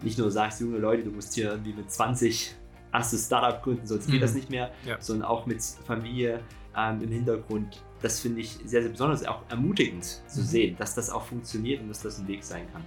nicht 0.01 0.16
nur 0.16 0.30
sagst, 0.30 0.61
junge 0.61 0.78
Leute, 0.78 1.03
du 1.03 1.11
musst 1.11 1.34
hier 1.34 1.51
irgendwie 1.51 1.72
mit 1.72 1.91
20 1.91 2.55
erstes 2.93 3.26
Startup 3.26 3.61
gründen, 3.64 3.84
sonst 3.84 4.07
mhm. 4.07 4.12
geht 4.12 4.22
das 4.22 4.34
nicht 4.34 4.49
mehr, 4.49 4.70
ja. 4.84 5.01
sondern 5.01 5.28
auch 5.28 5.45
mit 5.45 5.61
Familie 5.61 6.39
ähm, 6.76 7.03
im 7.03 7.11
Hintergrund 7.11 7.82
das 8.03 8.20
finde 8.20 8.40
ich 8.40 8.59
sehr, 8.64 8.82
sehr 8.82 8.90
besonders, 8.90 9.24
auch 9.24 9.42
ermutigend 9.49 10.05
zu 10.05 10.40
mhm. 10.40 10.44
sehen, 10.44 10.76
dass 10.78 10.94
das 10.94 11.11
auch 11.11 11.24
funktioniert 11.24 11.80
und 11.80 11.88
dass 11.88 12.01
das 12.01 12.18
ein 12.18 12.28
Weg 12.28 12.44
sein 12.44 12.70
kann. 12.72 12.84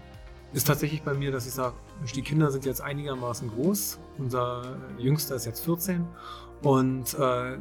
Ist 0.51 0.66
tatsächlich 0.66 1.03
bei 1.03 1.14
mir, 1.14 1.32
dass 1.32 1.45
ich 1.45 1.53
sage, 1.53 1.76
die 2.16 2.22
Kinder 2.24 2.49
sind 2.49 2.66
jetzt 2.66 2.82
einigermaßen 2.82 3.49
groß. 3.49 3.99
Unser 4.18 4.78
Jüngster 4.97 5.36
ist 5.36 5.45
jetzt 5.45 5.64
14 5.64 6.07
und 6.64 7.14
äh, 7.14 7.57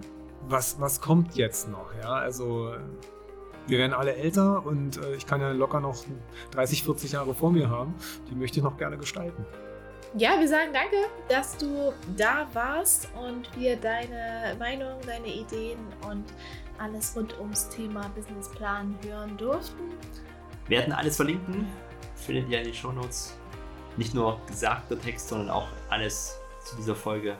was, 0.49 0.80
was 0.80 1.01
kommt 1.01 1.36
jetzt 1.36 1.68
noch? 1.68 1.92
Ja, 2.03 2.12
also 2.12 2.72
wir 3.66 3.78
werden 3.78 3.92
alle 3.92 4.14
älter 4.14 4.64
und 4.64 4.96
äh, 4.96 5.14
ich 5.14 5.26
kann 5.26 5.40
ja 5.40 5.51
locker 5.51 5.80
noch 5.80 6.03
30, 6.53 6.84
40 6.84 7.12
Jahre 7.12 7.34
vor 7.34 7.53
mir 7.53 7.68
haben. 7.68 7.94
Die 8.30 8.34
möchte 8.34 8.59
ich 8.59 8.64
noch 8.64 8.78
gerne 8.78 8.96
gestalten. 8.96 9.44
Ja, 10.16 10.40
wir 10.40 10.49
sagen 10.49 10.70
danke, 10.72 10.96
dass 11.28 11.59
du 11.59 11.92
da 12.16 12.49
warst 12.55 13.09
und 13.14 13.55
wir 13.55 13.76
deine 13.76 14.57
Meinung, 14.59 14.99
deine 15.07 15.28
Ideen 15.28 15.78
und 16.11 16.24
alles 16.78 17.14
rund 17.16 17.38
ums 17.38 17.68
Thema 17.68 18.08
Businessplan 18.14 18.96
hören 19.04 19.36
durften. 19.36 19.82
Wir 20.66 20.78
werden 20.78 20.92
alles 20.92 21.16
verlinken, 21.16 21.66
findet 22.14 22.48
ihr 22.48 22.58
in 22.58 22.64
den 22.64 22.74
Shownotes. 22.74 23.36
Nicht 23.96 24.14
nur 24.14 24.40
gesagter 24.46 25.00
Text, 25.00 25.28
sondern 25.28 25.50
auch 25.50 25.66
alles 25.88 26.38
zu 26.64 26.76
dieser 26.76 26.94
Folge, 26.94 27.36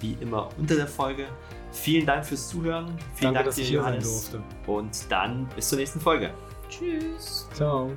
wie 0.00 0.12
immer 0.20 0.50
unter 0.58 0.76
der 0.76 0.86
Folge. 0.86 1.26
Vielen 1.72 2.06
Dank 2.06 2.24
fürs 2.26 2.48
Zuhören. 2.48 2.96
Vielen 3.14 3.34
Danke, 3.34 3.50
Dank 3.50 3.56
dir, 3.56 3.64
Johannes. 3.64 4.30
Und 4.66 5.10
dann 5.10 5.46
bis 5.54 5.68
zur 5.68 5.78
nächsten 5.78 6.00
Folge. 6.00 6.32
Tschüss. 6.68 7.48
Ciao. 7.54 7.92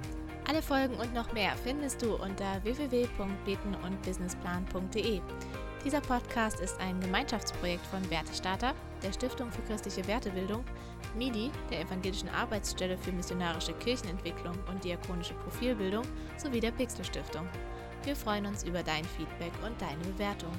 Alle 0.48 0.62
Folgen 0.62 0.94
und 0.96 1.14
noch 1.14 1.34
mehr 1.34 1.52
findest 1.64 2.02
du 2.02 2.16
unter 2.16 2.64
www.betenundbusinessplan.de. 2.64 5.22
Dieser 5.86 6.02
Podcast 6.02 6.60
ist 6.60 6.78
ein 6.82 7.00
Gemeinschaftsprojekt 7.00 7.86
von 7.86 8.08
Wertestarter, 8.10 8.74
der 9.02 9.14
Stiftung 9.14 9.50
für 9.50 9.62
christliche 9.62 10.06
Wertebildung, 10.08 10.66
MIDI, 11.16 11.52
der 11.72 11.82
Evangelischen 11.82 12.28
Arbeitsstelle 12.30 12.98
für 12.98 13.14
missionarische 13.14 13.74
Kirchenentwicklung 13.74 14.58
und 14.70 14.84
diakonische 14.84 15.36
Profilbildung 15.36 16.04
sowie 16.38 16.60
der 16.60 16.72
Pixel 16.72 17.06
Stiftung. 17.06 17.48
Wir 18.04 18.16
freuen 18.16 18.46
uns 18.46 18.64
über 18.64 18.84
dein 18.84 19.06
Feedback 19.06 19.54
und 19.66 19.82
deine 19.82 20.04
Bewertung. 20.04 20.52